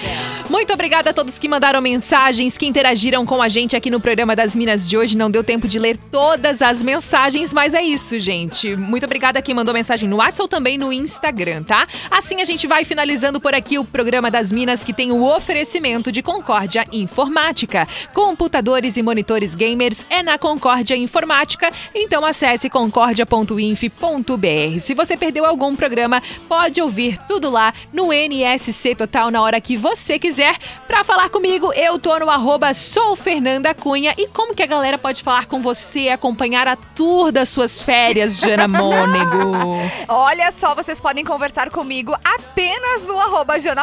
Muito 0.48 0.72
obrigada 0.72 1.10
a 1.10 1.12
todos 1.12 1.38
que 1.38 1.46
mandaram 1.46 1.78
mensagens, 1.78 2.56
que 2.56 2.64
interagiram 2.64 3.26
com 3.26 3.42
a 3.42 3.50
gente 3.50 3.76
aqui 3.76 3.90
no 3.90 4.00
programa 4.00 4.34
das 4.34 4.54
Minas 4.54 4.88
de 4.88 4.96
hoje. 4.96 5.14
Não 5.14 5.30
deu 5.30 5.44
tempo 5.44 5.68
de 5.68 5.78
ler 5.78 5.98
todas 6.10 6.62
as 6.62 6.82
mensagens, 6.82 7.52
mas 7.52 7.74
é 7.74 7.82
isso, 7.82 8.18
gente. 8.18 8.74
Muito 8.74 9.04
obrigada 9.04 9.40
a 9.40 9.42
quem 9.42 9.54
mandou 9.54 9.74
mensagem 9.74 10.08
no 10.08 10.16
WhatsApp 10.16 10.40
ou 10.40 10.48
também 10.48 10.78
no 10.78 10.90
Instagram, 10.90 11.64
tá? 11.64 11.86
Assim 12.10 12.40
a 12.40 12.46
gente 12.46 12.66
vai 12.66 12.82
finalizando 12.82 13.38
por 13.38 13.54
aqui 13.54 13.78
o 13.78 13.84
programa 13.84 14.30
das 14.30 14.50
Minas, 14.50 14.82
que 14.82 14.94
tem 14.94 15.12
o 15.12 15.22
oferecimento 15.22 16.10
de 16.10 16.22
Concórdia 16.22 16.86
Informática. 16.90 17.86
Computadores 18.14 18.96
e 18.96 19.02
monitores 19.02 19.54
gamers 19.54 20.06
é 20.08 20.22
na 20.22 20.38
Concórdia 20.38 20.96
Informática, 20.96 21.70
então 21.94 22.24
acesse 22.24 22.70
concordia.inf.br. 22.70 24.80
Se 24.80 24.94
você 24.94 25.14
perdeu 25.14 25.44
algum 25.44 25.76
programa, 25.76 26.22
pode 26.48 26.80
ouvir 26.80 27.18
tudo 27.28 27.50
lá 27.50 27.74
no 27.92 28.14
NSC 28.14 28.94
Total 28.94 29.30
na 29.30 29.42
hora 29.42 29.60
que 29.60 29.76
você 29.76 30.18
quiser. 30.18 30.37
Pra 30.86 31.04
falar 31.04 31.28
comigo, 31.30 31.72
eu 31.72 31.98
tô 31.98 32.18
no 32.18 32.30
arroba 32.30 32.72
sou 32.74 33.14
Fernanda 33.16 33.74
Cunha. 33.74 34.14
E 34.16 34.26
como 34.28 34.54
que 34.54 34.62
a 34.62 34.66
galera 34.66 34.96
pode 34.98 35.22
falar 35.22 35.46
com 35.46 35.60
você, 35.60 36.08
acompanhar 36.08 36.66
a 36.68 36.76
tour 36.76 37.30
das 37.32 37.48
suas 37.48 37.82
férias, 37.82 38.38
Jana 38.38 38.66
Mônego? 38.68 39.52
Olha 40.08 40.50
só, 40.52 40.74
vocês 40.74 41.00
podem 41.00 41.24
conversar 41.24 41.70
comigo 41.70 42.14
apenas 42.24 43.04
no 43.06 43.18
arroba? 43.20 43.56
Estarei 43.58 43.80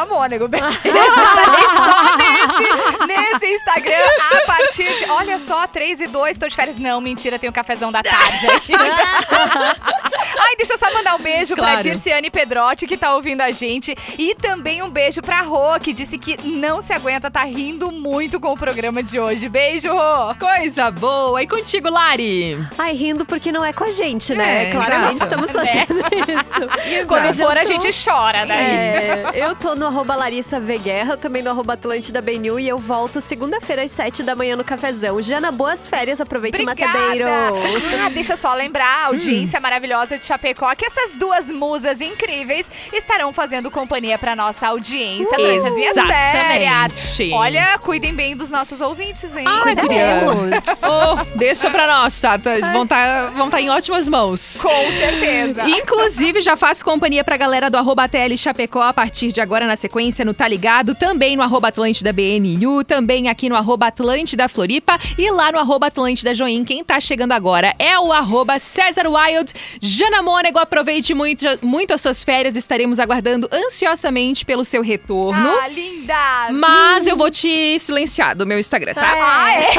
só 1.74 2.16
nesse, 2.16 3.06
nesse 3.06 3.46
Instagram 3.56 4.06
a 4.32 4.40
partir 4.46 4.96
de. 4.98 5.10
Olha 5.10 5.38
só, 5.38 5.66
3 5.66 6.00
e 6.00 6.06
2, 6.06 6.38
tô 6.38 6.48
de 6.48 6.56
férias. 6.56 6.76
Não, 6.76 7.00
mentira, 7.00 7.38
tem 7.38 7.48
o 7.48 7.52
cafezão 7.52 7.90
da 7.92 8.02
tarde. 8.02 8.46
Ai, 10.38 10.56
deixa 10.56 10.74
eu 10.74 10.78
só 10.78 10.92
mandar 10.92 11.16
um 11.16 11.22
beijo 11.22 11.54
Claro. 11.54 11.72
pra 11.74 11.82
Dirciane 11.82 12.30
Pedrotti, 12.30 12.86
que 12.86 12.96
tá 12.96 13.14
ouvindo 13.14 13.40
a 13.40 13.50
gente. 13.50 13.96
E 14.18 14.34
também 14.34 14.82
um 14.82 14.90
beijo 14.90 15.20
pra 15.22 15.40
Rô, 15.40 15.78
que 15.80 15.92
disse 15.92 16.18
que 16.18 16.36
não 16.46 16.80
se 16.80 16.92
aguenta, 16.92 17.30
tá 17.30 17.44
rindo 17.44 17.90
muito 17.90 18.38
com 18.40 18.52
o 18.52 18.56
programa 18.56 19.02
de 19.02 19.18
hoje. 19.18 19.48
Beijo, 19.48 19.92
Rô! 19.92 20.34
Coisa 20.38 20.90
boa! 20.90 21.42
E 21.42 21.46
contigo, 21.46 21.90
Lari? 21.90 22.58
Ai, 22.78 22.94
rindo 22.94 23.24
porque 23.24 23.50
não 23.52 23.64
é 23.64 23.72
com 23.72 23.84
a 23.84 23.92
gente, 23.92 24.34
né? 24.34 24.68
É, 24.68 24.70
Claramente 24.72 25.16
exato. 25.16 25.34
estamos 25.34 25.50
fazendo 25.52 26.00
isso. 26.00 27.06
Quando 27.06 27.24
Mas 27.26 27.36
for, 27.36 27.56
a 27.56 27.62
tô- 27.62 27.66
gente 27.68 27.88
chora 28.04 28.44
daí. 28.46 28.56
É, 28.60 29.30
eu 29.34 29.54
tô 29.56 29.74
no 29.74 29.86
arroba 29.86 30.14
Larissa 30.16 30.58
V 30.60 30.78
Guerra, 30.78 31.16
também 31.16 31.42
no 31.42 31.50
arroba 31.50 31.74
Atlântida 31.74 32.20
BNU 32.22 32.58
e 32.60 32.68
eu 32.68 32.78
volto 32.78 33.20
segunda-feira 33.20 33.82
às 33.82 33.90
7 33.90 34.22
da 34.22 34.34
manhã 34.34 34.56
no 34.56 34.64
cafezão. 34.64 35.20
Jana, 35.20 35.50
boas 35.52 35.88
férias, 35.88 36.20
aproveite 36.20 36.60
o 36.62 36.64
matadeiro. 36.64 37.26
Ah, 38.04 38.08
deixa 38.10 38.36
só 38.36 38.54
lembrar, 38.54 39.04
a 39.04 39.06
audiência 39.06 39.60
maravilhosa 39.60 40.18
de 40.18 40.24
Chapecó, 40.26 40.74
que 40.74 40.86
essas 40.86 41.14
duas 41.16 41.48
musas 41.48 42.00
incríveis 42.00 42.70
estarão 42.92 43.32
fazendo 43.32 43.70
companhia 43.70 44.18
pra 44.18 44.34
nossa 44.36 44.68
audiência 44.68 45.36
durante 45.36 45.66
as 45.66 45.74
minhas 45.74 45.96
Exatamente. 46.36 47.32
Olha, 47.32 47.78
cuidem 47.78 48.14
bem 48.14 48.36
dos 48.36 48.50
nossos 48.50 48.80
ouvintes, 48.80 49.34
hein? 49.36 49.44
Ai, 49.46 49.74
guria. 49.74 50.06
Oh, 50.82 51.38
deixa 51.38 51.70
pra 51.70 51.86
nós, 51.86 52.20
tá? 52.20 52.38
Tá- 52.38 52.56
Vão 52.72 52.84
estar 52.84 53.30
vão 53.32 53.50
tá 53.50 53.60
em 53.60 53.68
ótimas 53.70 54.08
mãos. 54.08 54.58
Com 54.62 54.92
certeza. 54.92 55.68
Inclusive, 55.68 56.40
já 56.40 56.56
faço 56.56 56.84
companhia 56.84 57.24
pra 57.24 57.36
galera 57.36 57.68
do 57.70 57.76
arroba 57.76 58.08
TL 58.08 58.36
Chapecó 58.36 58.82
a 58.82 58.92
partir 58.92 59.32
de 59.32 59.40
agora 59.40 59.66
na 59.66 59.76
sequência 59.76 60.24
no 60.24 60.32
Tá 60.34 60.46
Ligado, 60.46 60.94
também 60.94 61.36
no 61.36 61.42
arroba 61.42 61.68
Atlântida 61.68 62.12
BNU, 62.12 62.84
também 62.84 63.28
aqui 63.28 63.48
no 63.48 63.56
arroba 63.56 63.86
Atlântida 63.88 64.48
Floripa 64.48 64.98
e 65.18 65.30
lá 65.30 65.50
no 65.52 65.58
arroba 65.58 65.86
Atlântida 65.86 66.34
Join. 66.34 66.64
Quem 66.64 66.84
tá 66.84 67.00
chegando 67.00 67.32
agora 67.32 67.74
é 67.78 67.98
o 67.98 68.12
arroba 68.12 68.58
César 68.58 69.06
Wild. 69.08 69.52
Jana 69.80 70.22
Mônego, 70.22 70.58
aproveite 70.58 71.14
muito, 71.14 71.44
muito 71.62 71.94
as 71.94 72.00
suas 72.00 72.22
férias, 72.22 72.56
estaremos 72.56 72.98
aguardando 72.98 73.48
ansiosamente 73.52 74.44
pelo 74.44 74.64
seu 74.64 74.82
retorno. 74.82 75.48
Ah, 75.62 75.68
linda! 75.68 76.14
Mas 76.52 77.06
eu 77.06 77.16
vou 77.16 77.30
te 77.30 77.78
silenciar 77.78 78.36
do 78.36 78.46
meu 78.46 78.58
Instagram, 78.58 78.94
tá? 78.94 79.02
Ah, 79.02 79.52
é? 79.52 79.70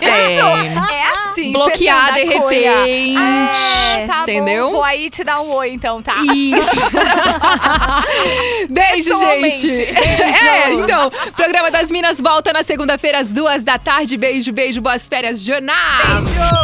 É. 0.00 0.36
É 0.36 1.08
assim, 1.12 1.52
Bloquear 1.52 2.14
de 2.14 2.24
repente. 2.24 3.16
Ah, 3.18 4.04
tá 4.06 4.22
entendeu? 4.22 4.66
bom. 4.66 4.72
Vou 4.72 4.84
aí 4.84 5.10
te 5.10 5.22
dar 5.22 5.40
um 5.40 5.52
oi, 5.52 5.70
então, 5.70 6.02
tá? 6.02 6.16
Isso. 6.34 6.76
Beijo, 8.68 9.16
gente. 9.16 9.68
Beijo. 9.68 10.46
É, 10.46 10.72
então, 10.74 11.10
programa 11.34 11.70
das 11.70 11.90
Minas 11.90 12.20
volta 12.20 12.52
na 12.52 12.62
segunda-feira 12.62 13.18
às 13.20 13.32
duas 13.32 13.64
da 13.64 13.78
tarde. 13.78 14.16
Beijo, 14.16 14.52
beijo, 14.52 14.80
boas 14.80 15.06
férias, 15.06 15.40
jornal. 15.40 15.76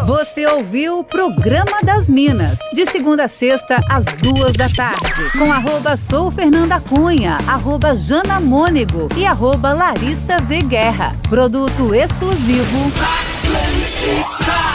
Você 0.06 0.46
ouviu 0.46 1.00
o 1.00 1.04
Programa 1.04 1.78
das 1.82 2.08
Minas, 2.08 2.58
de 2.72 2.86
segunda 2.86 3.24
a 3.24 3.28
sexta, 3.28 3.80
às 3.88 4.06
duas 4.14 4.54
da 4.54 4.68
tarde, 4.68 5.30
com 5.38 5.52
arroba 5.52 5.96
sou 5.96 6.30
Fernanda 6.30 6.80
Cunha, 6.80 7.38
arroba 7.46 7.94
Jana 7.94 8.40
Mônego 8.40 9.08
e 9.22 9.26
arroba 9.26 9.72
Larissa 9.72 10.38
V. 10.38 10.62
Guerra. 10.62 11.14
Produto 11.28 11.94
exclusivo 11.94 12.90
Atlântica. 12.98 14.71